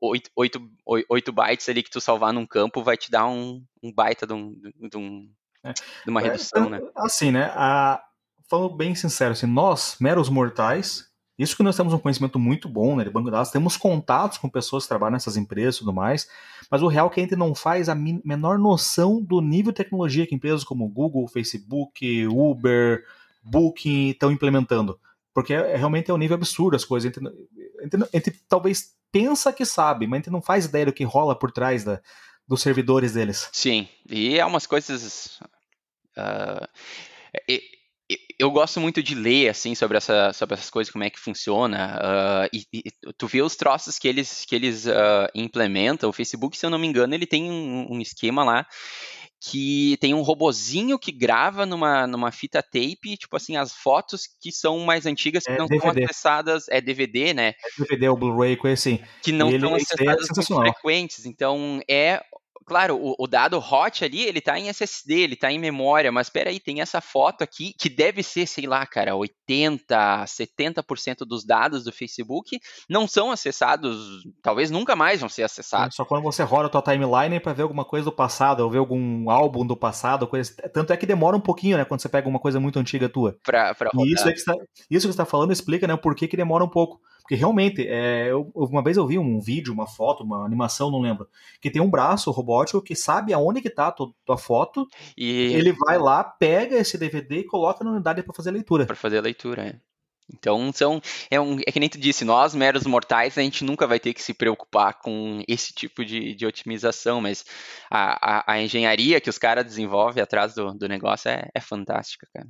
8, 0.00 0.30
8, 0.34 0.70
8, 1.08 1.32
bytes 1.32 1.68
ali 1.68 1.82
que 1.82 1.90
tu 1.90 2.00
salvar 2.00 2.32
num 2.32 2.46
campo 2.46 2.82
vai 2.82 2.96
te 2.96 3.10
dar 3.10 3.26
um, 3.26 3.64
um 3.82 3.92
baita 3.92 4.26
de, 4.26 4.32
um, 4.34 4.54
de, 4.90 4.96
um, 4.96 5.30
é. 5.62 5.72
de 5.72 6.10
uma 6.10 6.20
é, 6.20 6.24
redução, 6.24 6.66
é, 6.66 6.70
né? 6.70 6.80
Assim, 6.96 7.30
né? 7.30 7.44
A, 7.54 8.02
falando 8.48 8.74
bem 8.74 8.94
sincero, 8.94 9.32
assim, 9.32 9.46
nós, 9.46 9.96
meros 10.00 10.28
mortais, 10.28 11.08
isso 11.38 11.56
que 11.56 11.62
nós 11.62 11.76
temos 11.76 11.92
um 11.92 11.98
conhecimento 11.98 12.38
muito 12.38 12.68
bom 12.68 12.94
né, 12.96 13.04
de 13.04 13.10
banco 13.10 13.26
de 13.26 13.32
dados, 13.32 13.50
temos 13.50 13.76
contatos 13.76 14.38
com 14.38 14.48
pessoas 14.48 14.84
que 14.84 14.88
trabalham 14.88 15.14
nessas 15.14 15.36
empresas 15.36 15.76
e 15.76 15.78
tudo 15.80 15.92
mais, 15.92 16.28
mas 16.70 16.82
o 16.82 16.86
real 16.86 17.08
é 17.08 17.10
que 17.10 17.20
a 17.20 17.22
gente 17.22 17.36
não 17.36 17.54
faz 17.54 17.88
a 17.88 17.94
menor 17.94 18.58
noção 18.58 19.20
do 19.20 19.40
nível 19.40 19.72
de 19.72 19.78
tecnologia 19.78 20.26
que 20.26 20.34
empresas 20.34 20.62
como 20.62 20.88
Google, 20.88 21.26
Facebook, 21.28 22.26
Uber, 22.26 23.04
Booking 23.42 24.10
estão 24.10 24.30
implementando. 24.30 24.98
Porque 25.34 25.52
é, 25.52 25.76
realmente 25.76 26.10
é 26.10 26.14
um 26.14 26.18
nível 26.18 26.36
absurdo 26.36 26.76
as 26.76 26.84
coisas. 26.84 27.10
A 27.10 27.20
gente, 27.20 27.26
a 27.26 27.82
gente, 27.82 27.96
a 27.96 28.16
gente, 28.16 28.30
talvez 28.48 28.94
pensa 29.10 29.52
que 29.52 29.64
sabe, 29.64 30.06
mas 30.06 30.18
a 30.18 30.20
gente 30.22 30.32
não 30.32 30.40
faz 30.40 30.66
ideia 30.66 30.86
do 30.86 30.92
que 30.92 31.04
rola 31.04 31.36
por 31.36 31.50
trás 31.50 31.82
da, 31.82 32.00
dos 32.46 32.62
servidores 32.62 33.12
deles. 33.14 33.48
Sim, 33.52 33.88
e 34.08 34.38
é 34.38 34.46
umas 34.46 34.66
coisas. 34.66 35.40
Uh, 36.16 36.68
eu 38.38 38.50
gosto 38.50 38.80
muito 38.80 39.02
de 39.02 39.14
ler 39.14 39.48
assim 39.48 39.74
sobre, 39.74 39.96
essa, 39.96 40.32
sobre 40.32 40.54
essas 40.54 40.68
coisas, 40.68 40.92
como 40.92 41.04
é 41.04 41.10
que 41.10 41.18
funciona. 41.18 41.98
Uh, 41.98 42.48
e, 42.52 42.66
e, 42.72 43.12
tu 43.16 43.26
vê 43.26 43.40
os 43.42 43.56
troços 43.56 43.98
que 43.98 44.06
eles, 44.06 44.44
que 44.44 44.54
eles 44.54 44.86
uh, 44.86 45.28
implementam. 45.34 46.10
O 46.10 46.12
Facebook, 46.12 46.56
se 46.56 46.66
eu 46.66 46.70
não 46.70 46.78
me 46.78 46.86
engano, 46.86 47.14
ele 47.14 47.26
tem 47.26 47.50
um, 47.50 47.86
um, 47.90 48.00
esquema 48.00 48.44
lá 48.44 48.66
que 49.46 49.98
tem 50.00 50.14
um 50.14 50.22
robozinho 50.22 50.98
que 50.98 51.12
grava 51.12 51.66
numa, 51.66 52.06
numa 52.06 52.32
fita 52.32 52.62
tape, 52.62 53.16
tipo 53.18 53.36
assim, 53.36 53.56
as 53.56 53.74
fotos 53.74 54.22
que 54.40 54.50
são 54.50 54.78
mais 54.80 55.04
antigas, 55.04 55.44
que 55.44 55.52
é 55.52 55.58
não 55.58 55.66
DVD. 55.66 55.82
são 55.82 56.04
acessadas, 56.04 56.68
é 56.70 56.80
DVD, 56.80 57.34
né? 57.34 57.48
É 57.48 57.82
DVD 57.82 58.08
ou 58.08 58.16
Blu-ray, 58.16 58.56
coisa 58.56 58.74
assim. 58.74 59.00
Que 59.22 59.32
não 59.32 59.50
são 59.50 59.76
é 59.76 59.76
acessadas 59.76 60.30
é 60.38 60.42
frequentes. 60.42 61.26
Então, 61.26 61.80
é 61.88 62.22
claro, 62.64 62.96
o, 62.96 63.14
o, 63.18 63.26
dado 63.26 63.58
hot 63.58 64.04
ali, 64.04 64.22
ele 64.22 64.40
tá 64.40 64.58
em 64.58 64.68
SSD, 64.68 65.14
ele 65.14 65.36
tá 65.36 65.50
em 65.50 65.58
memória, 65.58 66.10
mas 66.10 66.26
espera 66.26 66.50
aí, 66.50 66.58
tem 66.58 66.80
essa 66.80 67.00
foto 67.00 67.42
aqui 67.42 67.74
que 67.78 67.88
deve 67.88 68.22
ser, 68.22 68.46
sei 68.46 68.66
lá, 68.66 68.84
cara, 68.86 69.14
80, 69.14 70.24
70% 70.24 71.18
dos 71.26 71.44
dados 71.44 71.84
do 71.84 71.92
Facebook 71.92 72.58
não 72.88 73.06
são 73.06 73.30
acessados, 73.30 74.22
talvez 74.42 74.70
nunca 74.70 74.96
mais 74.96 75.20
vão 75.20 75.28
ser 75.28 75.42
acessados. 75.42 75.96
Só 75.96 76.04
quando 76.04 76.22
você 76.22 76.42
roda 76.42 76.66
a 76.66 76.70
tua 76.70 76.82
timeline 76.82 77.40
para 77.40 77.52
ver 77.52 77.62
alguma 77.62 77.84
coisa 77.84 78.06
do 78.06 78.12
passado, 78.12 78.60
ou 78.60 78.70
ver 78.70 78.78
algum 78.78 79.30
álbum 79.30 79.66
do 79.66 79.76
passado, 79.76 80.26
coisa, 80.26 80.54
tanto 80.72 80.92
é 80.92 80.96
que 80.96 81.06
demora 81.06 81.36
um 81.36 81.40
pouquinho, 81.40 81.76
né, 81.76 81.84
quando 81.84 82.00
você 82.00 82.08
pega 82.08 82.28
uma 82.28 82.38
coisa 82.38 82.58
muito 82.58 82.78
antiga 82.78 83.08
tua. 83.08 83.36
Pra, 83.42 83.74
pra 83.74 83.90
rodar. 83.92 84.08
E 84.08 84.14
isso, 84.14 84.28
é 84.28 84.32
que 84.32 84.38
está, 84.38 84.54
isso 84.90 85.06
que 85.06 85.12
você 85.12 85.16
tá 85.16 85.24
falando 85.24 85.52
explica, 85.52 85.86
né, 85.86 85.94
o 85.94 85.98
porquê 85.98 86.26
que 86.26 86.36
demora 86.36 86.64
um 86.64 86.68
pouco. 86.68 87.00
Porque 87.24 87.36
realmente, 87.36 87.88
é, 87.88 88.30
eu, 88.30 88.52
uma 88.54 88.84
vez 88.84 88.98
eu 88.98 89.06
vi 89.06 89.18
um 89.18 89.40
vídeo, 89.40 89.72
uma 89.72 89.86
foto, 89.86 90.22
uma 90.22 90.44
animação, 90.44 90.90
não 90.90 91.00
lembro, 91.00 91.26
que 91.58 91.70
tem 91.70 91.80
um 91.80 91.90
braço 91.90 92.30
robótico 92.30 92.82
que 92.82 92.94
sabe 92.94 93.32
aonde 93.32 93.62
que 93.62 93.70
tá 93.70 93.88
a 93.88 93.92
tua, 93.92 94.36
foto, 94.36 94.86
e 95.16 95.54
ele 95.54 95.72
vai 95.72 95.96
lá, 95.96 96.22
pega 96.22 96.76
esse 96.76 96.98
DVD 96.98 97.38
e 97.38 97.46
coloca 97.46 97.82
na 97.82 97.92
unidade 97.92 98.22
para 98.22 98.34
fazer 98.34 98.50
a 98.50 98.52
leitura. 98.52 98.84
Para 98.84 98.94
fazer 98.94 99.16
a 99.16 99.22
leitura, 99.22 99.66
é. 99.68 99.80
Então, 100.30 100.70
são, 100.70 101.00
é, 101.30 101.40
um, 101.40 101.58
é 101.66 101.72
que 101.72 101.80
nem 101.80 101.88
tu 101.88 101.98
disse, 101.98 102.26
nós, 102.26 102.54
meros 102.54 102.84
mortais, 102.84 103.38
a 103.38 103.42
gente 103.42 103.64
nunca 103.64 103.86
vai 103.86 103.98
ter 103.98 104.12
que 104.12 104.20
se 104.20 104.34
preocupar 104.34 105.00
com 105.00 105.42
esse 105.48 105.72
tipo 105.72 106.04
de, 106.04 106.34
de 106.34 106.44
otimização, 106.44 107.22
mas 107.22 107.42
a, 107.90 108.52
a, 108.52 108.52
a 108.52 108.62
engenharia 108.62 109.18
que 109.18 109.30
os 109.30 109.38
caras 109.38 109.64
desenvolvem 109.64 110.22
atrás 110.22 110.54
do, 110.54 110.74
do 110.74 110.86
negócio 110.88 111.30
é, 111.30 111.48
é 111.54 111.60
fantástica, 111.60 112.26
cara. 112.34 112.48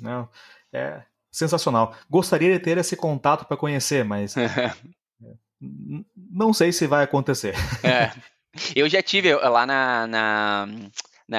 Não, 0.00 0.28
é, 0.72 1.02
sensacional. 1.36 1.94
Gostaria 2.08 2.52
de 2.52 2.58
ter 2.58 2.78
esse 2.78 2.96
contato 2.96 3.44
para 3.44 3.56
conhecer, 3.56 4.04
mas 4.04 4.34
não 6.16 6.52
sei 6.52 6.72
se 6.72 6.86
vai 6.86 7.04
acontecer. 7.04 7.54
É. 7.82 8.10
Eu 8.74 8.88
já 8.88 9.02
tive 9.02 9.34
lá 9.34 9.66
na, 9.66 10.06
na, 10.06 10.68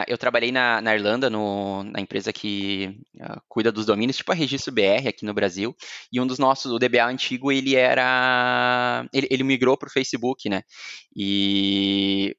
eu 0.07 0.17
trabalhei 0.17 0.51
na, 0.51 0.81
na 0.81 0.95
Irlanda, 0.95 1.29
no, 1.29 1.83
na 1.83 2.01
empresa 2.01 2.33
que 2.33 2.99
uh, 3.15 3.41
cuida 3.47 3.71
dos 3.71 3.85
domínios, 3.85 4.17
tipo 4.17 4.31
a 4.31 4.35
Registro 4.35 4.73
BR 4.73 5.07
aqui 5.07 5.25
no 5.25 5.33
Brasil, 5.33 5.75
e 6.11 6.19
um 6.19 6.27
dos 6.27 6.39
nossos, 6.39 6.71
o 6.71 6.79
DBA 6.79 7.05
antigo, 7.05 7.51
ele 7.51 7.75
era, 7.75 9.07
ele, 9.13 9.27
ele 9.29 9.43
migrou 9.43 9.77
para 9.77 9.87
o 9.87 9.91
Facebook, 9.91 10.49
né, 10.49 10.63
e 11.15 12.35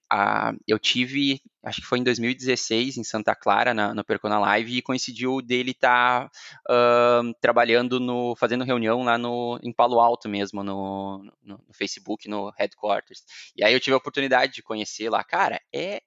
eu 0.66 0.78
tive 0.78 1.40
acho 1.68 1.80
que 1.80 1.86
foi 1.86 1.98
em 1.98 2.04
2016, 2.04 2.96
em 2.96 3.04
Santa 3.04 3.34
Clara, 3.34 3.74
na, 3.74 3.94
no 3.94 4.04
Percona 4.04 4.38
Live, 4.38 4.76
e 4.76 4.82
coincidiu 4.82 5.40
dele 5.42 5.72
estar 5.72 6.28
tá, 6.28 6.30
uh, 6.70 7.34
trabalhando 7.40 8.00
no, 8.00 8.34
fazendo 8.36 8.64
reunião 8.64 9.02
lá 9.02 9.18
no, 9.18 9.58
em 9.62 9.72
Palo 9.72 10.00
Alto 10.00 10.28
mesmo, 10.28 10.62
no, 10.62 11.22
no, 11.42 11.60
no, 11.66 11.74
Facebook, 11.74 12.28
no 12.28 12.50
headquarters. 12.56 13.22
E 13.56 13.64
aí 13.64 13.72
eu 13.72 13.80
tive 13.80 13.94
a 13.94 13.98
oportunidade 13.98 14.54
de 14.54 14.62
conhecer 14.62 15.10
lá. 15.10 15.22
Cara, 15.22 15.60
é. 15.72 16.00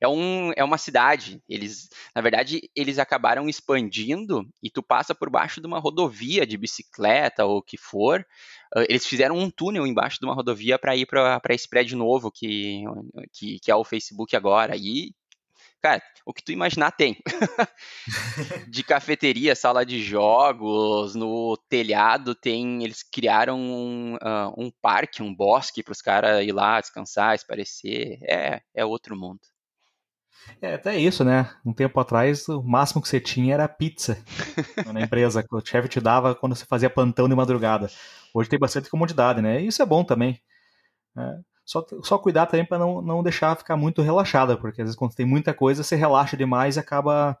É, 0.00 0.08
um, 0.08 0.52
é 0.56 0.64
uma 0.64 0.78
cidade. 0.78 1.42
Eles, 1.48 1.88
na 2.14 2.20
verdade, 2.20 2.70
eles 2.74 2.98
acabaram 2.98 3.48
expandindo 3.48 4.46
e 4.62 4.70
tu 4.70 4.82
passa 4.82 5.14
por 5.14 5.30
baixo 5.30 5.60
de 5.60 5.66
uma 5.66 5.78
rodovia 5.78 6.46
de 6.46 6.56
bicicleta 6.56 7.44
ou 7.44 7.58
o 7.58 7.62
que 7.62 7.76
for, 7.76 8.24
eles 8.88 9.06
fizeram 9.06 9.36
um 9.36 9.50
túnel 9.50 9.86
embaixo 9.86 10.18
de 10.18 10.24
uma 10.24 10.34
rodovia 10.34 10.78
para 10.78 10.96
ir 10.96 11.06
para 11.06 11.40
esse 11.50 11.68
prédio 11.68 11.96
novo 11.96 12.30
que, 12.30 12.82
que, 13.32 13.58
que, 13.60 13.70
é 13.70 13.76
o 13.76 13.84
Facebook 13.84 14.34
agora. 14.34 14.74
E, 14.76 15.14
cara, 15.82 16.02
o 16.24 16.32
que 16.32 16.42
tu 16.42 16.52
imaginar 16.52 16.92
tem. 16.92 17.18
de 18.70 18.82
cafeteria, 18.82 19.54
sala 19.54 19.84
de 19.84 20.02
jogos, 20.02 21.14
no 21.14 21.56
telhado 21.68 22.34
tem. 22.34 22.82
Eles 22.82 23.02
criaram 23.02 23.60
um, 23.60 24.14
uh, 24.14 24.54
um 24.56 24.70
parque, 24.70 25.22
um 25.22 25.34
bosque 25.34 25.82
para 25.82 25.92
os 25.92 26.00
caras 26.00 26.42
ir 26.42 26.52
lá 26.52 26.80
descansar, 26.80 27.34
esparecer. 27.34 28.18
É, 28.22 28.62
é 28.74 28.84
outro 28.86 29.14
mundo. 29.14 29.40
É, 30.60 30.74
até 30.74 30.96
isso, 30.96 31.24
né? 31.24 31.50
Um 31.64 31.72
tempo 31.72 31.98
atrás, 31.98 32.48
o 32.48 32.62
máximo 32.62 33.02
que 33.02 33.08
você 33.08 33.20
tinha 33.20 33.54
era 33.54 33.68
pizza 33.68 34.16
na 34.92 35.00
empresa, 35.00 35.42
que 35.42 35.54
o 35.54 35.64
chefe 35.64 35.88
te 35.88 36.00
dava 36.00 36.34
quando 36.34 36.54
você 36.54 36.64
fazia 36.64 36.90
plantão 36.90 37.28
de 37.28 37.34
madrugada. 37.34 37.90
Hoje 38.32 38.48
tem 38.48 38.58
bastante 38.58 38.88
comodidade, 38.88 39.42
né? 39.42 39.60
E 39.60 39.66
isso 39.66 39.82
é 39.82 39.86
bom 39.86 40.04
também. 40.04 40.40
É, 41.16 41.38
só, 41.64 41.84
só 42.02 42.18
cuidar 42.18 42.46
também 42.46 42.66
para 42.66 42.78
não, 42.78 43.00
não 43.02 43.22
deixar 43.22 43.56
ficar 43.56 43.76
muito 43.76 44.02
relaxada, 44.02 44.56
porque 44.56 44.82
às 44.82 44.86
vezes 44.86 44.96
quando 44.96 45.14
tem 45.14 45.26
muita 45.26 45.54
coisa, 45.54 45.82
você 45.82 45.96
relaxa 45.96 46.36
demais 46.36 46.76
e 46.76 46.80
acaba 46.80 47.38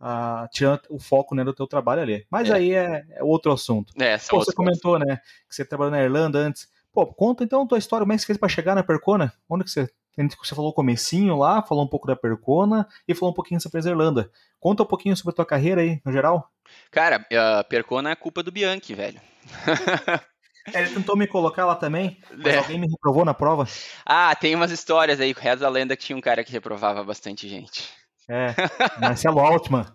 ah, 0.00 0.48
tirando 0.52 0.82
o 0.90 0.98
foco 0.98 1.34
né, 1.34 1.42
do 1.42 1.54
teu 1.54 1.66
trabalho 1.66 2.02
ali. 2.02 2.26
Mas 2.30 2.50
é. 2.50 2.52
aí 2.54 2.72
é, 2.72 3.04
é, 3.10 3.24
outro 3.24 3.52
assunto. 3.52 3.92
É, 4.00 4.18
Pô, 4.18 4.38
você 4.38 4.52
comentou, 4.52 4.98
né, 4.98 5.20
que 5.48 5.54
você 5.54 5.64
trabalhou 5.64 5.90
na 5.90 6.02
Irlanda 6.02 6.38
antes. 6.38 6.68
Pô, 6.92 7.06
conta 7.06 7.44
então 7.44 7.62
a 7.62 7.66
tua 7.66 7.78
história, 7.78 8.04
como 8.04 8.12
é 8.12 8.16
que 8.16 8.22
você 8.22 8.26
fez 8.26 8.38
para 8.38 8.48
chegar 8.48 8.74
na 8.74 8.82
Percona? 8.82 9.32
Onde 9.48 9.64
que 9.64 9.70
você 9.70 9.90
você 10.16 10.54
falou 10.54 10.70
o 10.70 10.74
comecinho 10.74 11.36
lá, 11.36 11.62
falou 11.62 11.84
um 11.84 11.88
pouco 11.88 12.06
da 12.06 12.16
Percona 12.16 12.88
e 13.06 13.14
falou 13.14 13.32
um 13.32 13.34
pouquinho 13.34 13.60
sobre 13.60 13.80
a 13.80 13.90
Irlanda. 13.90 14.30
Conta 14.58 14.82
um 14.82 14.86
pouquinho 14.86 15.16
sobre 15.16 15.32
a 15.32 15.36
tua 15.36 15.46
carreira 15.46 15.82
aí, 15.82 16.00
no 16.04 16.12
geral. 16.12 16.50
Cara, 16.90 17.26
a 17.58 17.64
Percona 17.64 18.10
é 18.10 18.16
culpa 18.16 18.42
do 18.42 18.50
Bianchi, 18.50 18.94
velho. 18.94 19.20
Ele 20.74 20.88
tentou 20.88 21.16
me 21.16 21.28
colocar 21.28 21.64
lá 21.64 21.76
também, 21.76 22.18
mas 22.30 22.54
é. 22.54 22.58
alguém 22.58 22.80
me 22.80 22.88
reprovou 22.88 23.24
na 23.24 23.32
prova. 23.32 23.68
Ah, 24.04 24.34
tem 24.34 24.54
umas 24.54 24.72
histórias 24.72 25.20
aí, 25.20 25.32
reza 25.32 25.64
a 25.64 25.70
lenda 25.70 25.96
que 25.96 26.04
tinha 26.04 26.16
um 26.16 26.20
cara 26.20 26.42
que 26.42 26.50
reprovava 26.50 27.04
bastante 27.04 27.48
gente. 27.48 27.88
É, 28.28 28.48
Marcelo 29.00 29.38
Altman. 29.38 29.86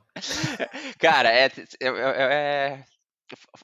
cara, 0.98 1.30
é, 1.30 1.46
é, 1.46 1.52
é, 1.82 1.90
é, 1.90 2.84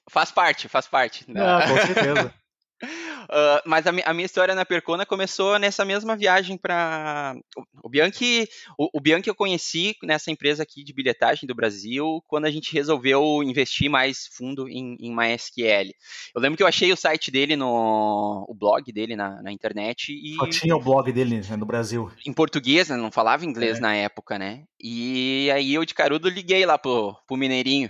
faz 0.09 0.31
parte, 0.31 0.67
faz 0.67 0.87
parte. 0.87 1.23
Não, 1.27 1.61
com 1.61 1.77
certeza. 1.85 2.33
Uh, 2.83 3.59
mas 3.65 3.87
a, 3.87 3.89
a, 4.05 4.13
minha 4.13 4.25
história 4.25 4.53
na 4.53 4.63
Percona 4.63 5.05
começou 5.05 5.57
nessa 5.57 5.83
mesma 5.83 6.15
viagem 6.15 6.57
para 6.57 7.35
o 7.83 7.89
Bianchi. 7.89 8.47
O, 8.77 8.89
o, 8.97 9.01
Bianchi 9.01 9.29
eu 9.29 9.35
conheci 9.35 9.95
nessa 10.03 10.29
empresa 10.29 10.63
aqui 10.63 10.83
de 10.83 10.93
bilhetagem 10.93 11.47
do 11.47 11.55
Brasil 11.55 12.23
quando 12.27 12.45
a 12.45 12.51
gente 12.51 12.73
resolveu 12.73 13.41
investir 13.43 13.89
mais 13.89 14.27
fundo 14.31 14.69
em, 14.69 14.95
em 14.99 15.15
MySQL. 15.15 15.91
Eu 16.35 16.41
lembro 16.41 16.55
que 16.55 16.63
eu 16.63 16.67
achei 16.67 16.91
o 16.93 16.97
site 16.97 17.31
dele 17.31 17.55
no 17.55 18.45
o 18.47 18.53
blog 18.53 18.91
dele 18.91 19.15
na, 19.15 19.41
na 19.41 19.51
internet 19.51 20.11
e 20.11 20.35
só 20.35 20.47
tinha 20.47 20.75
o 20.75 20.81
blog 20.81 21.11
dele 21.11 21.41
né, 21.41 21.55
no 21.57 21.65
Brasil 21.65 22.11
em 22.25 22.33
português, 22.33 22.89
né, 22.89 22.95
não 22.95 23.11
falava 23.11 23.45
inglês 23.45 23.77
é. 23.77 23.81
na 23.81 23.95
época, 23.95 24.37
né? 24.37 24.63
E 24.79 25.49
aí 25.51 25.73
eu 25.73 25.83
de 25.83 25.93
carudo 25.93 26.29
liguei 26.29 26.65
lá 26.65 26.77
pro, 26.77 27.15
pro 27.25 27.37
Mineirinho 27.37 27.89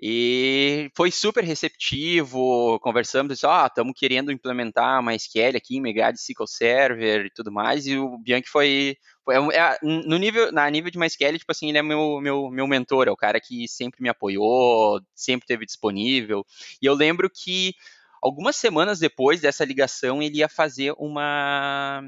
e 0.00 0.90
foi 0.96 1.10
super 1.10 1.44
receptivo, 1.44 2.78
conversamos, 2.80 3.32
disse, 3.32 3.46
ó, 3.46 3.62
oh, 3.62 3.66
estamos 3.66 3.94
querendo 3.96 4.32
implementar 4.32 5.00
uma 5.00 5.14
SQL 5.14 5.56
aqui 5.56 5.76
em 5.76 5.80
Megad 5.80 6.14
SQL 6.16 6.46
Server 6.46 7.26
e 7.26 7.30
tudo 7.30 7.52
mais, 7.52 7.86
e 7.86 7.96
o 7.96 8.18
Bianchi 8.18 8.48
foi, 8.48 8.96
foi 9.24 9.34
é, 9.54 9.78
no 9.82 10.18
nível, 10.18 10.52
na 10.52 10.68
nível 10.70 10.90
de 10.90 10.98
MySQL, 10.98 11.38
tipo 11.38 11.52
assim, 11.52 11.68
ele 11.68 11.78
é 11.78 11.82
meu, 11.82 12.20
meu, 12.20 12.50
meu 12.50 12.66
mentor, 12.66 13.08
é 13.08 13.10
o 13.10 13.16
cara 13.16 13.40
que 13.40 13.68
sempre 13.68 14.02
me 14.02 14.08
apoiou, 14.08 15.00
sempre 15.14 15.44
esteve 15.44 15.64
disponível, 15.64 16.44
e 16.82 16.86
eu 16.86 16.94
lembro 16.94 17.30
que 17.30 17.74
algumas 18.22 18.56
semanas 18.56 18.98
depois 18.98 19.40
dessa 19.40 19.64
ligação, 19.64 20.22
ele 20.22 20.38
ia 20.38 20.48
fazer 20.48 20.92
uma 20.98 22.02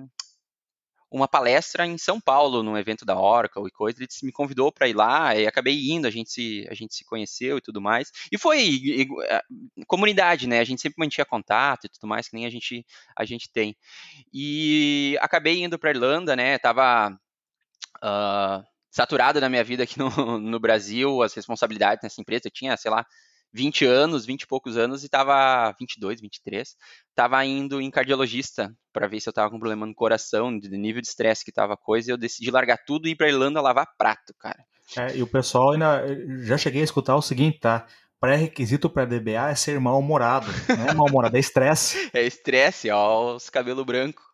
uma 1.11 1.27
palestra 1.27 1.87
em 1.87 1.99
São 1.99 2.21
Paulo, 2.21 2.63
num 2.63 2.77
evento 2.77 3.05
da 3.05 3.19
Oracle 3.19 3.67
e 3.67 3.71
coisa. 3.71 3.99
Ele 3.99 4.09
me 4.23 4.33
convidou 4.33 4.71
para 4.71 4.89
ir 4.89 4.95
lá 4.95 5.35
e 5.35 5.47
acabei 5.47 5.91
indo, 5.91 6.07
a 6.07 6.11
gente, 6.11 6.31
se, 6.31 6.67
a 6.71 6.75
gente 6.75 6.95
se 6.95 7.05
conheceu 7.05 7.59
e 7.59 7.61
tudo 7.61 7.81
mais. 7.81 8.13
E 8.31 8.39
foi 8.39 8.61
e, 8.61 9.03
e, 9.03 9.85
comunidade, 9.87 10.47
né? 10.47 10.61
A 10.61 10.65
gente 10.65 10.81
sempre 10.81 10.97
mantinha 10.99 11.25
contato 11.25 11.87
e 11.87 11.89
tudo 11.89 12.07
mais, 12.07 12.29
que 12.29 12.37
nem 12.37 12.47
a 12.47 12.51
gente, 12.51 12.87
a 13.17 13.25
gente 13.25 13.51
tem. 13.53 13.77
E 14.33 15.19
acabei 15.21 15.63
indo 15.63 15.79
para 15.79 15.91
Irlanda, 15.91 16.37
né? 16.37 16.59
Tava. 16.59 17.19
Uh, 18.03 18.65
saturado 18.91 19.41
na 19.41 19.49
minha 19.49 19.63
vida 19.63 19.85
aqui 19.85 19.99
no, 19.99 20.39
no 20.39 20.59
Brasil, 20.59 21.23
as 21.23 21.35
responsabilidades 21.35 22.03
nessa 22.03 22.21
empresa. 22.21 22.43
Eu 22.47 22.51
tinha, 22.51 22.77
sei 22.77 22.91
lá, 22.91 23.05
20 23.53 23.85
anos, 23.85 24.25
20 24.25 24.43
e 24.43 24.47
poucos 24.47 24.77
anos, 24.77 25.05
e 25.05 25.09
tava 25.09 25.75
22, 25.79 26.21
23, 26.21 26.77
tava 27.15 27.45
indo 27.45 27.81
em 27.81 27.91
cardiologista 27.91 28.73
para 28.93 29.09
ver 29.09 29.21
se 29.21 29.29
eu 29.29 29.33
tava 29.33 29.51
com 29.51 29.59
problema 29.59 29.87
no 29.87 29.95
coração, 29.95 30.57
de 30.57 30.69
nível 30.71 31.01
de 31.01 31.09
estresse 31.09 31.45
que 31.45 31.53
tava 31.53 31.75
a 31.75 31.77
coisa, 31.77 32.11
e 32.11 32.13
eu 32.13 32.19
decidi 32.19 32.51
largar 32.51 32.79
tudo 32.87 33.09
e 33.09 33.13
ir 33.13 33.17
pra 33.17 33.29
Irlanda 33.29 33.61
lavar 33.61 33.87
prato, 33.99 34.35
cara. 34.39 34.59
É, 34.99 35.17
e 35.17 35.23
o 35.23 35.27
pessoal 35.27 35.73
ainda, 35.73 36.05
já 36.43 36.59
cheguei 36.59 36.81
a 36.81 36.85
escutar 36.85 37.17
o 37.17 37.23
seguinte, 37.23 37.61
tá? 37.61 37.87
Pré-requisito 38.21 38.91
para 38.91 39.07
DBA 39.07 39.51
é 39.51 39.55
ser 39.55 39.81
mal-humorado, 39.81 40.49
não 40.69 40.89
é 40.89 40.95
mal-humorado, 40.95 41.37
é 41.37 41.41
estresse. 41.41 42.11
é 42.13 42.23
estresse, 42.23 42.91
ó, 42.91 43.37
os 43.37 43.49
cabelos 43.49 43.85
brancos. 43.85 44.30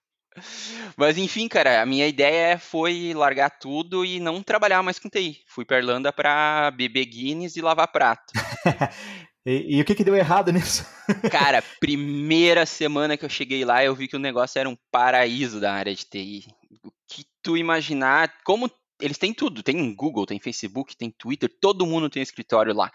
Mas 0.97 1.18
enfim, 1.18 1.49
cara, 1.49 1.82
a 1.82 1.87
minha 1.87 2.07
ideia 2.07 2.59
foi 2.59 3.12
largar 3.14 3.51
tudo 3.51 4.05
e 4.05 4.20
não 4.20 4.43
trabalhar 4.43 4.82
mais 4.82 4.99
com 4.99 5.09
TI. 5.09 5.43
Fui 5.47 5.64
pra 5.64 5.78
Irlanda 5.78 6.12
pra 6.12 6.70
beber 6.70 7.07
Guinness 7.07 7.57
e 7.57 7.62
lavar 7.62 7.89
prato. 7.89 8.32
e, 9.47 9.76
e, 9.76 9.80
o 9.80 9.84
que 9.84 9.95
que 9.95 10.05
deu 10.05 10.16
errado 10.16 10.53
nisso? 10.53 10.87
cara, 11.30 11.62
primeira 11.80 12.66
semana 12.66 13.16
que 13.16 13.24
eu 13.24 13.30
cheguei 13.30 13.64
lá, 13.64 13.84
eu 13.84 13.95
vi 13.95 14.09
que 14.09 14.16
o 14.16 14.20
negócio 14.20 14.59
era 14.59 14.68
um 14.68 14.76
paraíso 14.91 15.61
da 15.61 15.72
área 15.72 15.95
de 15.95 16.05
TI. 16.05 16.47
O 16.84 16.91
que 17.09 17.24
tu 17.43 17.57
imaginar, 17.57 18.32
como 18.45 18.70
eles 19.01 19.18
têm 19.18 19.32
tudo, 19.32 19.62
tem 19.62 19.95
Google, 19.95 20.26
tem 20.26 20.41
Facebook, 20.41 20.97
tem 20.97 21.11
Twitter, 21.11 21.51
todo 21.61 21.87
mundo 21.87 22.09
tem 22.09 22.22
escritório 22.22 22.74
lá. 22.74 22.91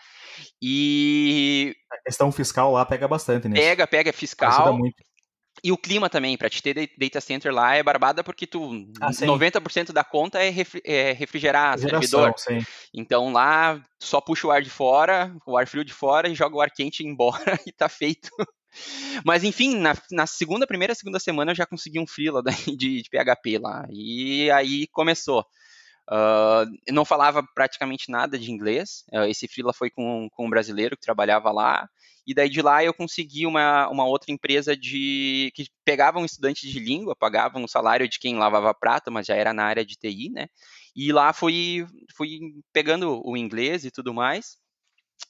E 0.62 1.76
a 1.92 1.98
questão 2.04 2.32
fiscal 2.32 2.72
lá 2.72 2.86
pega 2.86 3.08
bastante, 3.08 3.48
né? 3.48 3.56
Pega, 3.56 3.86
pega 3.86 4.14
fiscal. 4.14 4.80
E 5.64 5.72
o 5.72 5.78
clima 5.78 6.10
também, 6.10 6.36
para 6.36 6.50
te 6.50 6.62
ter 6.62 6.92
data 6.98 7.22
center 7.22 7.54
lá 7.54 7.76
é 7.76 7.84
barbada 7.84 8.24
porque 8.24 8.48
tu 8.48 8.88
ah, 9.00 9.12
90% 9.12 9.92
da 9.92 10.04
conta 10.04 10.40
é, 10.40 10.50
refri 10.50 10.82
é 10.84 11.12
refrigerar 11.12 11.78
servidor. 11.78 12.34
Sim. 12.38 12.66
Então 12.92 13.32
lá 13.32 13.80
só 14.00 14.20
puxa 14.20 14.48
o 14.48 14.52
ar 14.52 14.64
de 14.64 14.72
fora, 14.72 15.32
o 15.46 15.56
ar 15.56 15.68
frio 15.68 15.86
de 15.86 15.94
fora 15.94 16.28
e 16.28 16.34
joga 16.34 16.56
o 16.56 16.62
ar 16.62 16.72
quente 16.72 17.04
embora 17.06 17.60
e 17.66 17.72
tá 17.72 17.88
feito. 17.88 18.30
Mas 19.24 19.44
enfim, 19.44 19.76
na, 19.78 19.96
na 20.12 20.26
segunda, 20.26 20.66
primeira, 20.66 20.96
segunda 20.96 21.20
semana 21.20 21.52
eu 21.52 21.56
já 21.56 21.66
consegui 21.66 22.00
um 22.00 22.08
freela 22.08 22.42
de, 22.42 23.04
de 23.04 23.10
PHP 23.10 23.60
lá. 23.60 23.86
E 23.92 24.50
aí 24.52 24.88
começou. 24.88 25.46
Uh, 26.10 26.66
não 26.92 27.06
falava 27.06 27.44
praticamente 27.56 28.10
nada 28.10 28.38
de 28.38 28.52
inglês. 28.52 29.04
Uh, 29.12 29.26
esse 29.26 29.48
freela 29.48 29.74
foi 29.74 29.90
com, 29.90 30.28
com 30.32 30.46
um 30.46 30.50
brasileiro 30.50 30.96
que 30.98 31.06
trabalhava 31.06 31.52
lá. 31.52 31.88
E 32.26 32.34
daí 32.34 32.50
de 32.50 32.62
lá 32.62 32.84
eu 32.84 32.94
consegui 32.94 33.46
uma, 33.46 33.90
uma 33.90 34.06
outra 34.06 34.32
empresa 34.32 34.76
de 34.76 35.52
que 35.56 35.66
pegava 35.84 36.20
um 36.20 36.26
estudante 36.26 36.70
de 36.70 36.80
língua, 36.80 37.16
pagava 37.16 37.58
um 37.58 37.68
salário 37.68 38.08
de 38.08 38.20
quem 38.20 38.38
lavava 38.38 38.74
prata, 38.74 39.10
mas 39.10 39.26
já 39.26 39.36
era 39.36 39.54
na 39.54 39.64
área 39.64 39.86
de 39.86 39.96
TI, 39.96 40.30
né? 40.30 40.48
E 40.96 41.12
lá 41.12 41.34
fui, 41.34 41.86
fui 42.16 42.40
pegando 42.74 43.22
o 43.26 43.36
inglês 43.38 43.86
e 43.86 43.92
tudo 43.92 44.14
mais. 44.14 44.58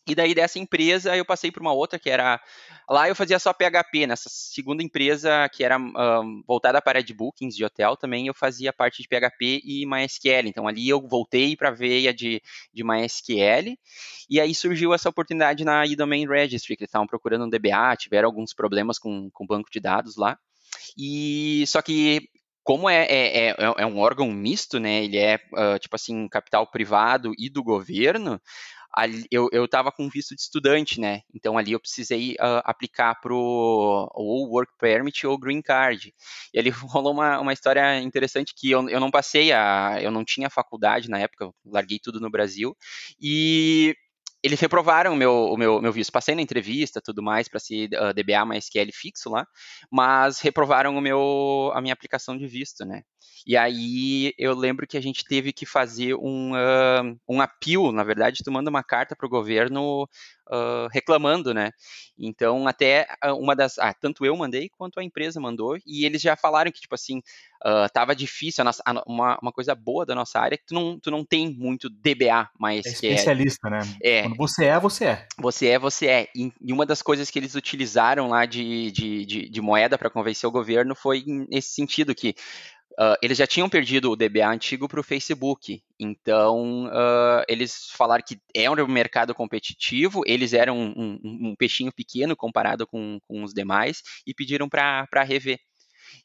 E 0.07 0.15
daí 0.15 0.33
dessa 0.33 0.57
empresa 0.57 1.15
eu 1.15 1.23
passei 1.23 1.51
para 1.51 1.61
uma 1.61 1.73
outra 1.73 1.99
que 1.99 2.09
era. 2.09 2.41
Lá 2.89 3.07
eu 3.07 3.15
fazia 3.15 3.37
só 3.37 3.53
PHP, 3.53 4.07
nessa 4.07 4.29
segunda 4.29 4.81
empresa 4.83 5.47
que 5.53 5.63
era 5.63 5.77
um, 5.77 6.43
voltada 6.45 6.81
para 6.81 7.03
de 7.03 7.13
bookings 7.13 7.55
de 7.55 7.63
hotel, 7.63 7.95
também 7.95 8.27
eu 8.27 8.33
fazia 8.33 8.73
parte 8.73 9.01
de 9.01 9.07
PHP 9.07 9.61
e 9.63 9.85
MySQL. 9.85 10.47
Então 10.47 10.67
ali 10.67 10.89
eu 10.89 10.99
voltei 11.07 11.55
para 11.55 11.69
a 11.69 11.73
veia 11.73 12.13
de, 12.13 12.41
de 12.73 12.83
MySQL. 12.83 13.77
E 14.29 14.39
aí 14.39 14.55
surgiu 14.55 14.93
essa 14.93 15.09
oportunidade 15.09 15.63
na 15.63 15.85
eDomain 15.85 16.27
Registry, 16.27 16.75
que 16.75 16.83
eles 16.83 16.89
estavam 16.89 17.07
procurando 17.07 17.45
um 17.45 17.49
DBA, 17.49 17.95
tiveram 17.97 18.27
alguns 18.27 18.53
problemas 18.53 18.97
com 18.97 19.29
o 19.39 19.47
banco 19.47 19.69
de 19.71 19.79
dados 19.79 20.17
lá. 20.17 20.37
E 20.97 21.63
só 21.67 21.81
que 21.81 22.27
como 22.63 22.89
é, 22.89 23.05
é, 23.05 23.49
é, 23.49 23.55
é, 23.59 23.85
um 23.85 23.99
órgão 23.99 24.31
misto, 24.31 24.79
né? 24.79 25.03
Ele 25.03 25.17
é 25.17 25.39
uh, 25.53 25.79
tipo 25.79 25.95
assim 25.95 26.27
capital 26.27 26.67
privado 26.67 27.33
e 27.37 27.49
do 27.49 27.63
governo 27.63 28.39
eu, 29.31 29.47
eu 29.51 29.67
tava 29.67 29.91
com 29.91 30.09
visto 30.09 30.35
de 30.35 30.41
estudante, 30.41 30.99
né? 30.99 31.21
Então 31.33 31.57
ali 31.57 31.71
eu 31.71 31.79
precisei 31.79 32.33
uh, 32.33 32.61
aplicar 32.63 33.15
pro 33.21 34.09
ou 34.13 34.49
Work 34.49 34.73
Permit 34.79 35.25
ou 35.25 35.37
Green 35.37 35.61
Card. 35.61 36.13
E 36.53 36.59
ali 36.59 36.69
rolou 36.69 37.13
uma, 37.13 37.39
uma 37.39 37.53
história 37.53 37.99
interessante 37.99 38.53
que 38.55 38.69
eu, 38.71 38.87
eu 38.89 38.99
não 38.99 39.11
passei 39.11 39.51
a. 39.51 39.97
Eu 40.01 40.11
não 40.11 40.25
tinha 40.25 40.49
faculdade 40.49 41.09
na 41.09 41.19
época, 41.19 41.45
eu 41.45 41.55
larguei 41.65 41.99
tudo 41.99 42.19
no 42.19 42.29
Brasil. 42.29 42.75
E 43.21 43.95
eles 44.43 44.59
reprovaram 44.59 45.13
o 45.13 45.15
meu, 45.15 45.31
o 45.31 45.57
meu, 45.57 45.81
meu 45.81 45.91
visto. 45.91 46.11
Passei 46.11 46.35
na 46.35 46.41
entrevista, 46.41 47.01
tudo 47.01 47.21
mais, 47.21 47.47
para 47.47 47.59
ser 47.59 47.89
uh, 47.93 48.13
DBA 48.13 48.45
mais 48.45 48.65
SQL 48.65 48.91
fixo 48.93 49.29
lá, 49.29 49.45
mas 49.91 50.39
reprovaram 50.39 50.95
o 50.97 51.01
meu, 51.01 51.71
a 51.73 51.81
minha 51.81 51.93
aplicação 51.93 52.37
de 52.37 52.47
visto, 52.47 52.85
né? 52.85 53.01
E 53.45 53.57
aí 53.57 54.33
eu 54.37 54.53
lembro 54.53 54.87
que 54.87 54.97
a 54.97 55.01
gente 55.01 55.23
teve 55.23 55.51
que 55.51 55.65
fazer 55.65 56.15
um, 56.15 56.53
uh, 56.53 57.17
um 57.27 57.41
appeal, 57.41 57.91
na 57.91 58.03
verdade, 58.03 58.43
tomando 58.43 58.67
uma 58.67 58.83
carta 58.83 59.15
para 59.15 59.25
o 59.25 59.29
governo 59.29 60.07
uh, 60.51 60.87
reclamando, 60.91 61.53
né? 61.53 61.71
Então, 62.17 62.67
até 62.67 63.07
uma 63.39 63.55
das. 63.55 63.79
Ah, 63.79 63.93
tanto 63.93 64.25
eu 64.25 64.35
mandei 64.35 64.69
quanto 64.77 64.99
a 64.99 65.03
empresa 65.03 65.39
mandou, 65.39 65.77
e 65.85 66.05
eles 66.05 66.21
já 66.21 66.35
falaram 66.35 66.71
que, 66.71 66.81
tipo 66.81 66.93
assim, 66.93 67.19
uh, 67.65 67.89
tava 67.93 68.15
difícil. 68.15 68.61
A 68.61 68.65
nossa, 68.65 68.83
a, 68.85 69.03
uma, 69.07 69.39
uma 69.41 69.51
coisa 69.51 69.73
boa 69.73 70.05
da 70.05 70.13
nossa 70.13 70.39
área 70.39 70.55
é 70.55 70.57
que 70.57 70.65
tu 70.67 70.75
não, 70.75 70.99
tu 70.99 71.09
não 71.09 71.25
tem 71.25 71.49
muito 71.49 71.89
DBA 71.89 72.49
mais. 72.59 72.85
É 72.85 72.89
especialista, 72.89 73.67
é, 73.67 73.71
né? 73.71 73.79
É. 74.03 74.21
Quando 74.23 74.37
você 74.37 74.65
é, 74.65 74.79
você 74.79 75.05
é. 75.05 75.27
Você 75.39 75.67
é, 75.67 75.79
você 75.79 76.07
é. 76.07 76.27
E, 76.35 76.51
e 76.61 76.73
uma 76.73 76.85
das 76.85 77.01
coisas 77.01 77.31
que 77.31 77.39
eles 77.39 77.55
utilizaram 77.55 78.27
lá 78.27 78.45
de, 78.45 78.91
de, 78.91 79.25
de, 79.25 79.49
de 79.49 79.61
moeda 79.61 79.97
para 79.97 80.09
convencer 80.09 80.47
o 80.47 80.51
governo 80.51 80.93
foi 80.93 81.23
nesse 81.25 81.73
sentido 81.73 82.13
que 82.13 82.35
Uh, 82.99 83.15
eles 83.21 83.37
já 83.37 83.47
tinham 83.47 83.69
perdido 83.69 84.11
o 84.11 84.15
DBA 84.15 84.47
antigo 84.47 84.87
para 84.87 84.99
o 84.99 85.03
Facebook, 85.03 85.81
então 85.97 86.87
uh, 86.87 87.43
eles 87.47 87.89
falaram 87.95 88.23
que 88.25 88.37
é 88.53 88.69
um 88.69 88.87
mercado 88.87 89.33
competitivo, 89.33 90.23
eles 90.25 90.51
eram 90.51 90.77
um, 90.77 91.19
um, 91.23 91.49
um 91.49 91.55
peixinho 91.55 91.91
pequeno 91.91 92.35
comparado 92.35 92.85
com, 92.85 93.17
com 93.27 93.43
os 93.43 93.53
demais 93.53 94.01
e 94.27 94.33
pediram 94.33 94.67
para 94.67 95.23
rever. 95.23 95.57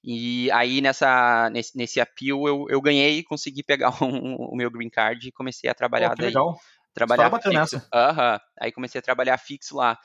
E 0.03 0.51
aí 0.51 0.81
nessa, 0.81 1.49
nesse, 1.51 1.77
nesse 1.77 2.01
appeal 2.01 2.49
eu, 2.49 2.67
eu 2.69 2.81
ganhei, 2.81 3.23
consegui 3.23 3.63
pegar 3.63 3.91
um, 4.03 4.35
o 4.35 4.57
meu 4.57 4.71
green 4.71 4.91
card 4.91 5.29
e 5.29 5.33
comecei 5.33 5.71
a 5.71 5.75
trabalhar 5.75 6.13
oh, 6.13 6.17
daí. 6.17 6.27
Legal. 6.27 6.59
Trabalhar 6.93 7.31
fixo. 7.41 7.77
Uhum. 7.77 8.39
Aí 8.59 8.73
comecei 8.73 8.99
a 8.99 9.03
trabalhar 9.03 9.37
fixo 9.39 9.77
lá. 9.77 9.99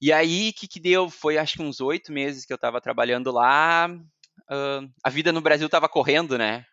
E 0.00 0.12
aí, 0.12 0.50
o 0.50 0.52
que, 0.52 0.68
que 0.68 0.78
deu? 0.78 1.08
Foi 1.08 1.38
acho 1.38 1.56
que 1.56 1.62
uns 1.62 1.80
oito 1.80 2.12
meses 2.12 2.44
que 2.44 2.52
eu 2.52 2.56
estava 2.56 2.80
trabalhando 2.82 3.32
lá 3.32 3.88
uh, 4.50 4.88
a 5.02 5.10
vida 5.10 5.32
no 5.32 5.40
Brasil 5.40 5.66
estava 5.66 5.88
correndo, 5.88 6.36
né? 6.38 6.64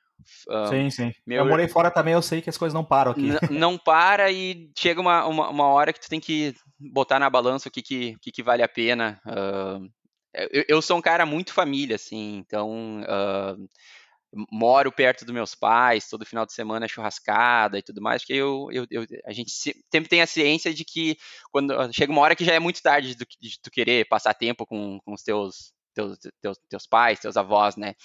Uh, 0.47 0.67
sim, 0.69 0.89
sim. 0.89 1.11
Meu... 1.25 1.39
Eu 1.39 1.45
morei 1.45 1.67
fora 1.67 1.91
também, 1.91 2.13
eu 2.13 2.21
sei 2.21 2.41
que 2.41 2.49
as 2.49 2.57
coisas 2.57 2.73
não 2.73 2.83
param 2.83 3.11
aqui. 3.11 3.29
não 3.51 3.77
para 3.77 4.31
e 4.31 4.69
chega 4.77 5.01
uma, 5.01 5.25
uma, 5.25 5.49
uma, 5.49 5.67
hora 5.67 5.91
que 5.91 5.99
tu 5.99 6.09
tem 6.09 6.19
que 6.19 6.53
botar 6.79 7.19
na 7.19 7.29
balança 7.29 7.67
o 7.67 7.71
que, 7.71 7.81
que, 7.81 8.15
que, 8.21 8.31
que 8.31 8.43
vale 8.43 8.63
a 8.63 8.67
pena. 8.67 9.19
Uh, 9.25 9.89
eu, 10.51 10.63
eu, 10.67 10.81
sou 10.81 10.97
um 10.97 11.01
cara 11.01 11.25
muito 11.25 11.53
família, 11.53 11.95
assim, 11.95 12.37
então 12.37 13.01
moro 14.51 14.91
perto 14.91 15.23
dos 15.23 15.33
meus 15.33 15.55
pais, 15.55 16.09
todo 16.09 16.25
final 16.25 16.45
de 16.45 16.53
semana 16.53 16.85
é 16.85 16.89
churrascada 16.89 17.77
e 17.77 17.81
tudo 17.81 18.01
mais, 18.01 18.21
porque 18.21 18.33
eu, 18.33 18.67
eu, 18.71 18.85
eu, 18.91 19.05
a 19.25 19.31
gente 19.31 19.49
sempre 19.51 20.09
tem 20.09 20.21
a 20.21 20.27
ciência 20.27 20.73
de 20.73 20.83
que 20.83 21.17
quando 21.51 21.73
chega 21.93 22.11
uma 22.11 22.21
hora 22.21 22.35
que 22.35 22.43
já 22.43 22.53
é 22.53 22.59
muito 22.59 22.81
tarde 22.81 23.15
de, 23.15 23.25
de 23.39 23.61
tu 23.61 23.71
querer 23.71 24.07
passar 24.07 24.33
tempo 24.33 24.65
com, 24.65 24.99
com 25.05 25.13
os 25.13 25.23
teus 25.23 25.73
teus, 25.95 26.19
teus, 26.41 26.57
teus 26.69 26.85
pais, 26.85 27.19
teus 27.19 27.37
avós, 27.37 27.75
né? 27.75 27.95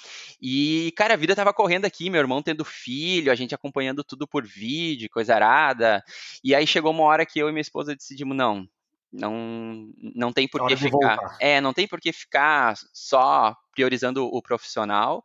E, 0.40 0.92
cara, 0.96 1.14
a 1.14 1.16
vida 1.16 1.34
tava 1.34 1.52
correndo 1.52 1.84
aqui, 1.84 2.08
meu 2.08 2.20
irmão 2.20 2.42
tendo 2.42 2.64
filho, 2.64 3.32
a 3.32 3.34
gente 3.34 3.54
acompanhando 3.54 4.04
tudo 4.04 4.26
por 4.26 4.46
vídeo, 4.46 5.10
coisa 5.10 5.34
arada. 5.34 6.02
E 6.42 6.54
aí 6.54 6.66
chegou 6.66 6.92
uma 6.92 7.02
hora 7.02 7.26
que 7.26 7.38
eu 7.38 7.48
e 7.48 7.52
minha 7.52 7.60
esposa 7.60 7.94
decidimos, 7.94 8.36
não, 8.36 8.66
não, 9.12 9.90
não 10.14 10.32
tem 10.32 10.48
por 10.48 10.66
que 10.66 10.76
ficar. 10.76 11.36
É, 11.40 11.60
não 11.60 11.74
tem 11.74 11.86
por 11.86 12.00
que 12.00 12.12
ficar 12.12 12.76
só 12.94 13.54
priorizando 13.72 14.24
o 14.24 14.40
profissional. 14.40 15.22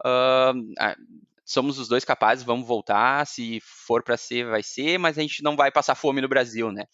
Uh, 0.00 0.74
somos 1.44 1.78
os 1.78 1.88
dois 1.88 2.04
capazes, 2.04 2.44
vamos 2.44 2.66
voltar. 2.66 3.26
Se 3.26 3.60
for 3.60 4.02
para 4.02 4.16
ser, 4.16 4.46
vai 4.46 4.62
ser, 4.62 4.98
mas 4.98 5.18
a 5.18 5.22
gente 5.22 5.42
não 5.42 5.56
vai 5.56 5.70
passar 5.70 5.94
fome 5.94 6.20
no 6.20 6.28
Brasil, 6.28 6.70
né? 6.70 6.84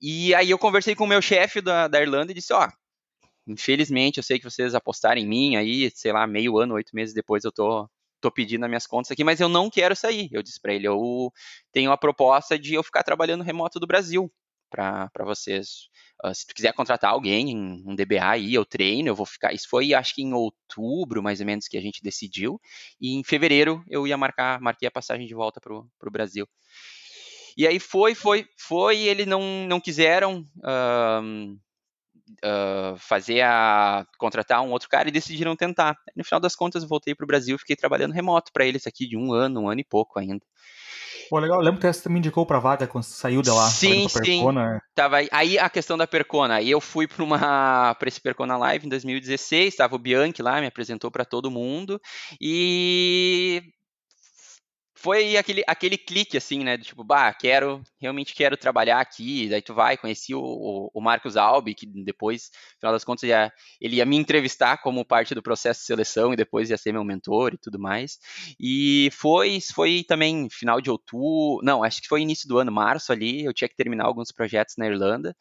E 0.00 0.34
aí 0.34 0.50
eu 0.50 0.58
conversei 0.58 0.94
com 0.94 1.04
o 1.04 1.08
meu 1.08 1.22
chefe 1.22 1.60
da, 1.60 1.88
da 1.88 2.00
Irlanda 2.00 2.32
e 2.32 2.34
disse: 2.34 2.52
Ó, 2.52 2.68
Infelizmente, 3.46 4.18
eu 4.18 4.22
sei 4.22 4.38
que 4.38 4.44
vocês 4.44 4.74
apostaram 4.74 5.20
em 5.20 5.26
mim 5.26 5.56
aí, 5.56 5.90
sei 5.94 6.12
lá, 6.12 6.26
meio 6.26 6.58
ano, 6.58 6.74
oito 6.74 6.94
meses 6.94 7.14
depois 7.14 7.44
eu 7.44 7.52
tô, 7.52 7.88
tô 8.20 8.30
pedindo 8.30 8.64
as 8.64 8.70
minhas 8.70 8.86
contas 8.86 9.10
aqui, 9.10 9.24
mas 9.24 9.40
eu 9.40 9.48
não 9.48 9.68
quero 9.68 9.96
sair. 9.96 10.28
Eu 10.32 10.42
disse 10.42 10.60
para 10.60 10.74
ele, 10.74 10.86
eu 10.86 11.32
tenho 11.72 11.90
a 11.92 11.98
proposta 11.98 12.58
de 12.58 12.74
eu 12.74 12.82
ficar 12.82 13.02
trabalhando 13.02 13.42
remoto 13.42 13.80
do 13.80 13.86
Brasil 13.86 14.32
para 14.70 15.24
vocês. 15.24 15.88
Uh, 16.24 16.34
se 16.34 16.46
tu 16.46 16.54
quiser 16.54 16.72
contratar 16.72 17.10
alguém, 17.10 17.54
um 17.84 17.94
DBA 17.94 18.24
aí, 18.24 18.54
eu 18.54 18.64
treino, 18.64 19.08
eu 19.08 19.14
vou 19.14 19.26
ficar. 19.26 19.52
Isso 19.52 19.68
foi, 19.68 19.92
acho 19.92 20.14
que 20.14 20.22
em 20.22 20.32
outubro, 20.32 21.22
mais 21.22 21.40
ou 21.40 21.46
menos, 21.46 21.68
que 21.68 21.76
a 21.76 21.80
gente 21.80 22.02
decidiu. 22.02 22.60
E 23.00 23.14
em 23.14 23.24
fevereiro 23.24 23.84
eu 23.88 24.06
ia 24.06 24.16
marcar, 24.16 24.60
marquei 24.60 24.88
a 24.88 24.90
passagem 24.90 25.26
de 25.26 25.34
volta 25.34 25.60
pro, 25.60 25.86
pro 25.98 26.10
Brasil. 26.10 26.48
E 27.56 27.66
aí 27.66 27.78
foi, 27.78 28.14
foi, 28.14 28.46
foi, 28.56 28.98
eles 29.00 29.26
não, 29.26 29.66
não 29.66 29.80
quiseram. 29.80 30.44
Uh, 30.58 31.58
uh, 32.44 32.96
fazer 32.98 33.42
a 33.42 34.06
contratar 34.18 34.62
um 34.62 34.70
outro 34.70 34.88
cara 34.88 35.08
e 35.08 35.12
decidiram 35.12 35.56
tentar. 35.56 35.96
No 36.16 36.24
final 36.24 36.40
das 36.40 36.54
contas, 36.54 36.84
voltei 36.84 37.14
para 37.14 37.24
o 37.24 37.26
Brasil, 37.26 37.58
fiquei 37.58 37.76
trabalhando 37.76 38.12
remoto 38.12 38.52
para 38.52 38.64
eles 38.64 38.86
aqui 38.86 39.06
de 39.06 39.16
um 39.16 39.32
ano, 39.32 39.62
um 39.62 39.68
ano 39.68 39.80
e 39.80 39.84
pouco 39.84 40.18
ainda. 40.18 40.44
Pô, 41.32 41.38
legal. 41.38 41.58
Eu 41.60 41.64
lembro 41.64 41.80
que 41.80 41.90
você 41.90 42.08
me 42.10 42.18
indicou 42.18 42.44
pra 42.44 42.58
vaga 42.58 42.86
quando 42.86 43.04
você 43.04 43.14
saiu 43.14 43.40
de 43.40 43.50
lá. 43.50 43.66
Sim, 43.68 44.06
sim. 44.06 44.20
Percona. 44.20 44.82
Tava 44.94 45.16
aí, 45.16 45.28
aí 45.32 45.58
a 45.58 45.70
questão 45.70 45.96
da 45.96 46.06
Percona. 46.06 46.56
Aí 46.56 46.70
eu 46.70 46.78
fui 46.78 47.06
para 47.08 47.24
uma 47.24 47.96
esse 48.04 48.20
Percona 48.20 48.56
Live 48.58 48.84
em 48.84 48.90
2016, 48.90 49.76
tava 49.76 49.96
o 49.96 49.98
Bianchi 49.98 50.42
lá, 50.42 50.60
me 50.60 50.66
apresentou 50.66 51.10
para 51.10 51.24
todo 51.24 51.50
mundo 51.50 51.98
e 52.38 53.62
foi 55.02 55.36
aquele, 55.36 55.64
aquele 55.66 55.98
clique, 55.98 56.36
assim, 56.36 56.62
né? 56.62 56.78
tipo, 56.78 57.02
bah, 57.02 57.34
quero, 57.34 57.82
realmente 58.00 58.32
quero 58.34 58.56
trabalhar 58.56 59.00
aqui. 59.00 59.48
Daí 59.48 59.60
tu 59.60 59.74
vai, 59.74 59.96
conheci 59.96 60.32
o, 60.32 60.90
o 60.94 61.00
Marcos 61.00 61.36
Albi, 61.36 61.74
que 61.74 61.86
depois, 61.86 62.50
no 62.74 62.80
final 62.80 62.92
das 62.92 63.02
contas, 63.02 63.24
ia, 63.24 63.52
ele 63.80 63.96
ia 63.96 64.06
me 64.06 64.16
entrevistar 64.16 64.78
como 64.78 65.04
parte 65.04 65.34
do 65.34 65.42
processo 65.42 65.80
de 65.80 65.86
seleção 65.86 66.32
e 66.32 66.36
depois 66.36 66.70
ia 66.70 66.78
ser 66.78 66.92
meu 66.92 67.02
mentor 67.02 67.54
e 67.54 67.58
tudo 67.58 67.80
mais. 67.80 68.18
E 68.60 69.10
foi, 69.12 69.58
foi 69.74 70.04
também 70.06 70.48
final 70.48 70.80
de 70.80 70.88
outubro, 70.88 71.60
não, 71.64 71.82
acho 71.82 72.00
que 72.00 72.08
foi 72.08 72.20
início 72.20 72.48
do 72.48 72.58
ano, 72.58 72.70
março 72.70 73.12
ali, 73.12 73.44
eu 73.44 73.52
tinha 73.52 73.68
que 73.68 73.76
terminar 73.76 74.04
alguns 74.04 74.30
projetos 74.30 74.76
na 74.78 74.86
Irlanda. 74.86 75.34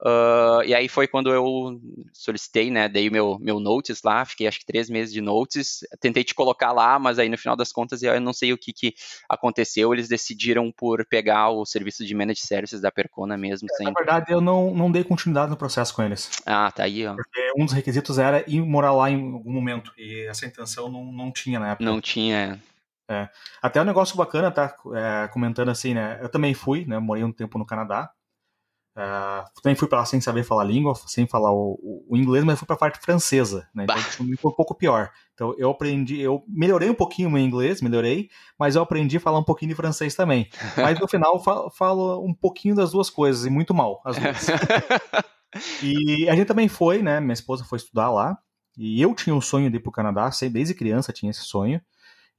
Uh, 0.00 0.62
e 0.66 0.74
aí 0.74 0.88
foi 0.88 1.06
quando 1.06 1.32
eu 1.32 1.80
solicitei, 2.12 2.70
né? 2.70 2.88
Dei 2.88 3.08
meu, 3.08 3.38
meu 3.40 3.60
notice 3.60 4.00
lá, 4.04 4.24
fiquei 4.24 4.46
acho 4.46 4.60
que 4.60 4.66
três 4.66 4.90
meses 4.90 5.12
de 5.12 5.20
notice. 5.20 5.86
Tentei 6.00 6.24
te 6.24 6.34
colocar 6.34 6.72
lá, 6.72 6.98
mas 6.98 7.18
aí 7.18 7.28
no 7.28 7.38
final 7.38 7.56
das 7.56 7.72
contas 7.72 8.02
eu 8.02 8.20
não 8.20 8.32
sei 8.32 8.52
o 8.52 8.58
que, 8.58 8.72
que 8.72 8.94
aconteceu. 9.28 9.92
Eles 9.92 10.08
decidiram 10.08 10.70
por 10.72 11.04
pegar 11.06 11.50
o 11.50 11.64
serviço 11.64 12.04
de 12.04 12.14
managed 12.14 12.46
services 12.46 12.80
da 12.80 12.90
Percona 12.90 13.36
mesmo. 13.36 13.68
É, 13.70 13.76
sem... 13.76 13.86
Na 13.86 13.92
verdade, 13.92 14.32
eu 14.32 14.40
não, 14.40 14.74
não 14.74 14.90
dei 14.90 15.04
continuidade 15.04 15.50
no 15.50 15.56
processo 15.56 15.94
com 15.94 16.02
eles. 16.02 16.30
Ah, 16.44 16.70
tá 16.70 16.84
aí, 16.84 17.06
ó. 17.06 17.14
Porque 17.14 17.52
um 17.56 17.64
dos 17.64 17.74
requisitos 17.74 18.18
era 18.18 18.44
ir 18.48 18.60
morar 18.60 18.92
lá 18.92 19.10
em 19.10 19.32
algum 19.32 19.52
momento. 19.52 19.92
E 19.96 20.26
essa 20.26 20.46
intenção 20.46 20.90
não, 20.90 21.04
não 21.04 21.32
tinha 21.32 21.58
na 21.58 21.70
época. 21.70 21.84
Não 21.84 22.00
tinha. 22.00 22.60
É. 23.08 23.28
Até 23.62 23.80
um 23.80 23.84
negócio 23.84 24.16
bacana, 24.16 24.50
tá? 24.50 24.74
É, 24.94 25.28
comentando 25.28 25.70
assim, 25.70 25.94
né? 25.94 26.18
Eu 26.22 26.28
também 26.28 26.54
fui, 26.54 26.84
né? 26.86 26.98
Morei 26.98 27.22
um 27.22 27.32
tempo 27.32 27.58
no 27.58 27.66
Canadá. 27.66 28.10
Uh, 28.96 29.44
também 29.60 29.74
fui 29.74 29.88
para 29.88 29.98
lá 29.98 30.04
sem 30.04 30.20
saber 30.20 30.44
falar 30.44 30.62
língua, 30.62 30.94
sem 30.94 31.26
falar 31.26 31.52
o, 31.52 32.06
o 32.08 32.16
inglês, 32.16 32.44
mas 32.44 32.58
fui 32.58 32.66
para 32.66 32.76
a 32.76 32.78
parte 32.78 33.00
francesa, 33.00 33.68
né? 33.74 33.84
Então 33.84 33.96
foi 34.38 34.50
um 34.52 34.54
pouco 34.54 34.72
pior. 34.72 35.10
Então 35.34 35.52
eu 35.58 35.70
aprendi, 35.70 36.20
eu 36.20 36.44
melhorei 36.46 36.88
um 36.88 36.94
pouquinho 36.94 37.28
o 37.28 37.32
meu 37.32 37.42
inglês, 37.42 37.82
melhorei, 37.82 38.28
mas 38.56 38.76
eu 38.76 38.82
aprendi 38.82 39.16
a 39.16 39.20
falar 39.20 39.40
um 39.40 39.44
pouquinho 39.44 39.70
de 39.70 39.74
francês 39.74 40.14
também. 40.14 40.48
Mas 40.76 41.00
no 41.00 41.08
final 41.08 41.42
falo, 41.42 41.70
falo 41.70 42.24
um 42.24 42.32
pouquinho 42.32 42.76
das 42.76 42.92
duas 42.92 43.10
coisas 43.10 43.44
e 43.44 43.50
muito 43.50 43.74
mal 43.74 44.00
as 44.04 44.16
duas. 44.16 44.46
e 45.82 46.28
a 46.28 46.36
gente 46.36 46.46
também 46.46 46.68
foi, 46.68 47.02
né? 47.02 47.18
Minha 47.18 47.34
esposa 47.34 47.64
foi 47.64 47.78
estudar 47.78 48.10
lá 48.10 48.38
e 48.78 49.02
eu 49.02 49.12
tinha 49.12 49.34
o 49.34 49.42
sonho 49.42 49.70
de 49.70 49.76
ir 49.76 49.80
para 49.80 49.88
o 49.88 49.92
Canadá, 49.92 50.30
desde 50.52 50.74
criança 50.74 51.12
tinha 51.12 51.30
esse 51.30 51.42
sonho. 51.42 51.80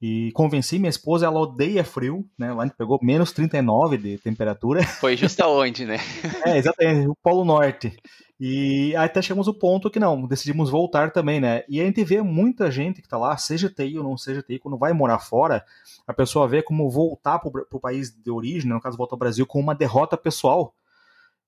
E 0.00 0.30
convenci 0.32 0.78
minha 0.78 0.90
esposa, 0.90 1.24
ela 1.24 1.40
odeia 1.40 1.82
frio, 1.82 2.28
né? 2.38 2.52
Lá 2.52 2.64
a 2.64 2.66
gente 2.66 2.76
pegou 2.76 2.98
menos 3.02 3.32
39 3.32 3.96
de 3.96 4.18
temperatura. 4.18 4.84
Foi 5.00 5.16
justo 5.16 5.40
aonde, 5.40 5.86
né? 5.86 5.98
é, 6.44 6.58
exatamente, 6.58 7.08
o 7.08 7.16
Polo 7.22 7.44
Norte. 7.44 7.96
E 8.38 8.94
até 8.94 9.22
chegamos 9.22 9.48
ao 9.48 9.54
ponto 9.54 9.88
que 9.88 9.98
não, 9.98 10.26
decidimos 10.26 10.68
voltar 10.68 11.10
também, 11.10 11.40
né? 11.40 11.62
E 11.66 11.80
a 11.80 11.84
gente 11.84 12.04
vê 12.04 12.20
muita 12.20 12.70
gente 12.70 13.00
que 13.00 13.08
tá 13.08 13.16
lá, 13.16 13.34
seja 13.38 13.70
TI 13.70 13.96
ou 13.96 14.04
não 14.04 14.18
seja 14.18 14.42
TI, 14.42 14.58
quando 14.58 14.76
vai 14.76 14.92
morar 14.92 15.18
fora, 15.18 15.64
a 16.06 16.12
pessoa 16.12 16.46
vê 16.46 16.62
como 16.62 16.90
voltar 16.90 17.38
pro, 17.38 17.64
pro 17.64 17.80
país 17.80 18.10
de 18.10 18.30
origem, 18.30 18.68
né? 18.68 18.74
no 18.74 18.80
caso 18.80 18.98
voltar 18.98 19.14
ao 19.14 19.18
Brasil, 19.18 19.46
com 19.46 19.58
uma 19.58 19.74
derrota 19.74 20.18
pessoal. 20.18 20.74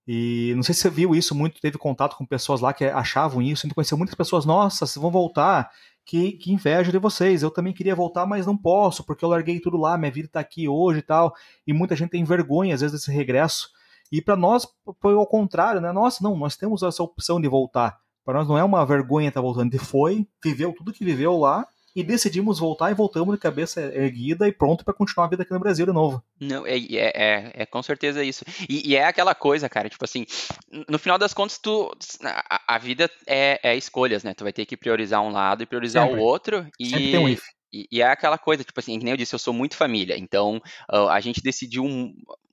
E 0.07 0.55
não 0.57 0.63
sei 0.63 0.75
se 0.75 0.81
você 0.81 0.89
viu 0.89 1.15
isso 1.15 1.35
muito, 1.35 1.61
teve 1.61 1.77
contato 1.77 2.17
com 2.17 2.25
pessoas 2.25 2.63
lá 2.63 2.73
que 2.73 2.87
achavam 2.87 3.43
isso, 3.43 3.67
a 3.67 3.69
gente 3.69 3.75
conheceu 3.75 3.99
muitas 3.99 4.15
pessoas, 4.15 4.47
nossa, 4.47 4.87
se 4.87 4.99
vão 4.99 5.11
voltar, 5.11 5.71
que, 6.09 6.33
que 6.33 6.51
inveja 6.51 6.91
de 6.91 6.97
vocês. 6.97 7.43
Eu 7.43 7.51
também 7.51 7.75
queria 7.75 7.95
voltar, 7.95 8.25
mas 8.25 8.47
não 8.47 8.57
posso, 8.57 9.05
porque 9.05 9.23
eu 9.23 9.29
larguei 9.29 9.61
tudo 9.61 9.77
lá, 9.77 9.99
minha 9.99 10.11
vida 10.11 10.27
está 10.27 10.41
aqui 10.41 10.67
hoje 10.67 11.01
e 11.01 11.03
tal. 11.03 11.35
E 11.67 11.73
muita 11.75 11.95
gente 11.95 12.09
tem 12.09 12.25
vergonha, 12.25 12.75
às 12.75 12.81
vezes, 12.81 12.99
desse 12.99 13.13
regresso. 13.13 13.69
E 14.11 14.23
para 14.23 14.35
nós 14.35 14.67
foi 15.03 15.13
ao 15.13 15.27
contrário, 15.27 15.83
né? 15.83 15.93
Nossa, 15.93 16.25
não, 16.25 16.35
nós 16.35 16.57
temos 16.57 16.83
essa 16.83 17.03
opção 17.03 17.39
de 17.39 17.47
voltar. 17.47 18.01
Para 18.25 18.39
nós 18.39 18.49
não 18.49 18.57
é 18.57 18.65
uma 18.65 18.87
vergonha 18.87 19.29
estar 19.29 19.41
tá 19.41 19.45
voltando. 19.45 19.71
Ele 19.71 19.79
foi, 19.79 20.27
viveu 20.43 20.73
tudo 20.73 20.95
que 20.95 21.05
viveu 21.05 21.37
lá 21.37 21.69
e 21.95 22.03
decidimos 22.03 22.59
voltar 22.59 22.91
e 22.91 22.95
voltamos 22.95 23.35
de 23.35 23.41
cabeça 23.41 23.81
erguida 23.81 24.47
e 24.47 24.53
pronto 24.53 24.85
para 24.85 24.95
continuar 24.95 25.27
a 25.27 25.31
vida 25.31 25.43
aqui 25.43 25.53
no 25.53 25.61
Brasil 25.61 25.87
de 25.87 25.93
novo. 25.93 26.23
Não, 26.41 26.67
é, 26.67 26.77
é, 26.77 27.13
é, 27.15 27.53
é 27.55 27.67
com 27.67 27.83
certeza 27.83 28.23
isso. 28.23 28.45
E, 28.69 28.91
e, 28.91 28.97
é 28.97 29.05
aquela 29.05 29.35
coisa, 29.35 29.69
cara, 29.69 29.89
tipo 29.89 30.05
assim, 30.05 30.25
no 30.89 30.99
final 30.99 31.19
das 31.19 31.35
contas, 31.35 31.59
tu, 31.59 31.91
a, 32.23 32.75
a 32.75 32.79
vida 32.79 33.11
é, 33.27 33.61
é, 33.63 33.77
escolhas, 33.77 34.23
né? 34.23 34.35
Tu 34.35 34.45
vai 34.45 34.53
ter 34.53 34.67
que 34.67 34.77
priorizar 34.77 35.23
um 35.23 35.31
lado 35.31 35.63
e 35.63 35.67
priorizar 35.67 36.07
Sempre. 36.07 36.21
o 36.21 36.25
outro. 36.25 36.67
E, 36.79 36.87
Sempre 36.87 37.11
tem 37.11 37.21
um 37.21 37.29
if. 37.29 37.43
E, 37.73 37.87
e, 37.93 38.01
é 38.01 38.07
aquela 38.07 38.39
coisa, 38.39 38.65
tipo 38.65 38.81
assim, 38.81 38.99
que 38.99 39.05
nem 39.05 39.13
eu 39.13 39.17
disse, 39.17 39.35
eu 39.35 39.39
sou 39.39 39.53
muito 39.53 39.77
família. 39.77 40.17
Então, 40.17 40.57
uh, 40.91 41.09
a 41.09 41.21
gente 41.21 41.43
decidiu 41.43 41.85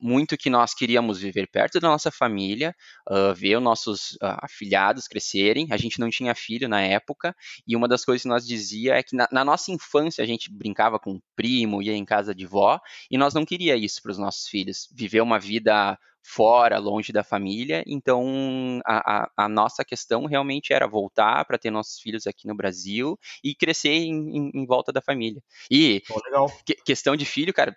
muito 0.05 0.37
que 0.37 0.51
nós 0.51 0.75
queríamos 0.75 1.19
viver 1.19 1.47
perto 1.47 1.79
da 1.79 1.87
nossa 1.87 2.11
família, 2.11 2.75
uh, 3.09 3.33
ver 3.33 3.57
os 3.57 3.63
nossos 3.63 4.11
uh, 4.21 4.37
afilhados 4.43 5.07
crescerem. 5.07 5.67
A 5.71 5.77
gente 5.77 5.99
não 5.99 6.11
tinha 6.11 6.35
filho 6.35 6.69
na 6.69 6.81
época, 6.81 7.35
e 7.67 7.75
uma 7.75 7.87
das 7.87 8.05
coisas 8.05 8.21
que 8.21 8.29
nós 8.29 8.45
dizia 8.45 8.93
é 8.93 9.01
que 9.01 9.15
na, 9.15 9.27
na 9.31 9.43
nossa 9.43 9.71
infância 9.71 10.23
a 10.23 10.27
gente 10.27 10.51
brincava 10.53 10.99
com 10.99 11.13
o 11.13 11.21
primo, 11.35 11.81
ia 11.81 11.93
em 11.93 12.05
casa 12.05 12.35
de 12.35 12.45
vó, 12.45 12.79
e 13.09 13.17
nós 13.17 13.33
não 13.33 13.43
queria 13.43 13.75
isso 13.75 13.99
para 14.01 14.11
os 14.11 14.19
nossos 14.19 14.47
filhos, 14.47 14.87
viver 14.93 15.21
uma 15.21 15.39
vida 15.39 15.97
fora, 16.25 16.79
longe 16.79 17.13
da 17.13 17.23
família. 17.23 17.83
Então, 17.85 18.81
a, 18.85 19.23
a, 19.23 19.45
a 19.45 19.49
nossa 19.49 19.85
questão 19.85 20.25
realmente 20.25 20.73
era 20.73 20.87
voltar 20.87 21.45
para 21.45 21.57
ter 21.57 21.69
nossos 21.69 21.99
filhos 21.99 22.25
aqui 22.25 22.47
no 22.47 22.55
Brasil 22.55 23.17
e 23.43 23.53
crescer 23.53 23.89
em, 23.89 24.37
em, 24.37 24.51
em 24.53 24.65
volta 24.65 24.91
da 24.91 25.01
família. 25.01 25.41
E 25.69 26.01
oh, 26.09 26.47
que, 26.65 26.73
questão 26.83 27.15
de 27.15 27.25
filho, 27.25 27.53
cara, 27.53 27.75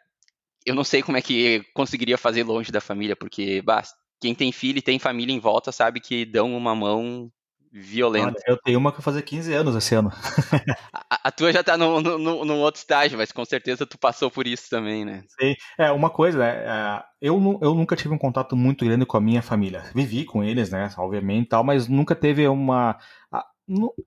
eu 0.69 0.75
não 0.75 0.85
sei 0.85 1.03
como 1.03 1.17
é 1.17 1.23
que 1.23 1.65
conseguiria 1.75 2.19
fazer 2.19 2.45
longe 2.45 2.71
da 2.71 2.81
família, 2.81 3.17
porque 3.17 3.63
bah, 3.63 3.83
quem 4.21 4.35
tem 4.35 4.53
filho 4.53 4.79
e 4.79 4.83
tem 4.83 4.99
família 4.99 5.35
em 5.35 5.41
volta 5.41 5.73
sabe 5.73 6.01
que 6.01 6.25
dão 6.25 6.55
uma 6.57 6.75
mão 6.75 7.31
violenta. 7.71 8.41
eu 8.47 8.57
tenho 8.57 8.79
uma 8.79 8.93
que 8.93 9.03
fazer 9.03 9.23
15 9.23 9.53
anos 9.53 9.77
esse 9.77 9.95
ano. 9.95 10.11
a, 10.93 11.29
a, 11.29 11.31
tua 11.31 11.53
já 11.53 11.63
tá 11.63 11.77
no, 11.77 12.57
outro 12.57 12.81
estágio, 12.81 13.19
mas 13.19 13.31
com 13.31 13.45
certeza 13.45 13.87
tu 13.87 13.99
passou 13.99 14.31
por 14.31 14.47
isso 14.47 14.69
também, 14.71 15.05
né? 15.05 15.23
Sim. 15.39 15.55
É, 15.79 15.91
uma 15.91 16.11
coisa, 16.11 16.39
né? 16.39 16.65
É, 16.65 17.03
eu, 17.21 17.37
eu 17.63 17.75
nunca 17.75 17.97
tive 17.97 18.15
um 18.15 18.19
contato 18.19 18.57
muito 18.57 18.85
grande 18.85 19.05
com 19.05 19.17
a 19.17 19.21
minha 19.21 19.43
família. 19.43 19.85
Vivi 19.95 20.25
com 20.25 20.43
eles, 20.43 20.71
né? 20.71 20.91
Obviamente 20.97 21.49
tal, 21.49 21.63
mas 21.63 21.89
nunca 21.89 22.15
teve 22.15 22.47
uma. 22.49 22.99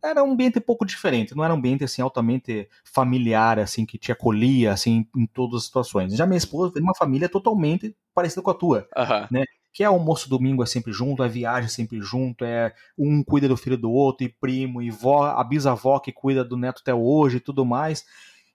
Era 0.03 0.23
um 0.23 0.31
ambiente 0.31 0.57
um 0.57 0.61
pouco 0.61 0.85
diferente, 0.85 1.35
não 1.35 1.43
era 1.43 1.53
um 1.53 1.57
ambiente 1.57 1.83
assim 1.83 2.01
altamente 2.01 2.67
familiar, 2.83 3.59
assim, 3.59 3.85
que 3.85 3.97
te 3.97 4.11
acolhia 4.11 4.71
assim 4.71 5.05
em 5.15 5.25
todas 5.25 5.57
as 5.57 5.65
situações. 5.65 6.15
Já 6.15 6.25
minha 6.25 6.37
esposa 6.37 6.73
tem 6.73 6.81
uma 6.81 6.95
família 6.95 7.29
totalmente 7.29 7.95
parecida 8.13 8.41
com 8.41 8.49
a 8.49 8.55
tua, 8.55 8.87
uhum. 8.97 9.27
né? 9.31 9.43
que 9.73 9.83
é 9.83 9.85
almoço 9.85 10.29
domingo 10.29 10.63
é 10.63 10.65
sempre 10.65 10.91
junto, 10.91 11.23
é 11.23 11.29
viagem 11.29 11.69
sempre 11.69 12.01
junto, 12.01 12.43
é 12.43 12.73
um 12.97 13.23
cuida 13.23 13.47
do 13.47 13.55
filho 13.55 13.77
do 13.77 13.89
outro, 13.89 14.25
e 14.25 14.29
primo, 14.29 14.81
e 14.81 14.89
vó, 14.89 15.23
a 15.23 15.43
bisavó 15.43 15.99
que 15.99 16.11
cuida 16.11 16.43
do 16.43 16.57
neto 16.57 16.81
até 16.81 16.93
hoje 16.93 17.37
e 17.37 17.39
tudo 17.39 17.65
mais. 17.65 18.05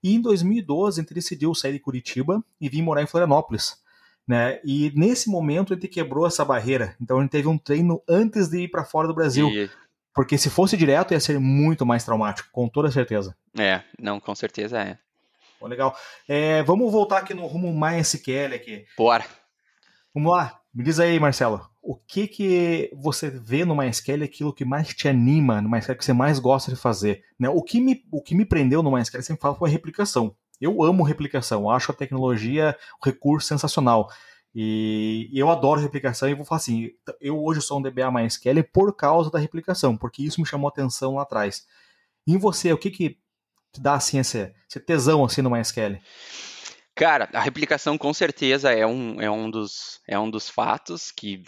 E 0.02 0.14
em 0.14 0.20
2012 0.20 1.00
ele 1.00 1.09
decidiu 1.14 1.54
sair 1.54 1.72
de 1.72 1.80
Curitiba 1.80 2.44
e 2.61 2.68
vir 2.68 2.82
morar 2.82 3.02
em 3.02 3.07
Florianópolis. 3.07 3.80
Né? 4.28 4.61
E 4.64 4.92
nesse 4.94 5.30
momento 5.30 5.72
ele 5.72 5.88
quebrou 5.88 6.26
essa 6.26 6.44
barreira. 6.44 6.94
Então 7.00 7.20
ele 7.20 7.28
teve 7.28 7.48
um 7.48 7.57
treino 7.57 8.02
antes 8.09 8.48
de 8.48 8.64
ir 8.64 8.68
para 8.68 8.84
fora 8.84 9.09
do 9.09 9.14
Brasil. 9.14 9.48
E... 9.48 9.70
Porque 10.16 10.38
se 10.38 10.48
fosse 10.48 10.78
direto 10.78 11.12
ia 11.12 11.20
ser 11.20 11.38
muito 11.38 11.84
mais 11.84 12.02
traumático, 12.02 12.48
com 12.50 12.66
toda 12.66 12.90
certeza. 12.90 13.36
É, 13.56 13.82
não, 14.00 14.18
com 14.18 14.34
certeza 14.34 14.80
é. 14.80 14.96
Pô, 15.60 15.66
legal. 15.66 15.94
É, 16.26 16.62
vamos 16.62 16.90
voltar 16.90 17.18
aqui 17.18 17.34
no 17.34 17.46
rumo 17.46 17.70
MySQL 17.70 18.54
aqui. 18.54 18.86
Bora. 18.96 19.26
Vamos 20.14 20.32
lá. 20.32 20.58
Me 20.74 20.82
diz 20.82 20.98
aí, 20.98 21.20
Marcelo, 21.20 21.68
o 21.82 21.94
que 21.94 22.26
que 22.26 22.90
você 22.94 23.28
vê 23.28 23.66
no 23.66 23.76
MySQL 23.76 24.24
aquilo 24.24 24.54
que 24.54 24.64
mais 24.64 24.88
te 24.88 25.06
anima 25.06 25.60
no 25.60 25.68
MySQL, 25.68 25.96
que 25.98 26.04
você 26.06 26.14
mais 26.14 26.38
gosta 26.38 26.70
de 26.70 26.78
fazer? 26.78 27.22
Né? 27.38 27.50
O, 27.50 27.62
que 27.62 27.78
me, 27.78 28.02
o 28.10 28.22
que 28.22 28.34
me 28.34 28.46
prendeu 28.46 28.82
no 28.82 28.90
MySQL, 28.90 29.22
sempre 29.22 29.42
falo, 29.42 29.56
foi 29.56 29.68
a 29.68 29.72
replicação. 29.72 30.34
Eu 30.58 30.82
amo 30.82 31.02
replicação, 31.02 31.70
acho 31.70 31.92
a 31.92 31.94
tecnologia, 31.94 32.74
o 33.02 33.04
recurso 33.04 33.48
sensacional. 33.48 34.08
E 34.59 35.28
eu 35.34 35.50
adoro 35.50 35.82
replicação 35.82 36.26
e 36.30 36.34
vou 36.34 36.46
falar 36.46 36.57
assim, 36.57 36.90
eu 37.20 37.44
hoje 37.44 37.61
sou 37.61 37.78
um 37.78 37.82
DBA 37.82 38.11
MySQL 38.11 38.64
por 38.72 38.96
causa 38.96 39.30
da 39.30 39.38
replicação, 39.38 39.94
porque 39.94 40.22
isso 40.22 40.40
me 40.40 40.46
chamou 40.46 40.66
atenção 40.66 41.16
lá 41.16 41.24
atrás. 41.24 41.66
E 42.26 42.32
em 42.32 42.38
você, 42.38 42.72
o 42.72 42.78
que 42.78 42.90
que 42.90 43.18
te 43.70 43.82
dá 43.82 43.92
assim 43.92 44.18
esse, 44.18 44.54
esse 44.66 44.80
tesão 44.80 45.22
assim 45.22 45.42
no 45.42 45.50
MySQL? 45.50 45.98
Cara, 46.94 47.28
a 47.34 47.40
replicação 47.40 47.98
com 47.98 48.14
certeza 48.14 48.72
é 48.72 48.86
um, 48.86 49.20
é 49.20 49.30
um, 49.30 49.50
dos, 49.50 50.00
é 50.09 50.18
um 50.18 50.30
dos 50.30 50.48
fatos 50.48 51.12
que 51.12 51.44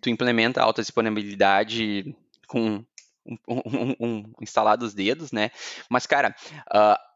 tu 0.00 0.10
implementa 0.10 0.60
a 0.60 0.64
alta 0.64 0.82
disponibilidade 0.82 2.12
com 2.48 2.84
um, 3.24 3.36
um, 3.46 3.94
um, 4.00 4.32
instalados 4.40 4.92
dedos, 4.94 5.30
né? 5.30 5.52
Mas, 5.88 6.06
cara, 6.06 6.34
uh, 6.74 7.11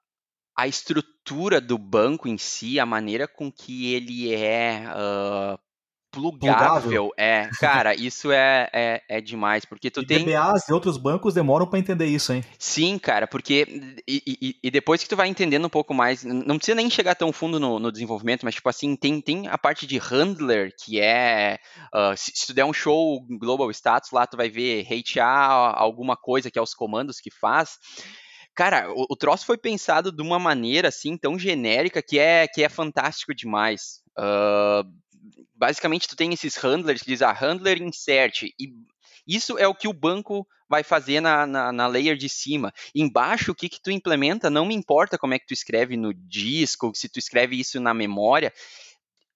a 0.57 0.67
estrutura 0.67 1.61
do 1.61 1.77
banco 1.77 2.27
em 2.27 2.39
si, 2.39 2.81
a 2.81 2.87
maneira 2.87 3.29
com 3.29 3.53
que 3.53 3.93
ele 3.93 4.33
é 4.33 4.85
uh, 4.89 5.59
plugável, 6.11 7.11
é, 7.15 7.51
cara, 7.61 7.95
isso 7.95 8.33
é, 8.33 8.71
é, 8.73 9.03
é, 9.07 9.21
demais, 9.21 9.67
porque 9.67 9.91
tu 9.91 10.01
e 10.01 10.07
tem... 10.07 10.25
DBAs 10.25 10.67
e 10.67 10.73
outros 10.73 10.97
bancos 10.97 11.35
demoram 11.35 11.67
para 11.67 11.79
entender 11.79 12.07
isso, 12.07 12.33
hein? 12.33 12.43
Sim, 12.59 12.99
cara, 12.99 13.27
porque, 13.27 13.67
e, 14.09 14.23
e, 14.27 14.57
e, 14.63 14.71
depois 14.71 15.03
que 15.03 15.09
tu 15.09 15.15
vai 15.15 15.29
entendendo 15.29 15.67
um 15.67 15.71
pouco 15.71 15.93
mais, 15.93 16.25
não 16.25 16.57
precisa 16.57 16.75
nem 16.75 16.89
chegar 16.89 17.15
tão 17.15 17.33
fundo 17.33 17.61
no, 17.61 17.79
no 17.79 17.93
desenvolvimento, 17.93 18.45
mas, 18.45 18.55
tipo 18.55 18.69
assim, 18.69 18.97
tem, 18.97 19.21
tem 19.21 19.47
a 19.49 19.59
parte 19.59 19.87
de 19.87 19.99
handler, 19.99 20.73
que 20.83 20.99
é, 20.99 21.59
uh, 21.95 22.17
se, 22.17 22.33
se, 22.35 22.47
tu 22.47 22.55
der 22.55 22.65
um 22.65 22.73
show 22.73 23.21
global 23.39 23.71
status 23.71 24.11
lá, 24.11 24.27
tu 24.27 24.39
vai 24.39 24.49
ver 24.49 24.87
hatear 24.91 25.75
alguma 25.77 26.17
coisa, 26.17 26.51
que 26.51 26.59
é 26.59 26.63
os 26.63 26.73
comandos 26.73 27.21
que 27.21 27.31
faz, 27.31 27.77
Cara, 28.57 28.91
o, 28.91 29.07
o 29.11 29.17
troço 29.17 29.45
foi 29.45 29.59
pensado 29.59 30.11
de 30.11 30.23
uma 30.23 30.39
maneira 30.39 30.89
assim 30.89 31.17
tão 31.17 31.39
genérica 31.39 32.03
que 32.03 32.19
é 32.19 32.49
que 32.49 32.63
é 32.63 32.69
fantástico 32.69 33.35
demais. 33.35 34.01
Uh, 34.19 34.91
basicamente, 35.55 36.09
tu 36.09 36.17
tem 36.17 36.33
esses 36.33 36.57
handlers 36.57 37.03
que 37.03 37.09
diz 37.09 37.21
a 37.21 37.31
ah, 37.31 37.33
handler 37.33 37.83
insert 37.83 38.45
e 38.45 38.73
isso 39.27 39.59
é 39.59 39.69
o 39.69 39.75
que 39.75 39.89
o 39.89 39.93
banco 39.93 40.47
vai 40.69 40.83
fazer 40.83 41.21
na, 41.21 41.47
na, 41.47 41.73
na, 41.73 41.87
layer 41.87 42.17
de 42.17 42.29
cima. 42.29 42.73
Embaixo, 42.95 43.53
o 43.53 43.55
que, 43.55 43.69
que 43.69 43.81
tu 43.81 43.91
implementa, 43.91 44.49
não 44.49 44.65
me 44.65 44.75
importa 44.75 45.19
como 45.19 45.35
é 45.35 45.39
que 45.39 45.47
tu 45.47 45.53
escreve 45.53 45.97
no 45.97 46.15
disco, 46.15 46.93
se 46.95 47.09
tu 47.09 47.19
escreve 47.19 47.59
isso 47.59 47.81
na 47.81 47.93
memória. 47.93 48.53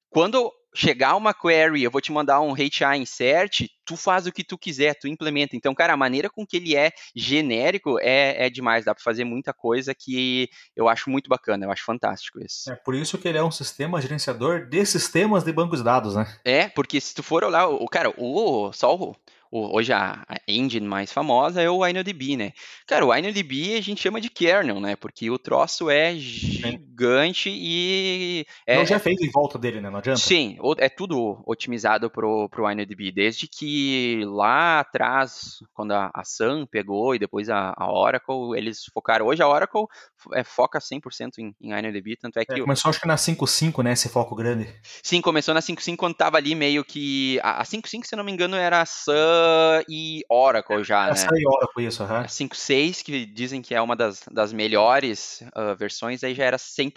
Quando 0.08 0.52
chegar 0.74 1.16
uma 1.16 1.34
query, 1.34 1.82
eu 1.82 1.90
vou 1.90 2.00
te 2.00 2.12
mandar 2.12 2.40
um 2.40 2.54
HA 2.54 2.96
insert, 2.96 3.66
tu 3.84 3.96
faz 3.96 4.26
o 4.26 4.32
que 4.32 4.44
tu 4.44 4.56
quiser, 4.56 4.94
tu 4.94 5.08
implementa. 5.08 5.56
Então, 5.56 5.74
cara, 5.74 5.92
a 5.92 5.96
maneira 5.96 6.30
com 6.30 6.46
que 6.46 6.56
ele 6.56 6.76
é 6.76 6.92
genérico 7.14 7.98
é, 8.00 8.46
é 8.46 8.50
demais, 8.50 8.84
dá 8.84 8.94
para 8.94 9.02
fazer 9.02 9.24
muita 9.24 9.52
coisa 9.52 9.94
que 9.94 10.48
eu 10.76 10.88
acho 10.88 11.10
muito 11.10 11.28
bacana, 11.28 11.66
eu 11.66 11.72
acho 11.72 11.84
fantástico 11.84 12.40
isso. 12.40 12.70
É 12.70 12.76
por 12.76 12.94
isso 12.94 13.18
que 13.18 13.26
ele 13.26 13.38
é 13.38 13.44
um 13.44 13.50
sistema 13.50 14.00
gerenciador 14.00 14.66
de 14.66 14.84
sistemas 14.86 15.44
de 15.44 15.52
bancos 15.52 15.80
de 15.80 15.84
dados, 15.84 16.14
né? 16.14 16.26
É, 16.44 16.68
porque 16.68 17.00
se 17.00 17.14
tu 17.14 17.22
for 17.22 17.42
olhar, 17.44 17.66
o 17.66 17.86
cara, 17.86 18.12
o 18.16 18.72
só 18.72 18.94
o 18.94 19.16
hoje 19.50 19.92
a, 19.92 20.24
a, 20.28 20.36
engine 20.46 20.86
mais 20.86 21.12
famosa 21.12 21.60
é 21.60 21.68
o 21.68 21.84
InnoDB, 21.84 22.36
né? 22.36 22.52
Cara, 22.86 23.04
o 23.04 23.14
InnoDB 23.14 23.76
a 23.76 23.80
gente 23.80 24.00
chama 24.00 24.20
de 24.20 24.30
kernel, 24.30 24.80
né? 24.80 24.94
Porque 24.94 25.28
o 25.30 25.38
troço 25.38 25.90
é 25.90 26.14
gigante 27.00 27.50
e... 27.50 28.46
É, 28.66 28.76
Não 28.76 28.86
já 28.86 28.96
é 28.96 28.98
feito 28.98 29.24
em 29.24 29.30
volta 29.30 29.58
dele, 29.58 29.80
né? 29.80 29.88
Não 29.88 29.98
adianta? 29.98 30.20
Sim, 30.20 30.58
é 30.78 30.88
tudo 30.88 31.42
otimizado 31.46 32.10
pro, 32.10 32.48
pro 32.50 32.70
InnoDB, 32.70 33.10
desde 33.10 33.48
que 33.48 34.22
lá 34.26 34.80
atrás, 34.80 35.58
quando 35.72 35.92
a, 35.92 36.10
a 36.14 36.22
Sun 36.24 36.66
pegou 36.66 37.14
e 37.14 37.18
depois 37.18 37.48
a, 37.48 37.72
a 37.76 37.90
Oracle, 37.90 38.56
eles 38.56 38.84
focaram... 38.92 39.26
Hoje 39.26 39.42
a 39.42 39.48
Oracle 39.48 39.86
é, 40.34 40.44
foca 40.44 40.78
100% 40.78 41.38
em, 41.38 41.54
em 41.60 41.72
InnoDB, 41.72 42.16
tanto 42.16 42.38
é 42.38 42.44
que... 42.44 42.52
É, 42.52 42.60
começou 42.60 42.90
acho 42.90 43.00
que 43.00 43.08
na 43.08 43.16
5.5, 43.16 43.82
né? 43.82 43.92
Esse 43.92 44.08
foco 44.08 44.34
grande. 44.34 44.68
Sim, 45.02 45.20
começou 45.20 45.54
na 45.54 45.60
5.5 45.60 45.96
quando 45.96 46.14
tava 46.14 46.36
ali 46.36 46.54
meio 46.54 46.84
que... 46.84 47.40
A, 47.42 47.62
a 47.62 47.64
5.5, 47.64 48.04
se 48.04 48.16
não 48.16 48.24
me 48.24 48.32
engano, 48.32 48.56
era 48.56 48.82
a 48.82 48.86
Sun 48.86 49.12
e 49.88 50.22
Oracle 50.28 50.84
já, 50.84 51.08
Essa 51.08 51.26
né? 51.30 51.38
e 51.40 51.48
Oracle, 51.48 51.86
isso, 51.86 52.02
aham. 52.02 52.18
Uhum. 52.18 52.20
A 52.20 52.26
5.6, 52.26 53.02
que 53.02 53.26
dizem 53.26 53.62
que 53.62 53.74
é 53.74 53.80
uma 53.80 53.96
das, 53.96 54.22
das 54.30 54.52
melhores 54.52 55.42
uh, 55.56 55.74
versões, 55.76 56.22
aí 56.22 56.34
já 56.34 56.44
era 56.44 56.56
100% 56.56 56.89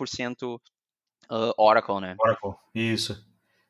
uh, 1.29 1.53
Oracle, 1.57 1.99
né? 1.99 2.15
Oracle, 2.19 2.53
isso. 2.73 3.23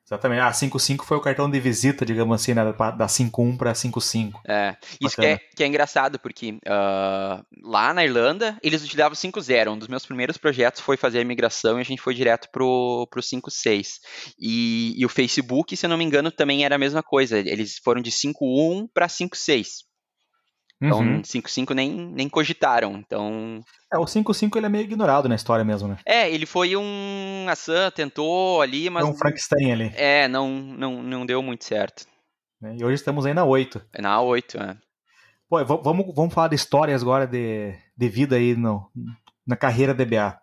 Exatamente. 0.05 0.41
Ah, 0.41 0.51
5.5 0.51 1.05
foi 1.05 1.15
o 1.15 1.21
cartão 1.21 1.49
de 1.49 1.59
visita, 1.59 2.05
digamos 2.05 2.36
assim, 2.36 2.53
né, 2.53 2.63
da 2.65 3.07
5.1 3.07 3.57
para 3.57 3.71
5.5. 3.71 4.34
É, 4.45 4.76
isso 4.99 5.15
que 5.15 5.26
é, 5.26 5.38
que 5.55 5.63
é, 5.63 5.67
engraçado, 5.67 6.19
porque 6.19 6.51
uh, 6.51 7.45
lá 7.63 7.93
na 7.93 8.03
Irlanda 8.03 8.57
eles 8.61 8.84
utilizavam 8.84 9.15
5.0. 9.15 9.71
Um 9.71 9.78
dos 9.78 9.88
meus 9.88 10.05
primeiros 10.05 10.38
projetos 10.38 10.82
foi 10.82 10.97
fazer 10.97 11.21
a 11.21 11.26
migração 11.26 11.78
e 11.78 11.82
a 11.82 11.86
gente 11.86 12.01
foi 12.01 12.13
direto 12.13 12.49
pro, 12.51 13.07
pro 13.09 13.21
5.6. 13.21 13.99
E, 14.38 14.93
e 14.97 15.05
o 15.05 15.09
Facebook, 15.09 15.76
se 15.76 15.86
eu 15.86 15.89
não 15.89 15.97
me 15.97 16.03
engano, 16.03 16.30
também 16.32 16.65
era 16.65 16.76
a 16.76 16.80
mesma 16.80 17.01
coisa. 17.01 17.39
Eles 17.39 17.80
foram 17.82 18.01
de 18.01 18.11
5.1 18.11 18.89
para 18.93 19.07
5.6. 19.07 19.86
Então, 20.86 20.99
uhum. 20.99 21.21
5.5 21.21 21.73
nem, 21.73 21.91
nem 21.91 22.27
cogitaram. 22.27 22.93
Então. 22.93 23.63
É, 23.91 23.97
o 23.97 24.03
5.5 24.03 24.57
ele 24.57 24.65
é 24.65 24.69
meio 24.69 24.84
ignorado 24.84 25.29
na 25.29 25.36
história 25.36 25.63
mesmo, 25.63 25.88
né? 25.88 25.97
É, 26.05 26.29
ele 26.29 26.45
foi 26.45 26.75
um. 26.75 27.45
A 27.47 27.55
Sam 27.55 27.89
tentou 27.91 28.61
ali, 28.61 28.89
mas. 28.89 29.03
Foi 29.03 29.13
um 29.13 29.17
Frankenstein 29.17 29.71
ali. 29.71 29.91
É, 29.95 30.27
não, 30.27 30.49
não, 30.49 31.01
não 31.01 31.25
deu 31.25 31.41
muito 31.41 31.63
certo. 31.63 32.05
É, 32.61 32.75
e 32.75 32.84
hoje 32.84 32.95
estamos 32.95 33.25
aí 33.25 33.34
na 33.34 33.45
8. 33.45 33.81
É 33.93 34.01
na 34.01 34.19
8, 34.21 34.57
é. 34.57 34.77
Pô, 35.49 35.63
vamos, 35.63 36.13
vamos 36.15 36.34
falar 36.34 36.47
de 36.47 36.55
histórias 36.55 37.01
agora 37.01 37.27
de, 37.27 37.73
de 37.95 38.09
vida 38.09 38.36
aí 38.36 38.55
no, 38.55 38.89
na 39.45 39.55
carreira 39.55 39.93
DBA. 39.93 40.38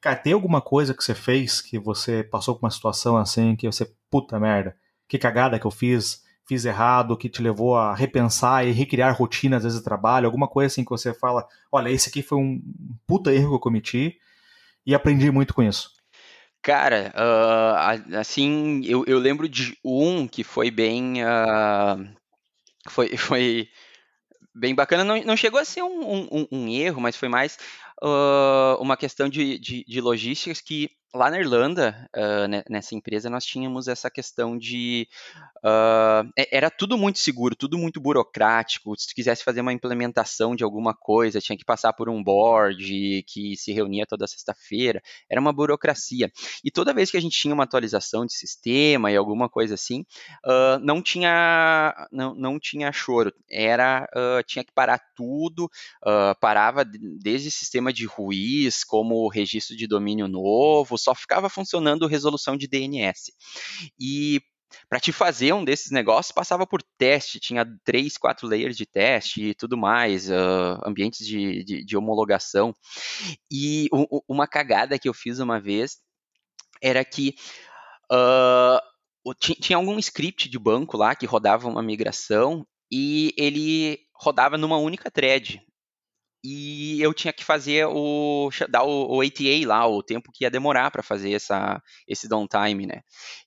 Cara, 0.00 0.16
tem 0.16 0.32
alguma 0.32 0.60
coisa 0.60 0.92
que 0.92 1.02
você 1.02 1.14
fez 1.14 1.60
que 1.60 1.78
você 1.78 2.22
passou 2.22 2.54
por 2.54 2.66
uma 2.66 2.70
situação 2.70 3.16
assim 3.16 3.56
que 3.56 3.66
você, 3.66 3.90
puta 4.10 4.38
merda, 4.38 4.76
que 5.08 5.18
cagada 5.18 5.58
que 5.58 5.66
eu 5.66 5.70
fiz? 5.70 6.22
Fiz 6.46 6.64
errado, 6.64 7.16
que 7.16 7.28
te 7.28 7.42
levou 7.42 7.76
a 7.76 7.94
repensar 7.94 8.66
e 8.66 8.72
recriar 8.72 9.16
rotinas, 9.16 9.58
às 9.58 9.64
vezes, 9.64 9.78
de 9.78 9.84
trabalho, 9.84 10.26
alguma 10.26 10.46
coisa 10.46 10.68
assim 10.72 10.84
que 10.84 10.90
você 10.90 11.12
fala, 11.12 11.46
olha, 11.70 11.90
esse 11.90 12.08
aqui 12.08 12.22
foi 12.22 12.38
um 12.38 12.62
puta 13.06 13.32
erro 13.34 13.48
que 13.50 13.54
eu 13.54 13.60
cometi 13.60 14.18
e 14.86 14.94
aprendi 14.94 15.30
muito 15.30 15.52
com 15.52 15.62
isso? 15.62 15.90
Cara, 16.62 17.12
uh, 17.14 18.16
assim, 18.16 18.82
eu, 18.84 19.04
eu, 19.06 19.18
lembro 19.18 19.48
de 19.48 19.78
um 19.84 20.26
que 20.26 20.42
foi 20.42 20.70
bem. 20.70 21.22
Uh, 21.22 22.08
foi, 22.88 23.14
foi 23.16 23.68
bem 24.54 24.74
bacana. 24.74 25.04
Não, 25.04 25.22
não 25.22 25.36
chegou 25.36 25.60
a 25.60 25.64
ser 25.64 25.82
um, 25.82 26.28
um, 26.32 26.46
um 26.50 26.68
erro, 26.68 27.00
mas 27.00 27.14
foi 27.14 27.28
mais 27.28 27.56
uh, 28.02 28.80
uma 28.80 28.96
questão 28.96 29.28
de, 29.28 29.58
de, 29.58 29.84
de 29.86 30.00
logísticas 30.00 30.60
que 30.60 30.90
lá 31.16 31.30
na 31.30 31.40
Irlanda, 31.40 32.08
uh, 32.14 32.70
nessa 32.70 32.94
empresa, 32.94 33.30
nós 33.30 33.44
tínhamos 33.44 33.88
essa 33.88 34.10
questão 34.10 34.56
de. 34.56 35.08
Uh, 35.58 36.30
era 36.52 36.70
tudo 36.70 36.96
muito 36.96 37.18
seguro, 37.18 37.56
tudo 37.56 37.78
muito 37.78 38.00
burocrático. 38.00 38.94
Se 38.96 39.08
tu 39.08 39.14
quisesse 39.14 39.42
fazer 39.42 39.62
uma 39.62 39.72
implementação 39.72 40.54
de 40.54 40.62
alguma 40.62 40.94
coisa, 40.94 41.40
tinha 41.40 41.56
que 41.56 41.64
passar 41.64 41.92
por 41.94 42.08
um 42.08 42.22
board 42.22 43.24
que 43.26 43.56
se 43.56 43.72
reunia 43.72 44.06
toda 44.06 44.26
sexta-feira. 44.26 45.02
Era 45.28 45.40
uma 45.40 45.52
burocracia. 45.52 46.30
E 46.62 46.70
toda 46.70 46.94
vez 46.94 47.10
que 47.10 47.16
a 47.16 47.20
gente 47.20 47.38
tinha 47.38 47.54
uma 47.54 47.64
atualização 47.64 48.26
de 48.26 48.34
sistema 48.34 49.10
e 49.10 49.16
alguma 49.16 49.48
coisa 49.48 49.74
assim, 49.74 50.04
uh, 50.44 50.78
não 50.82 51.02
tinha 51.02 51.94
não, 52.12 52.34
não 52.34 52.58
tinha 52.60 52.92
choro. 52.92 53.32
Era 53.50 54.06
tinha 54.46 54.64
que 54.64 54.72
parar 54.72 55.00
tudo, 55.14 55.70
parava 56.40 56.84
desde 56.84 57.50
sistema 57.50 57.92
de 57.92 58.04
ruiz, 58.04 58.84
como 58.84 59.28
registro 59.28 59.76
de 59.76 59.86
domínio 59.86 60.28
novo 60.28 60.98
só 61.06 61.14
ficava 61.14 61.48
funcionando 61.48 62.06
resolução 62.06 62.56
de 62.56 62.66
DNS. 62.66 63.32
E 63.98 64.40
para 64.88 64.98
te 64.98 65.12
fazer 65.12 65.52
um 65.52 65.64
desses 65.64 65.92
negócios 65.92 66.32
passava 66.32 66.66
por 66.66 66.82
teste, 66.98 67.38
tinha 67.38 67.64
três, 67.84 68.16
quatro 68.16 68.48
layers 68.48 68.76
de 68.76 68.84
teste 68.84 69.50
e 69.50 69.54
tudo 69.54 69.76
mais, 69.76 70.28
uh, 70.28 70.80
ambientes 70.84 71.24
de, 71.24 71.62
de, 71.64 71.84
de, 71.84 71.96
homologação. 71.96 72.74
E 73.50 73.88
o, 73.92 74.22
uma 74.28 74.48
cagada 74.48 74.98
que 74.98 75.08
eu 75.08 75.14
fiz 75.14 75.38
uma 75.38 75.60
vez 75.60 75.98
era 76.82 77.04
que 77.04 77.36
uh, 78.12 79.34
tinha 79.60 79.76
algum 79.76 79.98
script 79.98 80.48
de 80.48 80.58
banco 80.58 80.96
lá 80.96 81.14
que 81.14 81.26
rodava 81.26 81.68
uma 81.68 81.82
migração 81.82 82.66
e 82.90 83.32
ele 83.36 84.00
rodava 84.12 84.58
numa 84.58 84.78
única 84.78 85.10
thread. 85.10 85.62
E 86.48 87.02
eu 87.02 87.12
tinha 87.12 87.32
que 87.32 87.44
fazer 87.44 87.86
o 87.88 88.50
dar 88.70 88.84
o, 88.84 89.16
o 89.16 89.20
ATA 89.20 89.66
lá, 89.66 89.84
o 89.84 90.00
tempo 90.00 90.30
que 90.32 90.44
ia 90.44 90.50
demorar 90.50 90.92
para 90.92 91.02
fazer 91.02 91.32
essa, 91.32 91.82
esse 92.06 92.28
downtime, 92.28 92.86
né? 92.86 93.02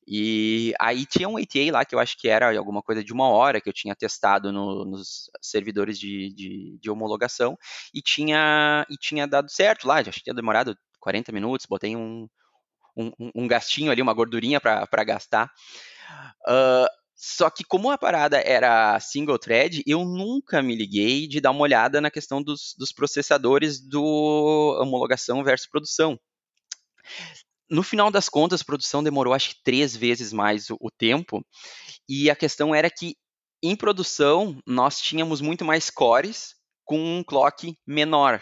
E 0.05 0.73
aí 0.77 1.05
tinha 1.05 1.29
um 1.29 1.37
ATA 1.37 1.71
lá 1.71 1.85
que 1.85 1.95
eu 1.95 1.99
acho 1.99 2.17
que 2.17 2.27
era 2.27 2.57
alguma 2.57 2.81
coisa 2.81 3.01
de 3.01 3.13
uma 3.13 3.29
hora 3.29 3.61
que 3.61 3.69
eu 3.69 3.73
tinha 3.73 3.95
testado 3.95 4.51
no, 4.51 4.83
nos 4.83 5.31
servidores 5.41 5.97
de, 5.97 6.33
de, 6.33 6.77
de, 6.81 6.89
homologação 6.91 7.57
e 7.93 8.01
tinha, 8.01 8.85
e 8.89 8.97
tinha 8.97 9.25
dado 9.25 9.49
certo 9.49 9.87
lá, 9.87 10.03
que 10.03 10.11
tinha 10.11 10.33
demorado 10.33 10.75
40 10.99 11.31
minutos, 11.31 11.65
botei 11.69 11.95
um, 11.95 12.27
um, 12.97 13.11
um 13.33 13.47
gastinho 13.47 13.93
ali, 13.93 14.01
uma 14.01 14.13
gordurinha 14.13 14.59
para 14.59 15.03
gastar. 15.05 15.49
Uh, 16.45 16.98
só 17.21 17.49
que 17.49 17.65
como 17.65 17.91
a 17.91 17.97
parada 17.97 18.39
era 18.39 18.97
single 19.01 19.37
thread, 19.37 19.83
eu 19.85 20.05
nunca 20.05 20.61
me 20.61 20.73
liguei 20.73 21.27
de 21.27 21.41
dar 21.41 21.51
uma 21.51 21.63
olhada 21.63 21.99
na 21.99 22.09
questão 22.09 22.41
dos, 22.41 22.73
dos 22.77 22.93
processadores 22.93 23.85
do 23.85 24.77
homologação 24.81 25.43
versus 25.43 25.67
produção. 25.67 26.17
No 27.69 27.83
final 27.83 28.09
das 28.09 28.29
contas, 28.29 28.63
produção 28.63 29.03
demorou 29.03 29.33
acho 29.33 29.49
que 29.49 29.61
três 29.61 29.93
vezes 29.93 30.31
mais 30.31 30.69
o, 30.69 30.77
o 30.79 30.89
tempo, 30.89 31.45
e 32.07 32.29
a 32.29 32.35
questão 32.37 32.73
era 32.73 32.89
que 32.89 33.17
em 33.61 33.75
produção 33.75 34.57
nós 34.65 35.01
tínhamos 35.01 35.41
muito 35.41 35.65
mais 35.65 35.89
cores 35.89 36.55
com 36.85 36.97
um 36.97 37.21
clock 37.21 37.75
menor. 37.85 38.41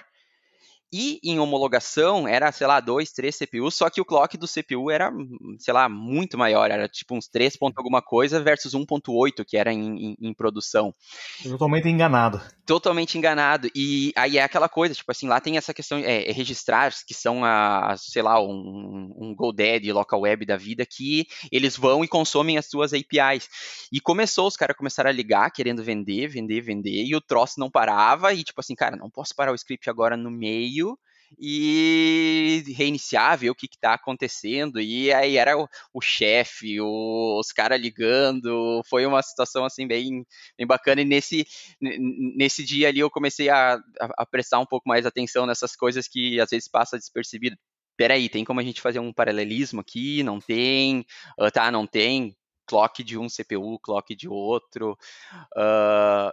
E 0.92 1.20
em 1.22 1.38
homologação 1.38 2.26
era, 2.26 2.50
sei 2.52 2.66
lá, 2.66 2.80
2, 2.80 3.12
3 3.12 3.36
CPUs, 3.36 3.76
só 3.76 3.90
que 3.90 4.00
o 4.00 4.06
clock 4.06 4.38
do 4.38 4.48
CPU 4.48 4.90
era, 4.90 5.12
sei 5.60 5.74
lá, 5.74 5.90
muito 5.90 6.38
maior, 6.38 6.72
era 6.72 6.88
tipo 6.88 7.14
uns 7.14 7.28
3 7.28 7.58
ponto 7.58 7.78
alguma 7.78 8.02
coisa 8.02 8.42
versus 8.42 8.74
1.8 8.74 9.44
que 9.46 9.58
era 9.58 9.74
em, 9.74 10.12
em, 10.12 10.18
em, 10.22 10.34
produção. 10.34 10.94
Totalmente 11.44 11.90
enganado. 11.90 12.42
Totalmente 12.66 13.18
enganado. 13.18 13.70
E 13.76 14.14
aí 14.16 14.38
é 14.38 14.44
aquela 14.44 14.70
coisa, 14.70 14.96
tipo 14.96 15.12
assim, 15.12 15.28
lá 15.28 15.42
tem 15.42 15.58
essa 15.58 15.74
questão, 15.74 15.98
é, 15.98 16.30
é 16.30 16.32
registrar, 16.32 16.94
que 17.06 17.14
são 17.14 17.44
a, 17.44 17.92
a, 17.92 17.98
sei 17.98 18.22
lá, 18.22 18.42
um, 18.42 19.14
um 19.18 19.36
GoDaddy, 19.36 19.92
local 19.92 20.22
web 20.22 20.46
da 20.46 20.56
vida, 20.56 20.86
que 20.86 21.28
eles 21.52 21.76
vão 21.76 22.02
e 22.04 22.08
consomem 22.08 22.58
as 22.58 22.66
suas 22.66 22.94
APIs. 22.94 23.50
E 23.92 24.00
começou, 24.00 24.48
os 24.48 24.56
caras 24.56 24.78
começaram 24.78 25.10
a 25.10 25.14
ligar, 25.14 25.52
querendo 25.52 25.84
vender, 25.84 26.28
vender, 26.28 26.62
vender, 26.62 27.04
e 27.04 27.16
o 27.16 27.22
troço 27.22 27.60
não 27.60 27.70
parava, 27.70 28.34
e 28.34 28.44
tipo 28.44 28.62
assim, 28.62 28.76
cara, 28.76 28.96
não 28.96 29.10
posso 29.10 29.36
parar 29.36 29.52
o 29.52 29.56
script 29.56 29.90
agora 29.90 30.16
no 30.16 30.32
meio 30.32 30.77
e 31.38 32.64
reiniciar, 32.76 33.38
ver 33.38 33.50
o 33.50 33.56
que 33.56 33.66
está 33.66 33.94
acontecendo. 33.94 34.80
E 34.80 35.12
aí 35.12 35.38
era 35.38 35.58
o, 35.58 35.68
o 35.94 36.02
chefe, 36.02 36.80
os 36.80 37.52
caras 37.52 37.82
ligando. 37.82 38.82
Foi 38.90 39.06
uma 39.06 39.22
situação 39.22 39.66
assim 39.66 39.88
bem, 39.88 40.26
bem 40.58 40.68
bacana. 40.68 41.02
E 41.02 41.06
nesse, 41.06 41.46
nesse 41.82 42.64
dia 42.64 42.88
ali 42.88 43.00
eu 43.00 43.10
comecei 43.10 43.50
a, 43.50 43.76
a, 43.76 44.10
a 44.20 44.26
prestar 44.26 44.60
um 44.60 44.66
pouco 44.66 44.88
mais 44.88 45.06
atenção 45.06 45.46
nessas 45.46 45.76
coisas 45.76 46.08
que 46.08 46.40
às 46.40 46.50
vezes 46.50 46.68
passa 46.68 46.98
despercebido. 46.98 47.58
Peraí, 47.98 48.30
tem 48.30 48.46
como 48.46 48.60
a 48.60 48.64
gente 48.64 48.80
fazer 48.80 49.00
um 49.00 49.12
paralelismo 49.12 49.82
aqui? 49.82 50.22
Não 50.24 50.40
tem? 50.40 51.06
Uh, 51.40 51.52
tá, 51.52 51.72
não 51.72 51.88
tem 51.88 52.36
clock 52.68 53.04
de 53.04 53.18
um 53.18 53.28
CPU, 53.28 53.80
clock 53.80 54.16
de 54.16 54.28
outro. 54.28 54.98
Uh, 55.56 56.32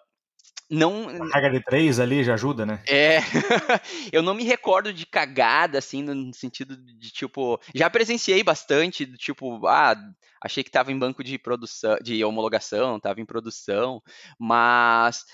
não. 0.75 1.09
A 1.09 1.31
carga 1.31 1.51
de 1.51 1.61
três 1.61 2.01
ali 2.01 2.25
já 2.25 2.35
ajuda, 2.35 2.67
né? 2.67 2.83
É. 2.87 3.19
eu 4.13 4.23
não 4.23 4.35
me 4.35 4.45
recordo 4.45 4.93
de 4.93 5.07
cagada, 5.07 5.79
assim, 5.79 6.03
no 6.03 6.35
sentido 6.35 6.77
de, 6.77 7.11
tipo. 7.11 7.61
Já 7.75 7.89
presenciei 7.89 8.43
bastante, 8.43 9.07
tipo, 9.17 9.67
ah, 9.67 9.95
achei 10.41 10.63
que 10.63 10.71
tava 10.71 10.93
em 10.93 10.99
banco 10.99 11.23
de 11.25 11.39
produção, 11.39 11.97
de 12.03 12.25
homologação, 12.25 13.01
tava 13.01 13.21
em 13.21 13.27
produção, 13.27 14.03
mas 14.39 15.25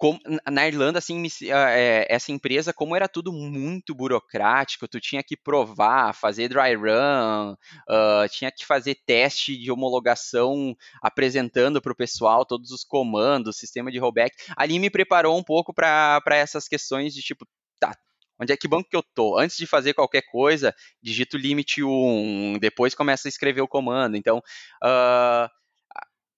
como, 0.00 0.18
na 0.50 0.66
Irlanda, 0.66 0.98
assim, 0.98 1.22
é, 1.42 2.06
essa 2.08 2.32
empresa, 2.32 2.72
como 2.72 2.96
era 2.96 3.06
tudo 3.06 3.34
muito 3.34 3.94
burocrático, 3.94 4.88
tu 4.88 4.98
tinha 4.98 5.22
que 5.22 5.36
provar, 5.36 6.14
fazer 6.14 6.48
dry 6.48 6.74
run, 6.74 7.52
uh, 7.52 8.26
tinha 8.30 8.50
que 8.50 8.64
fazer 8.64 8.94
teste 9.04 9.54
de 9.58 9.70
homologação 9.70 10.74
apresentando 11.02 11.82
para 11.82 11.92
o 11.92 11.94
pessoal 11.94 12.46
todos 12.46 12.70
os 12.70 12.82
comandos, 12.82 13.58
sistema 13.58 13.92
de 13.92 13.98
rollback. 13.98 14.34
Ali 14.56 14.78
me 14.78 14.88
preparou 14.88 15.36
um 15.36 15.42
pouco 15.42 15.74
para 15.74 16.22
essas 16.30 16.66
questões 16.66 17.12
de 17.12 17.20
tipo, 17.20 17.46
tá, 17.78 17.94
onde 18.40 18.54
é 18.54 18.56
que 18.56 18.66
banco 18.66 18.88
que 18.88 18.96
eu 18.96 19.04
tô? 19.14 19.38
Antes 19.38 19.58
de 19.58 19.66
fazer 19.66 19.92
qualquer 19.92 20.22
coisa, 20.32 20.74
digito 21.02 21.36
limite 21.36 21.82
1, 21.84 22.56
depois 22.58 22.94
começa 22.94 23.28
a 23.28 23.30
escrever 23.30 23.60
o 23.60 23.68
comando. 23.68 24.16
Então, 24.16 24.38
uh, 24.82 25.46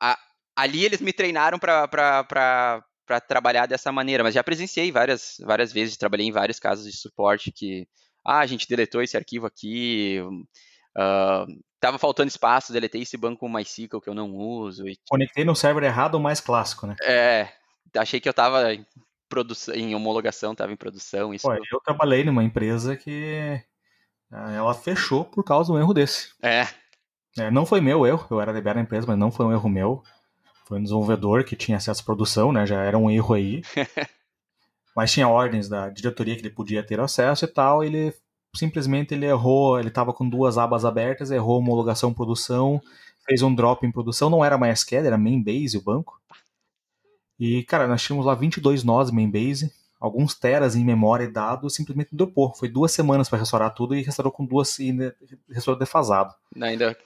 a, 0.00 0.18
ali 0.56 0.84
eles 0.84 1.00
me 1.00 1.12
treinaram 1.12 1.60
para 1.60 2.84
para 3.12 3.20
trabalhar 3.20 3.66
dessa 3.66 3.92
maneira, 3.92 4.22
mas 4.22 4.32
já 4.32 4.42
presenciei 4.42 4.90
várias, 4.90 5.36
várias 5.44 5.70
vezes, 5.70 5.98
trabalhei 5.98 6.26
em 6.26 6.32
vários 6.32 6.58
casos 6.58 6.90
de 6.90 6.96
suporte 6.96 7.52
que, 7.52 7.86
ah, 8.24 8.38
a 8.38 8.46
gente 8.46 8.66
deletou 8.66 9.02
esse 9.02 9.18
arquivo 9.18 9.44
aqui, 9.44 10.18
uh, 10.96 11.46
tava 11.78 11.98
faltando 11.98 12.28
espaço, 12.28 12.72
deletei 12.72 13.02
esse 13.02 13.18
banco 13.18 13.46
MySQL 13.46 14.00
que 14.00 14.08
eu 14.08 14.14
não 14.14 14.34
uso. 14.34 14.88
E... 14.88 14.96
Conectei 15.10 15.44
no 15.44 15.54
server 15.54 15.84
errado, 15.84 16.14
o 16.14 16.20
mais 16.20 16.40
clássico, 16.40 16.86
né? 16.86 16.96
É, 17.02 17.48
achei 17.98 18.18
que 18.18 18.26
eu 18.26 18.32
tava 18.32 18.72
em, 18.72 18.86
produção, 19.28 19.74
em 19.74 19.94
homologação, 19.94 20.54
tava 20.54 20.72
em 20.72 20.76
produção. 20.76 21.34
Isso 21.34 21.46
Pô, 21.46 21.52
eu 21.52 21.80
trabalhei 21.84 22.24
numa 22.24 22.42
empresa 22.42 22.96
que 22.96 23.62
ah, 24.30 24.52
ela 24.52 24.72
fechou 24.72 25.22
por 25.22 25.44
causa 25.44 25.70
de 25.70 25.78
um 25.78 25.78
erro 25.78 25.92
desse. 25.92 26.30
É. 26.40 26.66
é 27.36 27.50
não 27.50 27.66
foi 27.66 27.82
meu 27.82 28.06
erro, 28.06 28.26
eu 28.30 28.40
era 28.40 28.54
DB 28.54 28.72
na 28.72 28.80
empresa, 28.80 29.06
mas 29.06 29.18
não 29.18 29.30
foi 29.30 29.44
um 29.44 29.52
erro 29.52 29.68
meu. 29.68 30.02
Foi 30.72 30.78
um 30.78 30.82
desenvolvedor 30.84 31.44
que 31.44 31.54
tinha 31.54 31.76
acesso 31.76 32.00
à 32.00 32.04
produção, 32.04 32.50
né? 32.50 32.64
Já 32.64 32.82
era 32.82 32.96
um 32.96 33.10
erro 33.10 33.34
aí. 33.34 33.60
Mas 34.96 35.12
tinha 35.12 35.28
ordens 35.28 35.68
da 35.68 35.90
diretoria 35.90 36.34
que 36.34 36.40
ele 36.40 36.48
podia 36.48 36.82
ter 36.82 36.98
acesso 36.98 37.44
e 37.44 37.48
tal. 37.48 37.84
ele 37.84 38.14
simplesmente 38.56 39.12
ele 39.12 39.26
errou, 39.26 39.78
ele 39.78 39.88
estava 39.88 40.14
com 40.14 40.26
duas 40.26 40.56
abas 40.56 40.86
abertas, 40.86 41.30
errou 41.30 41.58
homologação 41.58 42.14
produção, 42.14 42.80
fez 43.26 43.42
um 43.42 43.54
drop 43.54 43.86
em 43.86 43.92
produção, 43.92 44.30
não 44.30 44.42
era 44.42 44.56
MySQL, 44.56 45.04
era 45.04 45.18
Mainbase 45.18 45.76
o 45.76 45.82
banco. 45.82 46.18
E, 47.38 47.62
cara, 47.64 47.86
nós 47.86 48.02
tínhamos 48.02 48.24
lá 48.24 48.34
22 48.34 48.82
nós 48.82 49.10
Mainbase, 49.10 49.70
alguns 50.00 50.34
teras 50.34 50.74
em 50.74 50.82
memória 50.86 51.24
e 51.24 51.30
dados, 51.30 51.74
simplesmente 51.74 52.16
dropou. 52.16 52.54
Foi 52.54 52.70
duas 52.70 52.92
semanas 52.92 53.28
para 53.28 53.40
restaurar 53.40 53.74
tudo 53.74 53.94
e 53.94 54.00
restaurou 54.00 54.32
com 54.32 54.46
duas 54.46 54.78
e 54.78 54.90
restaurou 55.50 55.78
defasado. 55.78 56.32
Ainda 56.58 56.96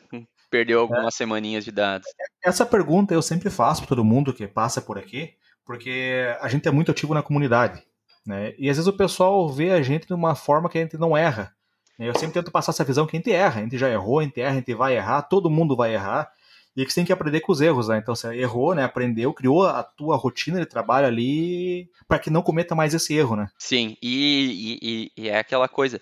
perdeu 0.51 0.81
algumas 0.81 1.15
é. 1.15 1.17
semaninhas 1.19 1.65
de 1.65 1.73
dados. 1.73 2.07
Essa 2.45 2.65
pergunta 2.65 3.15
eu 3.15 3.23
sempre 3.23 3.51
faço 3.51 3.83
para 3.83 3.89
todo 3.89 4.05
mundo 4.05 4.33
que 4.33 4.47
passa 4.47 4.81
por 4.81 4.99
aqui, 4.99 5.35
porque 5.65 6.27
a 6.41 6.49
gente 6.49 6.67
é 6.69 6.71
muito 6.71 6.91
ativo 6.91 7.15
na 7.15 7.23
comunidade. 7.23 7.83
Né? 8.27 8.55
E 8.59 8.69
às 8.69 8.77
vezes 8.77 8.89
o 8.89 8.97
pessoal 8.97 9.49
vê 9.49 9.71
a 9.71 9.83
gente 9.83 10.07
de 10.07 10.15
uma 10.15 10.35
forma 10.35 10.69
que 10.69 10.79
a 10.79 10.81
gente 10.81 10.97
não 10.99 11.17
erra. 11.17 11.55
Eu 11.99 12.15
sempre 12.19 12.35
tento 12.35 12.51
passar 12.51 12.73
essa 12.73 12.85
visão 12.85 13.07
que 13.07 13.17
a 13.17 13.19
gente 13.19 13.33
erra. 13.33 13.61
A 13.61 13.63
gente 13.63 13.79
já 13.79 13.89
errou, 13.89 14.19
a 14.19 14.23
gente 14.23 14.41
erra, 14.41 14.53
a 14.53 14.57
gente 14.57 14.75
vai 14.75 14.97
errar, 14.97 15.23
todo 15.23 15.51
mundo 15.51 15.75
vai 15.75 15.95
errar. 15.95 16.31
E 16.77 16.85
que 16.85 16.93
você 16.93 16.97
tem 16.97 17.07
que 17.07 17.13
aprender 17.13 17.41
com 17.41 17.53
os 17.53 17.63
erros, 17.63 17.89
né? 17.89 17.97
Então 17.97 18.15
você 18.15 18.35
errou, 18.37 18.75
né? 18.75 18.85
Aprendeu, 18.85 19.33
criou 19.33 19.67
a 19.67 19.83
tua 19.83 20.15
rotina 20.15 20.61
de 20.61 20.67
trabalho 20.67 21.07
ali 21.07 21.89
para 22.07 22.19
que 22.19 22.29
não 22.29 22.43
cometa 22.43 22.75
mais 22.75 22.93
esse 22.93 23.15
erro, 23.15 23.35
né? 23.35 23.49
Sim, 23.59 23.97
e, 24.03 25.11
e, 25.17 25.23
e 25.23 25.29
é 25.31 25.39
aquela 25.39 25.69
coisa. 25.69 25.99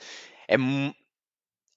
É, 0.48 0.56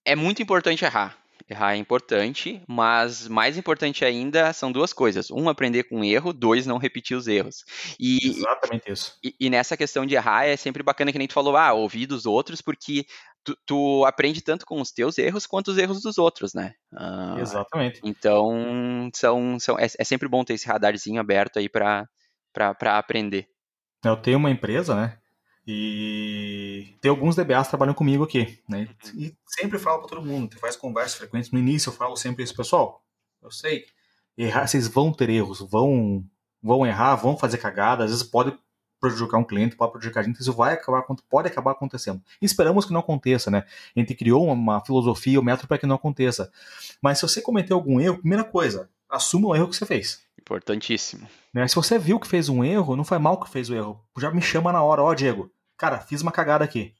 é 0.03 0.15
muito 0.15 0.41
importante 0.41 0.83
errar. 0.83 1.15
Errar 1.49 1.73
é 1.73 1.77
importante, 1.77 2.61
mas 2.67 3.25
mais 3.29 3.57
importante 3.57 4.03
ainda 4.03 4.51
são 4.51 4.69
duas 4.69 4.91
coisas. 4.91 5.31
Um, 5.31 5.47
aprender 5.47 5.83
com 5.83 6.03
erro. 6.03 6.33
Dois, 6.33 6.65
não 6.65 6.77
repetir 6.77 7.15
os 7.15 7.25
erros. 7.25 7.63
E, 7.97 8.19
Exatamente 8.27 8.91
isso. 8.91 9.17
E, 9.23 9.33
e, 9.39 9.49
nessa 9.49 9.77
questão 9.77 10.05
de 10.05 10.15
errar 10.15 10.45
é 10.45 10.57
sempre 10.57 10.83
bacana 10.83 11.09
que 11.09 11.17
nem 11.17 11.27
tu 11.27 11.33
falou, 11.33 11.55
ah, 11.55 11.71
ouvir 11.71 12.05
dos 12.05 12.25
outros, 12.25 12.61
porque 12.61 13.05
tu, 13.45 13.57
tu 13.65 14.05
aprende 14.05 14.41
tanto 14.41 14.65
com 14.65 14.81
os 14.81 14.91
teus 14.91 15.17
erros 15.17 15.47
quanto 15.47 15.69
os 15.69 15.77
erros 15.77 16.01
dos 16.01 16.17
outros, 16.17 16.53
né? 16.53 16.73
Uh, 16.91 17.39
Exatamente. 17.39 18.01
Então, 18.03 19.09
são, 19.13 19.57
são, 19.57 19.79
é, 19.79 19.85
é, 19.85 20.03
sempre 20.03 20.27
bom 20.27 20.43
ter 20.43 20.55
esse 20.55 20.67
radarzinho 20.67 21.21
aberto 21.21 21.59
aí 21.59 21.69
para 21.69 22.09
aprender. 22.81 23.47
Eu 24.03 24.17
tenho 24.17 24.37
uma 24.37 24.51
empresa, 24.51 24.95
né? 24.95 25.17
E 25.67 26.95
tem 27.01 27.11
alguns 27.11 27.35
DBAs 27.35 27.67
trabalhando 27.67 27.95
comigo 27.95 28.23
aqui, 28.23 28.57
né? 28.69 28.87
Uhum. 29.13 29.19
E 29.19 29.37
sempre 29.45 29.77
falo 29.77 29.99
para 29.99 30.07
todo 30.07 30.25
mundo, 30.25 30.57
faz 30.59 30.77
conversas 30.77 31.15
frequentes. 31.15 31.51
No 31.51 31.59
início 31.59 31.89
eu 31.89 31.93
falo 31.93 32.15
sempre 32.15 32.41
isso, 32.41 32.55
pessoal. 32.55 33.03
Eu 33.43 33.51
sei, 33.51 33.85
errar, 34.37 34.65
vocês 34.65 34.87
vão 34.87 35.11
ter 35.11 35.29
erros, 35.29 35.59
vão, 35.59 36.23
vão 36.63 36.85
errar, 36.85 37.15
vão 37.15 37.37
fazer 37.37 37.57
cagada, 37.57 38.05
às 38.05 38.11
vezes 38.11 38.23
pode 38.23 38.57
prejudicar 38.99 39.37
um 39.37 39.43
cliente, 39.43 39.75
pode 39.75 39.91
prejudicar 39.91 40.21
a 40.21 40.23
gente, 40.23 40.39
isso 40.39 40.53
vai 40.53 40.73
acabar, 40.73 41.05
pode 41.29 41.49
acabar 41.49 41.71
acontecendo. 41.71 42.21
E 42.41 42.45
esperamos 42.45 42.85
que 42.85 42.93
não 42.93 43.01
aconteça, 43.01 43.51
né? 43.51 43.65
A 43.93 43.99
gente 43.99 44.15
criou 44.15 44.47
uma, 44.47 44.83
filosofia, 44.85 45.39
um 45.39 45.43
método 45.43 45.67
para 45.67 45.77
que 45.77 45.85
não 45.85 45.97
aconteça. 45.97 46.49
Mas 47.01 47.19
se 47.19 47.23
você 47.23 47.41
cometeu 47.41 47.75
algum 47.75 47.99
erro, 47.99 48.19
primeira 48.19 48.45
coisa, 48.45 48.89
assuma 49.09 49.49
o 49.49 49.55
erro 49.55 49.67
que 49.67 49.75
você 49.75 49.85
fez. 49.85 50.21
Importantíssimo. 50.39 51.27
Né? 51.53 51.67
Se 51.67 51.75
você 51.75 51.99
viu 51.99 52.19
que 52.19 52.27
fez 52.27 52.47
um 52.47 52.63
erro, 52.63 52.95
não 52.95 53.03
foi 53.03 53.17
mal 53.17 53.39
que 53.39 53.49
fez 53.49 53.69
o 53.69 53.75
erro. 53.75 54.01
Já 54.17 54.31
me 54.31 54.41
chama 54.41 54.71
na 54.71 54.81
hora, 54.81 55.03
ó, 55.03 55.13
Diego, 55.13 55.51
cara, 55.77 55.99
fiz 55.99 56.21
uma 56.21 56.31
cagada 56.31 56.63
aqui. 56.63 56.93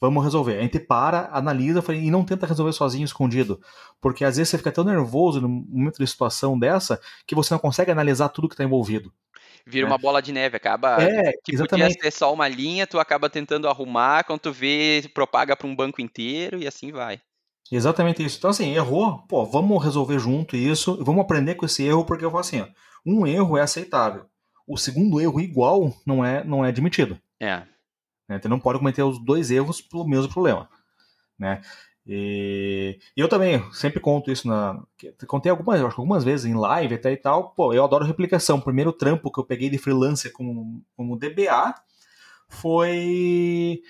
Vamos 0.00 0.22
resolver. 0.22 0.58
A 0.58 0.62
gente 0.62 0.78
para, 0.78 1.28
analisa 1.32 1.82
e 1.92 2.10
não 2.10 2.24
tenta 2.24 2.46
resolver 2.46 2.72
sozinho, 2.72 3.04
escondido. 3.04 3.60
Porque 4.00 4.24
às 4.24 4.36
vezes 4.36 4.50
você 4.50 4.58
fica 4.58 4.70
tão 4.70 4.84
nervoso 4.84 5.40
no 5.40 5.48
momento 5.48 5.98
de 5.98 6.06
situação 6.06 6.56
dessa 6.56 7.00
que 7.26 7.34
você 7.34 7.52
não 7.52 7.58
consegue 7.58 7.90
analisar 7.90 8.28
tudo 8.28 8.48
que 8.48 8.54
está 8.54 8.62
envolvido. 8.62 9.12
Vira 9.66 9.86
uma 9.86 9.98
bola 9.98 10.22
de 10.22 10.32
neve, 10.32 10.56
acaba. 10.56 11.02
É, 11.02 11.32
que 11.44 11.54
exatamente. 11.54 11.96
podia 11.96 12.10
ser 12.10 12.16
só 12.16 12.32
uma 12.32 12.48
linha, 12.48 12.86
tu 12.86 12.98
acaba 12.98 13.28
tentando 13.28 13.68
arrumar, 13.68 14.24
quando 14.24 14.40
tu 14.40 14.52
vê, 14.52 15.10
propaga 15.12 15.56
para 15.56 15.66
um 15.66 15.76
banco 15.76 16.00
inteiro 16.00 16.58
e 16.58 16.66
assim 16.66 16.92
vai. 16.92 17.20
Exatamente 17.70 18.24
isso. 18.24 18.38
Então, 18.38 18.50
assim, 18.50 18.74
errou, 18.74 19.18
pô, 19.28 19.44
vamos 19.44 19.82
resolver 19.84 20.18
junto 20.18 20.56
isso, 20.56 21.04
vamos 21.04 21.20
aprender 21.20 21.54
com 21.56 21.66
esse 21.66 21.84
erro, 21.84 22.04
porque 22.04 22.24
eu 22.24 22.30
falo 22.30 22.40
assim, 22.40 22.60
ó, 22.60 22.66
um 23.04 23.26
erro 23.26 23.58
é 23.58 23.60
aceitável. 23.60 24.24
O 24.66 24.78
segundo 24.78 25.20
erro 25.20 25.40
igual 25.40 25.92
não 26.06 26.24
é, 26.24 26.42
não 26.44 26.64
é 26.64 26.68
admitido. 26.68 27.20
É. 27.40 27.62
Né? 28.28 28.38
Tu 28.38 28.48
não 28.48 28.60
pode 28.60 28.78
cometer 28.78 29.02
os 29.02 29.18
dois 29.18 29.50
erros 29.50 29.80
pelo 29.80 30.06
mesmo 30.06 30.30
problema. 30.30 30.68
Né? 31.38 31.60
E, 32.06 32.98
eu 33.14 33.28
também 33.28 33.62
sempre 33.70 34.00
conto 34.00 34.30
isso 34.30 34.48
na. 34.48 34.82
Contei 35.26 35.50
algumas, 35.50 35.80
algumas 35.80 36.24
vezes 36.24 36.46
em 36.46 36.54
live 36.54 36.94
até 36.94 37.12
e 37.12 37.16
tal. 37.18 37.50
Pô, 37.50 37.74
eu 37.74 37.84
adoro 37.84 38.06
replicação. 38.06 38.56
O 38.56 38.62
primeiro 38.62 38.92
trampo 38.92 39.30
que 39.30 39.38
eu 39.38 39.44
peguei 39.44 39.68
de 39.68 39.76
freelancer 39.76 40.32
como, 40.32 40.82
como 40.96 41.18
DBA 41.18 41.74
foi. 42.48 43.82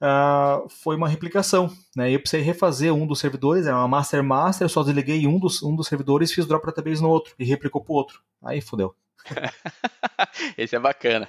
Uh, 0.00 0.68
foi 0.68 0.94
uma 0.94 1.08
replicação. 1.08 1.68
Né? 1.96 2.12
Eu 2.12 2.20
precisei 2.20 2.42
refazer 2.42 2.94
um 2.94 3.06
dos 3.06 3.18
servidores, 3.18 3.66
era 3.66 3.76
uma 3.76 3.88
master 3.88 4.22
master, 4.22 4.68
só 4.68 4.84
desliguei 4.84 5.26
um 5.26 5.38
dos, 5.38 5.62
um 5.62 5.74
dos 5.74 5.88
servidores, 5.88 6.32
fiz 6.32 6.46
drop 6.46 6.66
database 6.66 7.02
no 7.02 7.08
outro 7.08 7.34
e 7.38 7.44
replicou 7.44 7.82
pro 7.82 7.94
outro. 7.94 8.20
Aí 8.44 8.60
fodeu. 8.60 8.94
Esse 10.56 10.76
é 10.76 10.78
bacana. 10.78 11.26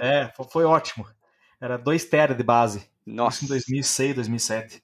é, 0.00 0.32
foi, 0.34 0.46
foi 0.48 0.64
ótimo. 0.64 1.06
Era 1.62 1.76
2 1.78 2.04
tera 2.06 2.34
de 2.34 2.42
base. 2.42 2.90
Nossa. 3.06 3.36
Isso 3.36 3.44
em 3.44 3.48
2006, 3.48 4.14
2007. 4.16 4.82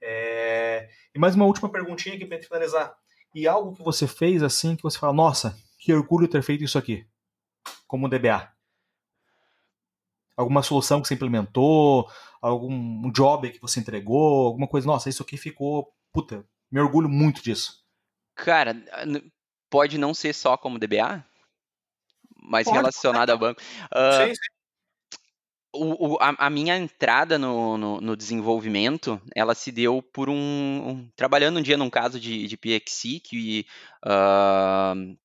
É... 0.00 0.88
E 1.14 1.18
mais 1.18 1.34
uma 1.34 1.44
última 1.44 1.68
perguntinha 1.70 2.14
aqui 2.14 2.24
pra 2.24 2.38
gente 2.38 2.48
finalizar. 2.48 2.96
E 3.34 3.46
algo 3.46 3.76
que 3.76 3.82
você 3.82 4.06
fez 4.06 4.42
assim 4.42 4.74
que 4.74 4.82
você 4.82 4.98
fala, 4.98 5.12
nossa, 5.12 5.54
que 5.78 5.92
orgulho 5.92 6.26
ter 6.26 6.42
feito 6.42 6.64
isso 6.64 6.78
aqui, 6.78 7.06
como 7.86 8.08
DBA? 8.08 8.50
Alguma 10.34 10.62
solução 10.62 11.02
que 11.02 11.08
você 11.08 11.12
implementou, 11.12 12.10
algum 12.40 13.12
job 13.12 13.50
que 13.50 13.60
você 13.60 13.78
entregou, 13.78 14.46
alguma 14.46 14.66
coisa, 14.66 14.86
nossa, 14.86 15.10
isso 15.10 15.22
aqui 15.22 15.36
ficou, 15.36 15.92
puta, 16.10 16.42
me 16.70 16.80
orgulho 16.80 17.08
muito 17.08 17.42
disso. 17.42 17.84
Cara, 18.34 18.74
pode 19.68 19.98
não 19.98 20.14
ser 20.14 20.32
só 20.32 20.56
como 20.56 20.78
DBA, 20.78 21.22
mas 22.34 22.64
pode, 22.64 22.78
relacionado 22.78 23.28
pode. 23.28 23.32
a 23.32 23.36
banco. 23.36 23.60
Uh, 23.92 24.26
sim, 24.28 24.34
sim 24.34 24.57
o, 25.72 26.14
o, 26.14 26.18
a, 26.20 26.46
a, 26.46 26.50
minha 26.50 26.76
entrada 26.76 27.38
no, 27.38 27.76
no, 27.76 28.00
no, 28.00 28.16
desenvolvimento, 28.16 29.20
ela 29.34 29.54
se 29.54 29.70
deu 29.70 30.02
por 30.02 30.28
um, 30.28 30.34
um, 30.34 31.10
trabalhando 31.14 31.58
um 31.58 31.62
dia 31.62 31.76
num 31.76 31.90
caso 31.90 32.18
de, 32.18 32.46
de 32.46 32.56
PXC 32.56 33.20
que 33.20 33.66
uh, 34.04 35.16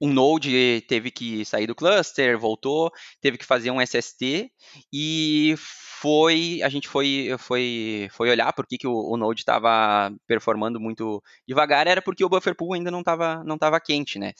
um 0.00 0.12
node 0.12 0.84
teve 0.88 1.10
que 1.10 1.44
sair 1.44 1.66
do 1.66 1.74
cluster, 1.74 2.38
voltou, 2.38 2.90
teve 3.20 3.38
que 3.38 3.44
fazer 3.44 3.70
um 3.70 3.80
SST 3.80 4.50
e 4.92 5.54
foi 5.56 6.60
a 6.62 6.68
gente 6.68 6.88
foi 6.88 7.34
foi 7.38 8.08
foi 8.10 8.30
olhar 8.30 8.52
por 8.52 8.66
que, 8.66 8.78
que 8.78 8.86
o, 8.86 8.92
o 8.92 9.16
node 9.16 9.42
estava 9.42 10.12
performando 10.26 10.80
muito 10.80 11.22
devagar 11.46 11.86
era 11.86 12.02
porque 12.02 12.24
o 12.24 12.28
buffer 12.28 12.56
pool 12.56 12.74
ainda 12.74 12.90
não 12.90 13.00
estava 13.00 13.44
não 13.44 13.56
tava 13.58 13.80
quente, 13.80 14.18
né? 14.18 14.32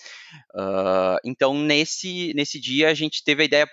Uh, 0.54 1.18
então 1.24 1.54
nesse 1.54 2.32
nesse 2.34 2.60
dia 2.60 2.88
a 2.88 2.94
gente 2.94 3.22
teve 3.22 3.42
a 3.42 3.46
ideia 3.46 3.68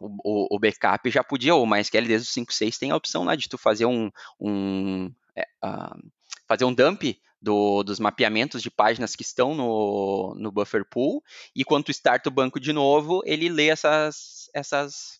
o, 0.00 0.54
o, 0.54 0.58
backup 0.58 1.10
já 1.10 1.22
podia, 1.24 1.54
o 1.54 1.66
MySQL 1.66 2.06
desde 2.06 2.28
o 2.28 2.44
5.6 2.44 2.78
tem 2.78 2.90
a 2.90 2.96
opção 2.96 3.24
lá 3.24 3.34
de 3.34 3.48
tu 3.48 3.56
fazer 3.56 3.86
um, 3.86 4.10
um 4.38 5.12
é, 5.36 5.46
uh, 5.64 6.10
fazer 6.46 6.64
um 6.64 6.74
dump 6.74 7.18
do, 7.40 7.82
dos 7.82 7.98
mapeamentos 7.98 8.62
de 8.62 8.70
páginas 8.70 9.16
que 9.16 9.22
estão 9.22 9.54
no, 9.54 10.34
no 10.36 10.52
buffer 10.52 10.84
pool 10.84 11.22
e 11.54 11.64
quando 11.64 11.84
tu 11.84 11.90
starta 11.90 12.28
o 12.28 12.32
banco 12.32 12.60
de 12.60 12.72
novo, 12.72 13.22
ele 13.24 13.48
lê 13.48 13.68
essas, 13.68 14.50
essas, 14.52 15.19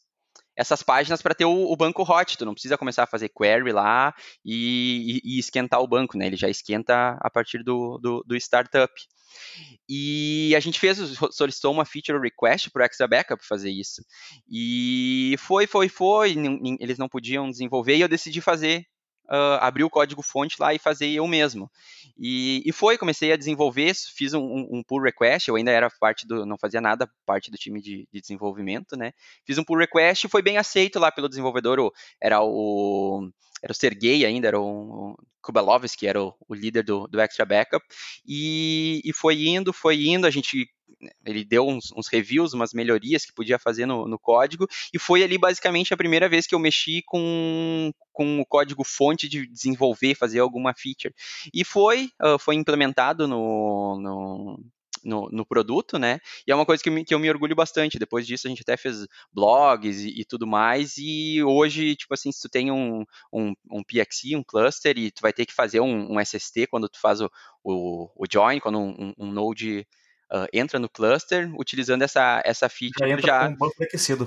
essas 0.57 0.82
páginas 0.82 1.22
para 1.22 1.34
ter 1.34 1.44
o, 1.44 1.72
o, 1.72 1.76
banco 1.76 2.03
hot. 2.03 2.36
Tu 2.36 2.44
não 2.44 2.53
precisa 2.53 2.78
começar 2.78 3.05
a 3.05 3.07
fazer 3.07 3.28
query 3.28 3.72
lá 3.72 4.14
e, 4.44 5.20
e, 5.24 5.36
e 5.36 5.38
esquentar 5.38 5.80
o 5.80 5.88
banco, 5.88 6.16
né? 6.16 6.26
Ele 6.26 6.36
já 6.36 6.48
esquenta 6.48 7.16
a 7.20 7.30
partir 7.30 7.62
do, 7.62 7.98
do, 7.98 8.24
do 8.26 8.36
startup. 8.36 8.92
E 9.88 10.55
a 10.57 10.61
gente 10.61 10.78
fez, 10.78 10.98
solicitou 11.30 11.72
uma 11.72 11.84
feature 11.84 12.20
request 12.20 12.70
para 12.70 12.82
o 12.82 12.84
Extra 12.84 13.09
Backup 13.09 13.44
fazer 13.46 13.70
isso. 13.70 14.03
E 14.51 15.34
foi, 15.38 15.66
foi, 15.66 15.88
foi, 15.88 16.34
eles 16.80 16.98
não 16.98 17.09
podiam 17.09 17.48
desenvolver 17.48 17.96
e 17.96 18.01
eu 18.01 18.09
decidi 18.09 18.40
fazer 18.40 18.84
uh, 19.31 19.59
abrir 19.61 19.85
o 19.85 19.91
código 19.91 20.22
fonte 20.22 20.57
lá 20.59 20.74
e 20.74 20.78
fazer 20.78 21.09
eu 21.09 21.26
mesmo. 21.26 21.70
E, 22.18 22.62
e 22.66 22.72
foi, 22.72 22.99
comecei 22.99 23.33
a 23.33 23.37
desenvolver, 23.37 23.95
fiz 24.14 24.35
um, 24.35 24.41
um, 24.43 24.83
pull 24.87 25.03
request, 25.03 25.49
eu 25.49 25.57
ainda 25.57 25.70
era 25.70 25.89
parte 26.01 26.26
do, 26.26 26.45
não 26.45 26.59
fazia 26.59 26.81
nada 26.81 27.09
parte 27.24 27.51
do 27.51 27.57
time 27.57 27.81
de, 27.81 28.07
de 28.12 28.20
desenvolvimento, 28.20 28.97
né? 28.97 29.12
Fiz 29.47 29.57
um 29.57 29.64
pull 29.64 29.78
request 29.78 30.26
e 30.26 30.31
foi 30.31 30.43
bem 30.43 30.59
aceito 30.59 30.99
lá 30.99 31.11
pelo 31.12 31.28
desenvolvedor, 31.28 31.93
era 32.20 32.43
o 32.43 33.31
era 33.63 33.73
o 33.73 33.75
Sergei 33.75 34.25
ainda, 34.25 34.49
era 34.49 34.61
o 34.61 35.17
Kubalovski, 35.43 36.07
era 36.07 36.23
o, 36.23 36.35
o 36.49 36.55
líder 36.55 36.83
do, 36.83 37.07
do 37.07 37.21
Extra 37.21 37.45
Backup, 37.45 37.85
e, 38.27 39.01
e 39.05 39.13
foi 39.13 39.47
indo, 39.49 39.73
foi 39.73 40.07
indo, 40.09 40.27
a 40.27 40.31
gente 40.31 40.69
ele 41.25 41.45
deu 41.45 41.67
uns, 41.67 41.91
uns, 41.97 42.09
reviews, 42.09 42.53
umas 42.53 42.75
melhorias 42.75 43.25
que 43.25 43.33
podia 43.33 43.59
fazer 43.59 43.87
no, 43.87 44.07
no, 44.07 44.19
código, 44.19 44.67
e 44.93 44.99
foi 44.99 45.23
ali 45.23 45.39
basicamente 45.39 45.95
a 45.95 45.97
primeira 45.97 46.29
vez 46.29 46.47
que 46.47 46.55
eu 46.55 46.59
mexi 46.59 47.03
com, 47.07 47.91
com 48.13 48.41
o 48.41 48.47
código 48.47 48.85
fonte 48.85 49.29
de 49.29 49.47
desenvolver, 49.47 50.15
fazer 50.15 50.41
alguma 50.41 50.75
feature. 50.75 51.15
E 51.55 51.65
foi, 51.65 52.11
uh, 52.23 52.39
foi 52.39 52.55
implementado 52.55 53.27
no, 53.27 53.99
no 53.99 54.61
no, 55.05 55.28
no, 55.30 55.44
produto, 55.44 55.98
né? 55.98 56.18
E 56.46 56.53
é 56.53 56.55
uma 56.55 56.66
coisa 56.66 56.82
que, 56.82 56.90
me, 56.90 57.05
que, 57.05 57.14
eu 57.14 57.18
me 57.18 57.30
orgulho 57.30 57.55
bastante. 57.55 57.98
Depois 57.98 58.26
disso, 58.26 58.46
a 58.46 58.51
gente 58.51 58.62
até 58.62 58.76
fez 58.76 59.07
blogs 59.32 60.01
e, 60.01 60.20
e, 60.20 60.24
tudo 60.24 60.46
mais. 60.46 60.96
E 60.98 61.42
hoje, 61.42 61.96
tipo 61.96 62.14
assim, 62.14 62.30
se 62.32 62.40
tu 62.40 62.48
tem 62.48 62.70
um, 62.70 63.05
um, 63.32 63.55
um 63.70 63.82
PXE, 63.82 64.36
um 64.36 64.42
cluster, 64.42 64.96
e 64.98 65.11
tu 65.11 65.20
vai 65.20 65.32
ter 65.32 65.46
que 65.46 65.53
fazer 65.53 65.80
um, 65.80 66.12
um 66.12 66.20
SST 66.20 66.66
quando 66.68 66.88
tu 66.88 67.01
faz 67.01 67.20
o, 67.20 67.30
o, 67.64 68.09
o 68.16 68.24
join, 68.30 68.61
quando 68.61 68.78
um, 68.78 69.14
um 69.18 69.30
node 69.30 69.86
Uh, 70.32 70.46
entra 70.53 70.78
no 70.78 70.88
cluster, 70.88 71.51
utilizando 71.59 72.03
essa, 72.03 72.40
essa 72.44 72.68
feature, 72.68 73.01
já 73.01 73.09
entra, 73.09 73.57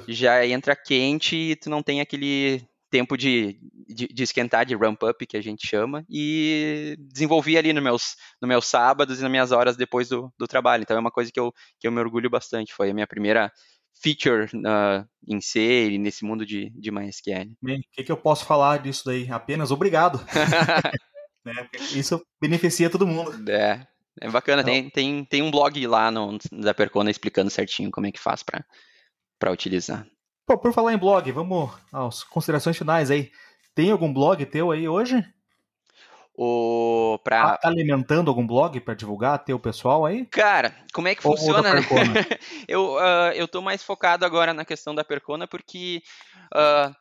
já, 0.05 0.41
já 0.41 0.45
entra 0.45 0.75
quente 0.75 1.33
e 1.33 1.55
tu 1.55 1.69
não 1.69 1.81
tem 1.81 2.01
aquele 2.01 2.61
tempo 2.93 3.17
de, 3.17 3.57
de, 3.89 4.07
de, 4.07 4.21
esquentar, 4.21 4.67
de 4.67 4.75
ramp 4.75 5.01
up, 5.01 5.25
que 5.25 5.35
a 5.35 5.41
gente 5.41 5.67
chama, 5.67 6.05
e 6.07 6.95
desenvolvi 6.99 7.57
ali 7.57 7.73
nos 7.73 7.81
meus, 7.81 8.15
no 8.39 8.47
meus 8.47 8.67
sábados 8.67 9.17
e 9.17 9.23
nas 9.23 9.31
minhas 9.31 9.51
horas 9.51 9.75
depois 9.75 10.07
do, 10.07 10.31
do 10.37 10.45
trabalho. 10.45 10.83
Então 10.83 10.95
é 10.95 10.99
uma 10.99 11.09
coisa 11.09 11.31
que 11.33 11.39
eu, 11.39 11.51
que 11.79 11.87
eu 11.87 11.91
me 11.91 11.99
orgulho 11.99 12.29
bastante. 12.29 12.71
Foi 12.71 12.91
a 12.91 12.93
minha 12.93 13.07
primeira 13.07 13.51
feature 13.99 14.45
uh, 14.57 15.03
em 15.27 15.41
C 15.41 15.89
e 15.89 15.97
nesse 15.97 16.23
mundo 16.23 16.45
de, 16.45 16.69
de 16.69 16.91
MySQL. 16.91 17.49
Bem, 17.59 17.79
o 17.79 17.83
que, 17.91 18.03
que 18.03 18.11
eu 18.11 18.17
posso 18.17 18.45
falar 18.45 18.77
disso 18.77 19.05
daí? 19.07 19.27
Apenas 19.31 19.71
obrigado. 19.71 20.23
né? 21.43 21.67
Isso 21.95 22.23
beneficia 22.39 22.91
todo 22.91 23.07
mundo. 23.07 23.49
É, 23.49 23.87
é 24.21 24.29
bacana. 24.29 24.61
Então, 24.61 24.71
tem, 24.71 24.89
tem, 24.91 25.25
tem 25.25 25.41
um 25.41 25.49
blog 25.49 25.87
lá 25.87 26.11
no, 26.11 26.37
da 26.51 26.75
Percona 26.75 27.09
explicando 27.09 27.49
certinho 27.49 27.89
como 27.89 28.05
é 28.05 28.11
que 28.11 28.19
faz 28.19 28.43
para 28.43 29.51
utilizar. 29.51 30.05
Pô, 30.45 30.57
por 30.57 30.73
falar 30.73 30.93
em 30.93 30.97
blog, 30.97 31.31
vamos 31.31 31.71
às 31.91 32.23
considerações 32.23 32.77
finais 32.77 33.09
aí. 33.09 33.31
Tem 33.73 33.91
algum 33.91 34.13
blog 34.13 34.45
teu 34.45 34.71
aí 34.71 34.87
hoje? 34.87 35.23
O 36.35 37.19
pra... 37.23 37.51
Tá, 37.51 37.57
tá 37.57 37.67
alimentando 37.69 38.29
algum 38.29 38.45
blog 38.45 38.79
para 38.81 38.95
divulgar 38.95 39.43
teu 39.43 39.59
pessoal 39.59 40.05
aí? 40.05 40.25
Cara, 40.25 40.75
como 40.91 41.07
é 41.07 41.15
que 41.15 41.25
ou, 41.25 41.37
funciona? 41.37 41.69
Ou 41.75 41.77
eu, 42.67 42.95
uh, 42.95 43.31
eu 43.35 43.47
tô 43.47 43.61
mais 43.61 43.83
focado 43.83 44.25
agora 44.25 44.53
na 44.53 44.65
questão 44.65 44.93
da 44.93 45.03
Percona 45.03 45.47
porque 45.47 46.01
uh, 46.53 46.93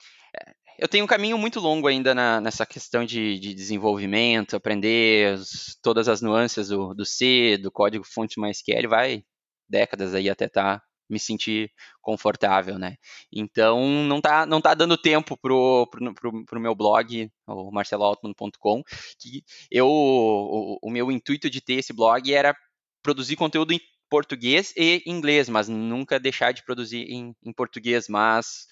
eu 0.79 0.87
tenho 0.87 1.05
um 1.05 1.09
caminho 1.09 1.39
muito 1.39 1.61
longo 1.61 1.89
ainda 1.89 2.15
na, 2.15 2.41
nessa 2.41 2.67
questão 2.67 3.05
de, 3.05 3.39
de 3.39 3.55
desenvolvimento, 3.55 4.55
aprender 4.55 5.35
as, 5.35 5.79
todas 5.83 6.09
as 6.09 6.21
nuances 6.21 6.69
do, 6.69 6.95
do 6.95 7.05
C, 7.05 7.57
do 7.57 7.71
código 7.71 8.05
fonte 8.05 8.39
MySQL, 8.39 8.89
vai 8.89 9.25
décadas 9.69 10.15
aí 10.15 10.29
até 10.29 10.45
estar 10.45 10.79
tá 10.79 10.85
me 11.13 11.21
sentir 11.21 11.71
confortável, 12.01 12.79
né? 12.79 12.97
Então 13.31 13.87
não 14.05 14.21
tá, 14.21 14.47
não 14.47 14.61
tá 14.61 14.73
dando 14.75 14.97
tempo 14.97 15.37
pro, 15.37 15.87
pro, 15.91 16.15
pro, 16.15 16.45
pro 16.47 16.61
meu 16.61 16.75
blog, 16.75 17.31
o 17.47 17.71
marceloaltman.com, 17.71 18.83
que 19.19 19.45
eu 19.71 19.87
o, 19.87 20.79
o, 20.83 20.91
meu 20.91 21.13
intuito 21.13 21.51
de 21.51 21.61
ter 21.61 21.75
esse 21.75 21.93
blog 21.93 22.33
era 22.33 22.57
produzir 23.03 23.37
conteúdo 23.37 23.73
em 23.73 23.81
português 24.09 24.73
e 24.77 25.03
inglês, 25.07 25.49
mas 25.49 25.69
nunca 25.69 26.19
deixar 26.19 26.53
de 26.53 26.65
produzir 26.65 27.03
em, 27.11 27.35
em 27.45 27.53
português, 27.53 28.09
mas 28.09 28.67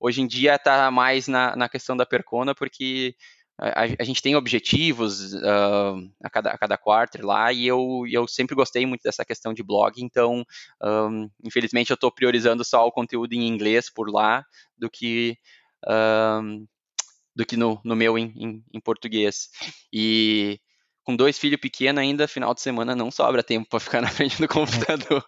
hoje 0.00 0.20
em 0.20 0.26
dia 0.26 0.56
está 0.56 0.90
mais 0.90 1.28
na, 1.28 1.54
na 1.56 1.68
questão 1.68 1.96
da 1.96 2.04
Percona, 2.04 2.54
porque 2.54 3.14
a, 3.58 3.82
a, 4.00 4.04
gente 4.04 4.20
tem 4.20 4.34
objetivos 4.34 5.32
uh, 5.34 6.10
a, 6.22 6.30
cada, 6.30 6.50
a 6.50 6.58
cada 6.58 6.76
quarter 6.76 7.24
lá 7.24 7.52
e 7.52 7.66
eu, 7.66 8.04
eu 8.10 8.26
sempre 8.26 8.54
gostei 8.54 8.84
muito 8.84 9.02
dessa 9.02 9.24
questão 9.24 9.54
de 9.54 9.62
blog, 9.62 10.02
então 10.02 10.44
um, 10.82 11.30
infelizmente 11.42 11.90
eu 11.90 11.94
estou 11.94 12.10
priorizando 12.10 12.64
só 12.64 12.86
o 12.86 12.92
conteúdo 12.92 13.32
em 13.32 13.46
inglês 13.46 13.88
por 13.88 14.10
lá 14.10 14.44
do 14.76 14.90
que 14.90 15.38
um, 15.88 16.66
do 17.34 17.44
que 17.44 17.56
no, 17.56 17.80
no 17.84 17.96
meu 17.96 18.16
em, 18.18 18.32
em, 18.36 18.64
em, 18.72 18.80
português. 18.80 19.48
E 19.92 20.60
com 21.02 21.16
dois 21.16 21.38
filhos 21.38 21.60
pequenos 21.60 22.00
ainda, 22.00 22.28
final 22.28 22.54
de 22.54 22.60
semana 22.60 22.94
não 22.94 23.10
sobra 23.10 23.42
tempo 23.42 23.68
para 23.68 23.80
ficar 23.80 24.00
na 24.02 24.08
frente 24.08 24.40
do 24.40 24.48
computador. 24.48 25.24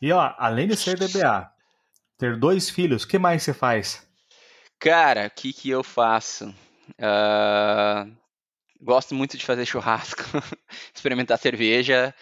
E 0.00 0.10
ó, 0.12 0.34
além 0.38 0.66
de 0.66 0.76
ser 0.76 0.98
DBA, 0.98 1.50
ter 2.18 2.36
dois 2.38 2.70
filhos, 2.70 3.04
o 3.04 3.08
que 3.08 3.18
mais 3.18 3.42
você 3.42 3.52
faz? 3.52 4.08
Cara, 4.78 5.26
o 5.26 5.30
que, 5.30 5.52
que 5.52 5.68
eu 5.68 5.82
faço? 5.82 6.54
Uh, 6.98 8.16
gosto 8.80 9.14
muito 9.14 9.36
de 9.36 9.44
fazer 9.44 9.66
churrasco, 9.66 10.22
experimentar 10.94 11.38
cerveja. 11.38 12.14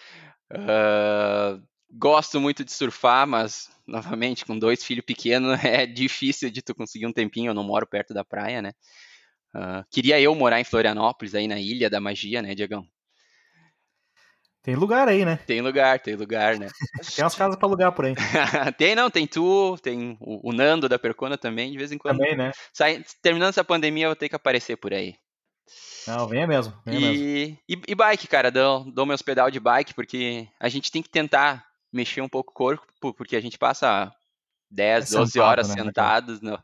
Uh, 0.53 1.63
gosto 1.91 2.41
muito 2.41 2.65
de 2.65 2.73
surfar, 2.73 3.27
mas, 3.27 3.71
novamente, 3.87 4.45
com 4.45 4.59
dois 4.59 4.85
filhos 4.85 5.05
pequenos, 5.05 5.59
é 5.65 5.87
difícil 5.87 6.51
de 6.51 6.63
tu 6.63 6.75
conseguir 6.75 7.07
um 7.07 7.13
tempinho. 7.13 7.51
Eu 7.51 7.55
não 7.55 7.65
moro 7.65 7.87
perto 7.87 8.13
da 8.15 8.25
praia, 8.25 8.63
né? 8.63 8.73
Uh, 9.55 9.85
queria 9.91 10.21
eu 10.21 10.35
morar 10.35 10.61
em 10.61 10.65
Florianópolis, 10.65 11.35
aí 11.35 11.49
na 11.49 11.59
Ilha 11.59 11.89
da 11.89 12.01
Magia, 12.01 12.43
né, 12.43 12.55
Diegão? 12.55 12.87
Tem 14.63 14.75
lugar 14.75 15.09
aí, 15.09 15.25
né? 15.25 15.39
Tem 15.47 15.61
lugar, 15.61 16.01
tem 16.01 16.15
lugar, 16.15 16.59
né? 16.59 16.69
tem 17.15 17.25
umas 17.25 17.35
casas 17.35 17.57
para 17.57 17.67
alugar 17.67 17.93
por 17.93 18.05
aí. 18.05 18.15
tem, 18.77 18.95
não, 18.95 19.11
tem 19.11 19.27
tu, 19.27 19.79
tem 19.83 20.17
o, 20.21 20.51
o, 20.51 20.53
Nando 20.53 20.89
da 20.89 20.99
Percona 20.99 21.39
também, 21.39 21.71
de 21.71 21.79
vez 21.79 21.93
em 21.93 21.99
quando. 21.99 22.19
Também, 22.19 22.37
né? 22.37 22.53
Sai, 22.73 23.05
terminando 23.23 23.51
essa 23.51 23.65
pandemia, 23.65 24.07
eu 24.07 24.11
vou 24.11 24.17
ter 24.17 24.29
que 24.29 24.37
aparecer 24.37 24.77
por 24.77 24.93
aí. 24.93 25.15
Não, 26.07 26.27
venha 26.27 26.47
mesmo. 26.47 26.75
Venha 26.85 26.99
e, 26.99 27.03
mesmo. 27.03 27.59
E, 27.69 27.83
e, 27.89 27.95
bike, 27.95 28.27
cara, 28.27 28.51
dou, 28.51 28.91
dou 28.91 29.07
meus 29.07 29.23
pedal 29.23 29.51
de 29.51 29.61
bike, 29.61 29.95
porque 29.95 30.49
a 30.59 30.69
gente 30.69 30.91
tem 30.91 31.03
que 31.03 31.11
tentar 31.11 31.65
mexer 31.93 32.21
um 32.21 32.29
pouco 32.29 32.51
o 32.51 32.55
corpo, 32.55 33.15
porque 33.15 33.37
a 33.37 33.41
gente 33.41 33.59
passa 33.59 34.13
10, 34.71 35.13
é 35.13 35.17
12 35.17 35.33
sentado, 35.33 35.49
horas 35.49 35.69
né, 35.69 35.75
sentados 35.75 36.41
no, 36.41 36.59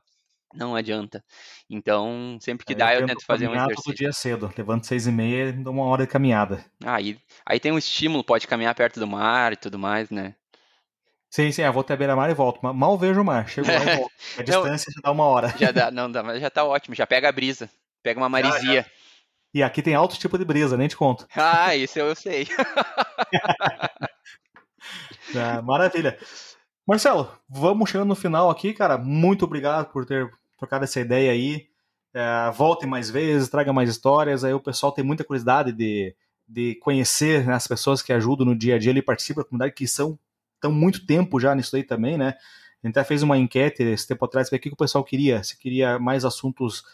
não 0.54 0.76
adianta. 0.76 1.24
Então, 1.68 2.38
sempre 2.40 2.64
que 2.64 2.72
aí 2.72 2.78
dá, 2.78 2.94
eu, 2.94 3.02
eu 3.02 3.06
tento 3.06 3.24
fazer 3.24 3.48
um 3.48 3.54
exercício. 3.54 3.84
todo 3.84 3.94
dia 3.94 4.12
cedo, 4.12 4.52
levanto 4.56 4.86
seis 4.86 5.06
e 5.06 5.12
meia 5.12 5.48
e 5.48 5.52
dou 5.52 5.72
uma 5.72 5.84
hora 5.84 6.04
de 6.04 6.12
caminhada. 6.12 6.64
Aí, 6.84 7.18
aí 7.44 7.58
tem 7.58 7.72
um 7.72 7.78
estímulo, 7.78 8.24
pode 8.24 8.46
caminhar 8.46 8.74
perto 8.74 9.00
do 9.00 9.06
mar 9.06 9.52
e 9.52 9.56
tudo 9.56 9.78
mais, 9.78 10.10
né? 10.10 10.34
Sim, 11.34 11.50
sim, 11.50 11.62
eu 11.62 11.72
vou 11.72 11.80
até 11.80 11.96
beira-mar 11.96 12.30
e 12.30 12.34
volto. 12.34 12.60
Mal 12.62 12.96
vejo 12.96 13.20
o 13.20 13.24
mar, 13.24 13.48
chego 13.48 13.66
lá 13.66 13.74
e 13.74 13.96
volto. 13.96 14.12
A 14.38 14.42
distância 14.42 14.92
já 14.92 15.00
dá 15.02 15.10
uma 15.10 15.24
hora. 15.24 15.52
Já 15.58 15.72
dá, 15.72 15.90
não 15.90 16.10
dá, 16.10 16.22
mas 16.22 16.40
já 16.40 16.48
tá 16.48 16.64
ótimo, 16.64 16.94
já 16.94 17.08
pega 17.08 17.28
a 17.28 17.32
brisa, 17.32 17.68
pega 18.04 18.20
uma 18.20 18.28
marisia. 18.28 18.60
Já, 18.60 18.82
já. 18.82 18.86
E 19.52 19.62
aqui 19.62 19.82
tem 19.82 19.94
alto 19.94 20.18
tipo 20.18 20.36
de 20.36 20.44
brisa, 20.44 20.76
nem 20.76 20.88
te 20.88 20.96
conto. 20.96 21.26
Ah, 21.34 21.76
isso 21.76 21.98
eu 21.98 22.14
sei. 22.14 22.46
ah, 25.36 25.62
maravilha. 25.62 26.18
Marcelo, 26.86 27.32
vamos 27.48 27.88
chegando 27.88 28.08
no 28.08 28.14
final 28.14 28.50
aqui, 28.50 28.72
cara. 28.72 28.98
Muito 28.98 29.44
obrigado 29.44 29.90
por 29.90 30.04
ter 30.04 30.30
trocado 30.64 30.84
essa 30.84 31.00
ideia 31.00 31.30
aí. 31.30 31.66
É, 32.12 32.50
volte 32.52 32.86
mais 32.86 33.10
vezes, 33.10 33.48
traga 33.48 33.72
mais 33.72 33.90
histórias. 33.90 34.44
Aí 34.44 34.54
o 34.54 34.60
pessoal 34.60 34.92
tem 34.92 35.04
muita 35.04 35.24
curiosidade 35.24 35.72
de, 35.72 36.14
de 36.48 36.74
conhecer 36.76 37.46
né, 37.46 37.54
as 37.54 37.66
pessoas 37.66 38.02
que 38.02 38.12
ajudam 38.12 38.46
no 38.46 38.56
dia 38.56 38.76
a 38.76 38.78
dia 38.78 38.90
ali, 38.90 39.02
participam 39.02 39.42
da 39.42 39.48
comunidade, 39.48 39.74
que 39.74 39.86
são 39.86 40.18
estão 40.54 40.72
muito 40.72 41.06
tempo 41.06 41.38
já 41.38 41.54
nisso 41.54 41.76
aí 41.76 41.82
também, 41.82 42.16
né? 42.16 42.34
A 42.82 42.86
gente 42.86 42.98
até 42.98 43.04
fez 43.04 43.22
uma 43.22 43.36
enquete 43.36 43.82
esse 43.82 44.06
tempo 44.06 44.24
atrás 44.24 44.48
para 44.48 44.56
o 44.56 44.60
que 44.60 44.68
o 44.70 44.76
pessoal 44.76 45.04
queria. 45.04 45.42
Se 45.42 45.58
queria 45.58 45.98
mais 45.98 46.24
assuntos 46.24 46.84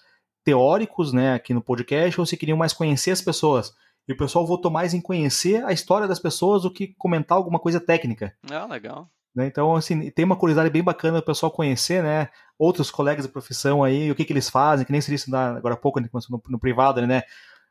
teóricos, 0.43 1.13
né, 1.13 1.35
aqui 1.35 1.53
no 1.53 1.63
podcast, 1.63 2.19
ou 2.19 2.27
se 2.27 2.37
queriam 2.37 2.57
mais 2.57 2.73
conhecer 2.73 3.11
as 3.11 3.21
pessoas. 3.21 3.75
E 4.09 4.13
o 4.13 4.17
pessoal 4.17 4.47
votou 4.47 4.71
mais 4.71 4.95
em 4.95 5.01
conhecer 5.01 5.65
a 5.65 5.73
história 5.73 6.09
das 6.09 6.19
pessoas 6.19 6.63
do 6.63 6.73
que 6.73 6.95
comentar 6.99 7.37
alguma 7.37 7.59
coisa 7.59 7.79
técnica. 7.79 8.35
Ah, 8.51 8.67
legal. 8.67 9.09
Né? 9.35 9.47
Então, 9.47 9.77
assim, 9.77 10.11
tem 10.11 10.25
uma 10.25 10.37
curiosidade 10.37 10.71
bem 10.71 10.83
bacana 10.83 11.19
o 11.19 11.23
pessoal 11.23 11.53
conhecer, 11.53 12.03
né? 12.03 12.29
Outros 12.61 12.91
colegas 12.91 13.25
da 13.25 13.33
profissão 13.33 13.83
aí, 13.83 14.11
o 14.11 14.15
que, 14.15 14.23
que 14.23 14.35
eles 14.35 14.51
fazem, 14.51 14.85
que 14.85 14.93
nem 14.93 15.01
se 15.01 15.11
disse 15.11 15.35
agora 15.35 15.73
há 15.73 15.79
pouco 15.79 15.99
no, 15.99 16.09
no 16.47 16.59
privado, 16.59 17.07
né? 17.07 17.23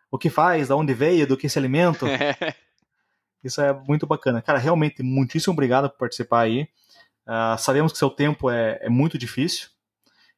O 0.10 0.18
que 0.18 0.32
faz, 0.32 0.70
da 0.70 0.76
onde 0.76 0.96
veio, 0.96 1.28
do 1.28 1.38
que 1.38 1.48
se 1.48 1.60
alimenta. 1.60 2.08
Isso 3.44 3.62
é 3.62 3.72
muito 3.88 4.08
bacana. 4.08 4.42
Cara, 4.42 4.58
realmente, 4.58 5.04
muitíssimo 5.04 5.54
obrigado 5.54 5.92
por 5.92 6.00
participar 6.00 6.40
aí. 6.40 6.68
Uh, 7.28 7.56
sabemos 7.60 7.92
que 7.92 8.00
seu 8.00 8.10
tempo 8.10 8.50
é, 8.50 8.80
é, 8.82 8.90
muito 8.90 9.16
difícil. 9.16 9.70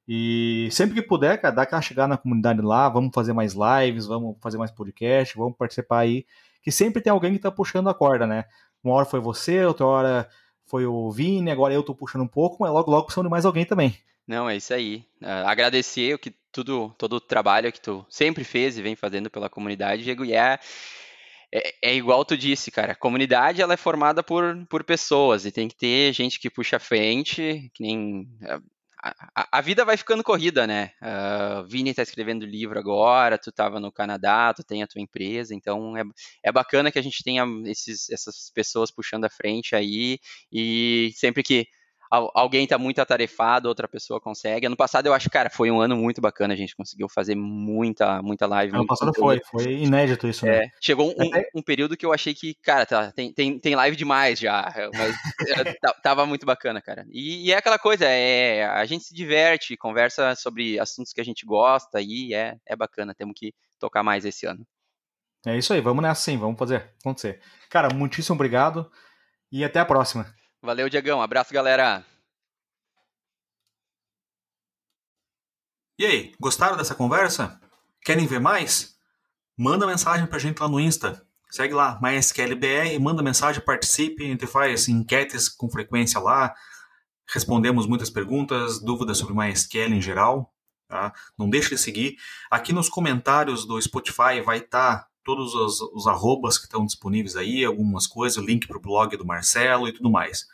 E 0.06 0.68
sempre 0.70 0.96
que 0.96 1.02
puder, 1.02 1.40
cara, 1.40 1.56
dá 1.56 1.62
aquela 1.62 1.82
chegada 1.82 2.10
na 2.10 2.18
comunidade 2.18 2.60
lá, 2.60 2.90
vamos 2.90 3.12
fazer 3.14 3.32
mais 3.32 3.54
lives, 3.54 4.06
vamos 4.06 4.36
fazer 4.42 4.58
mais 4.58 4.70
podcast, 4.70 5.38
vamos 5.38 5.56
participar 5.56 6.00
aí. 6.00 6.26
Que 6.62 6.74
sempre 6.74 7.02
tem 7.02 7.10
alguém 7.10 7.32
que 7.32 7.40
tá 7.40 7.50
puxando 7.50 7.90
a 7.90 7.94
corda, 7.94 8.28
né? 8.28 8.44
Uma 8.84 8.96
hora 8.96 9.06
foi 9.06 9.22
você, 9.22 9.64
outra 9.64 9.86
hora 9.86 10.30
foi 10.66 10.86
o 10.86 11.10
Vini, 11.10 11.50
agora 11.52 11.74
eu 11.74 11.84
tô 11.84 11.96
puxando 11.96 12.24
um 12.24 12.28
pouco, 12.28 12.58
mas 12.60 12.72
logo, 12.72 12.92
logo 12.92 13.06
precisamos 13.06 13.30
de 13.30 13.32
mais 13.32 13.46
alguém 13.46 13.64
também. 13.64 13.98
Não, 14.28 14.50
é 14.50 14.56
isso 14.56 14.74
aí. 14.74 15.06
Uh, 15.22 15.46
agradecer 15.46 16.14
o 16.14 16.20
que 16.20 16.34
tudo, 16.52 16.94
todo 16.98 17.14
o 17.14 17.22
trabalho 17.22 17.72
que 17.72 17.82
tu 17.82 18.06
sempre 18.10 18.44
fez 18.44 18.78
e 18.78 18.82
vem 18.82 18.96
fazendo 18.96 19.30
pela 19.30 19.50
comunidade, 19.50 20.04
Diego, 20.04 20.26
e 20.26 20.34
é, 20.34 20.60
é, 21.54 21.74
é, 21.84 21.96
igual 21.96 22.24
tu 22.26 22.38
disse, 22.38 22.72
cara, 22.72 22.94
a 22.94 22.96
comunidade 22.96 23.62
ela 23.62 23.74
é 23.74 23.78
formada 23.78 24.24
por, 24.24 24.66
por 24.68 24.84
pessoas 24.84 25.46
e 25.46 25.52
tem 25.52 25.68
que 25.68 25.76
ter 25.76 26.14
gente 26.14 26.40
que 26.40 26.50
puxa 26.50 26.78
a 26.78 26.80
frente, 26.80 27.70
que 27.74 27.84
nem 27.84 28.28
a, 29.04 29.58
a, 29.58 29.62
vida 29.62 29.84
vai 29.84 29.98
ficando 29.98 30.24
corrida, 30.24 30.68
né? 30.68 30.92
Uh, 31.02 31.68
Vini 31.68 31.94
tá 31.94 32.04
escrevendo 32.04 32.46
livro 32.46 32.78
agora, 32.78 33.38
tu 33.38 33.50
estava 33.50 33.80
no 33.80 33.92
Canadá, 33.92 34.54
tu 34.54 34.64
tem 34.64 34.84
a 34.84 34.88
tua 34.88 35.02
empresa, 35.02 35.56
então 35.56 35.98
é, 35.98 36.04
é 36.44 36.52
bacana 36.52 36.92
que 36.92 37.00
a 37.00 37.02
gente 37.02 37.24
tenha 37.24 37.44
esses, 37.66 38.10
essas 38.10 38.52
pessoas 38.54 38.92
puxando 38.92 39.26
a 39.26 39.30
frente 39.30 39.76
aí 39.76 40.20
e 40.52 41.12
sempre 41.16 41.42
que 41.42 41.68
alguém 42.12 42.66
está 42.66 42.78
muito 42.78 43.00
atarefado, 43.00 43.70
outra 43.70 43.88
pessoa 43.88 44.20
consegue. 44.20 44.66
Ano 44.66 44.76
passado 44.76 45.06
eu 45.06 45.14
acho, 45.14 45.30
cara, 45.30 45.50
foi 45.50 45.72
um 45.72 45.80
ano 45.80 45.96
muito 45.96 46.20
bacana, 46.20 46.54
a 46.54 46.58
gente 46.58 46.76
conseguiu 46.76 47.08
fazer 47.08 47.36
muita, 47.36 48.22
muita 48.22 48.46
live. 48.46 48.76
Ano 48.76 48.86
passado 48.86 49.14
foi, 49.16 49.40
foi 49.50 49.72
inédito 49.72 50.28
isso, 50.28 50.46
né? 50.46 50.66
É, 50.66 50.70
chegou 50.82 51.10
um, 51.10 51.24
um, 51.24 51.60
um, 51.60 51.62
período 51.62 51.96
que 51.96 52.06
eu 52.06 52.12
achei 52.12 52.34
que, 52.34 52.54
cara, 52.62 52.86
tá, 52.86 53.12
tem, 53.14 53.32
tem, 53.32 53.58
tem 53.58 53.76
live 53.76 53.96
demais 53.96 54.38
já, 54.38 54.74
mas 54.94 55.16
tava 56.04 56.26
muito 56.26 56.46
bacana, 56.46 56.82
cara. 56.82 57.06
E, 57.10 57.48
e, 57.48 57.54
é 57.54 57.58
aquela 57.58 57.80
coisa, 57.80 58.06
é, 58.06 58.66
a 58.66 58.86
gente 58.86 59.06
se 59.06 59.16
diverte, 59.16 59.78
conversa 59.78 60.36
sobre 60.36 60.78
assuntos 60.80 61.14
que 61.14 61.22
a 61.22 61.26
gente 61.26 61.46
gosta 61.46 62.02
e 62.02 62.34
é, 62.34 62.58
é 62.68 62.76
bacana, 62.76 63.16
temos 63.16 63.36
que 63.38 63.54
tocar 63.80 64.04
mais 64.04 64.26
esse 64.26 64.46
ano. 64.46 64.66
É 65.46 65.58
isso 65.58 65.74
aí, 65.74 65.80
vamos 65.80 66.04
nessa 66.04 66.22
sim, 66.22 66.38
vamos 66.38 66.60
fazer 66.60 66.92
acontecer. 67.00 67.40
Cara, 67.70 67.94
muitíssimo 67.94 68.36
obrigado 68.36 68.92
e 69.52 69.64
até 69.64 69.80
a 69.80 69.86
próxima. 69.86 70.41
Valeu, 70.62 70.88
Diegão. 70.88 71.22
Abraço, 71.22 71.52
galera. 71.52 72.06
E 75.98 76.06
aí, 76.06 76.34
gostaram 76.40 76.78
dessa 76.78 76.94
conversa? 76.94 77.60
Querem 78.04 78.28
ver 78.28 78.40
mais? 78.40 78.96
Manda 79.58 79.88
mensagem 79.88 80.28
pra 80.28 80.38
gente 80.38 80.60
lá 80.60 80.68
no 80.68 80.80
Insta. 80.80 81.26
Segue 81.50 81.74
lá, 81.74 82.00
MySQLBR, 82.02 82.98
manda 83.00 83.22
mensagem, 83.22 83.62
participe, 83.62 84.24
a 84.24 84.28
gente 84.28 84.48
faz 84.48 84.88
enquetes 84.88 85.50
com 85.50 85.70
frequência 85.70 86.18
lá, 86.20 86.56
respondemos 87.28 87.86
muitas 87.86 88.10
perguntas, 88.10 88.80
dúvidas 88.80 89.18
sobre 89.18 89.36
MySQL 89.36 89.94
em 89.94 90.02
geral. 90.02 90.54
Tá? 90.88 91.12
Não 91.38 91.50
deixe 91.50 91.70
de 91.70 91.78
seguir. 91.78 92.18
Aqui 92.50 92.72
nos 92.72 92.88
comentários 92.88 93.66
do 93.66 93.82
Spotify 93.82 94.42
vai 94.46 94.60
estar 94.60 95.00
tá 95.00 95.11
todos 95.24 95.54
os, 95.54 95.82
os 95.94 96.08
arrobas 96.08 96.58
que 96.58 96.66
estão 96.66 96.86
disponíveis 96.86 97.36
aí, 97.36 97.64
algumas 97.64 98.08
coisas, 98.08 98.44
link 98.44 98.68
para 98.68 98.78
o 98.78 98.82
blog 98.82 99.16
do 99.18 99.26
Marcelo 99.26 99.88
e 99.88 99.94
tudo 99.94 100.10
mais. 100.10 100.46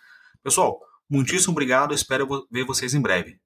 Pessoal, 0.43 0.79
muitíssimo 1.09 1.51
obrigado, 1.51 1.93
espero 1.93 2.47
ver 2.51 2.65
vocês 2.65 2.93
em 2.93 3.01
breve. 3.01 3.39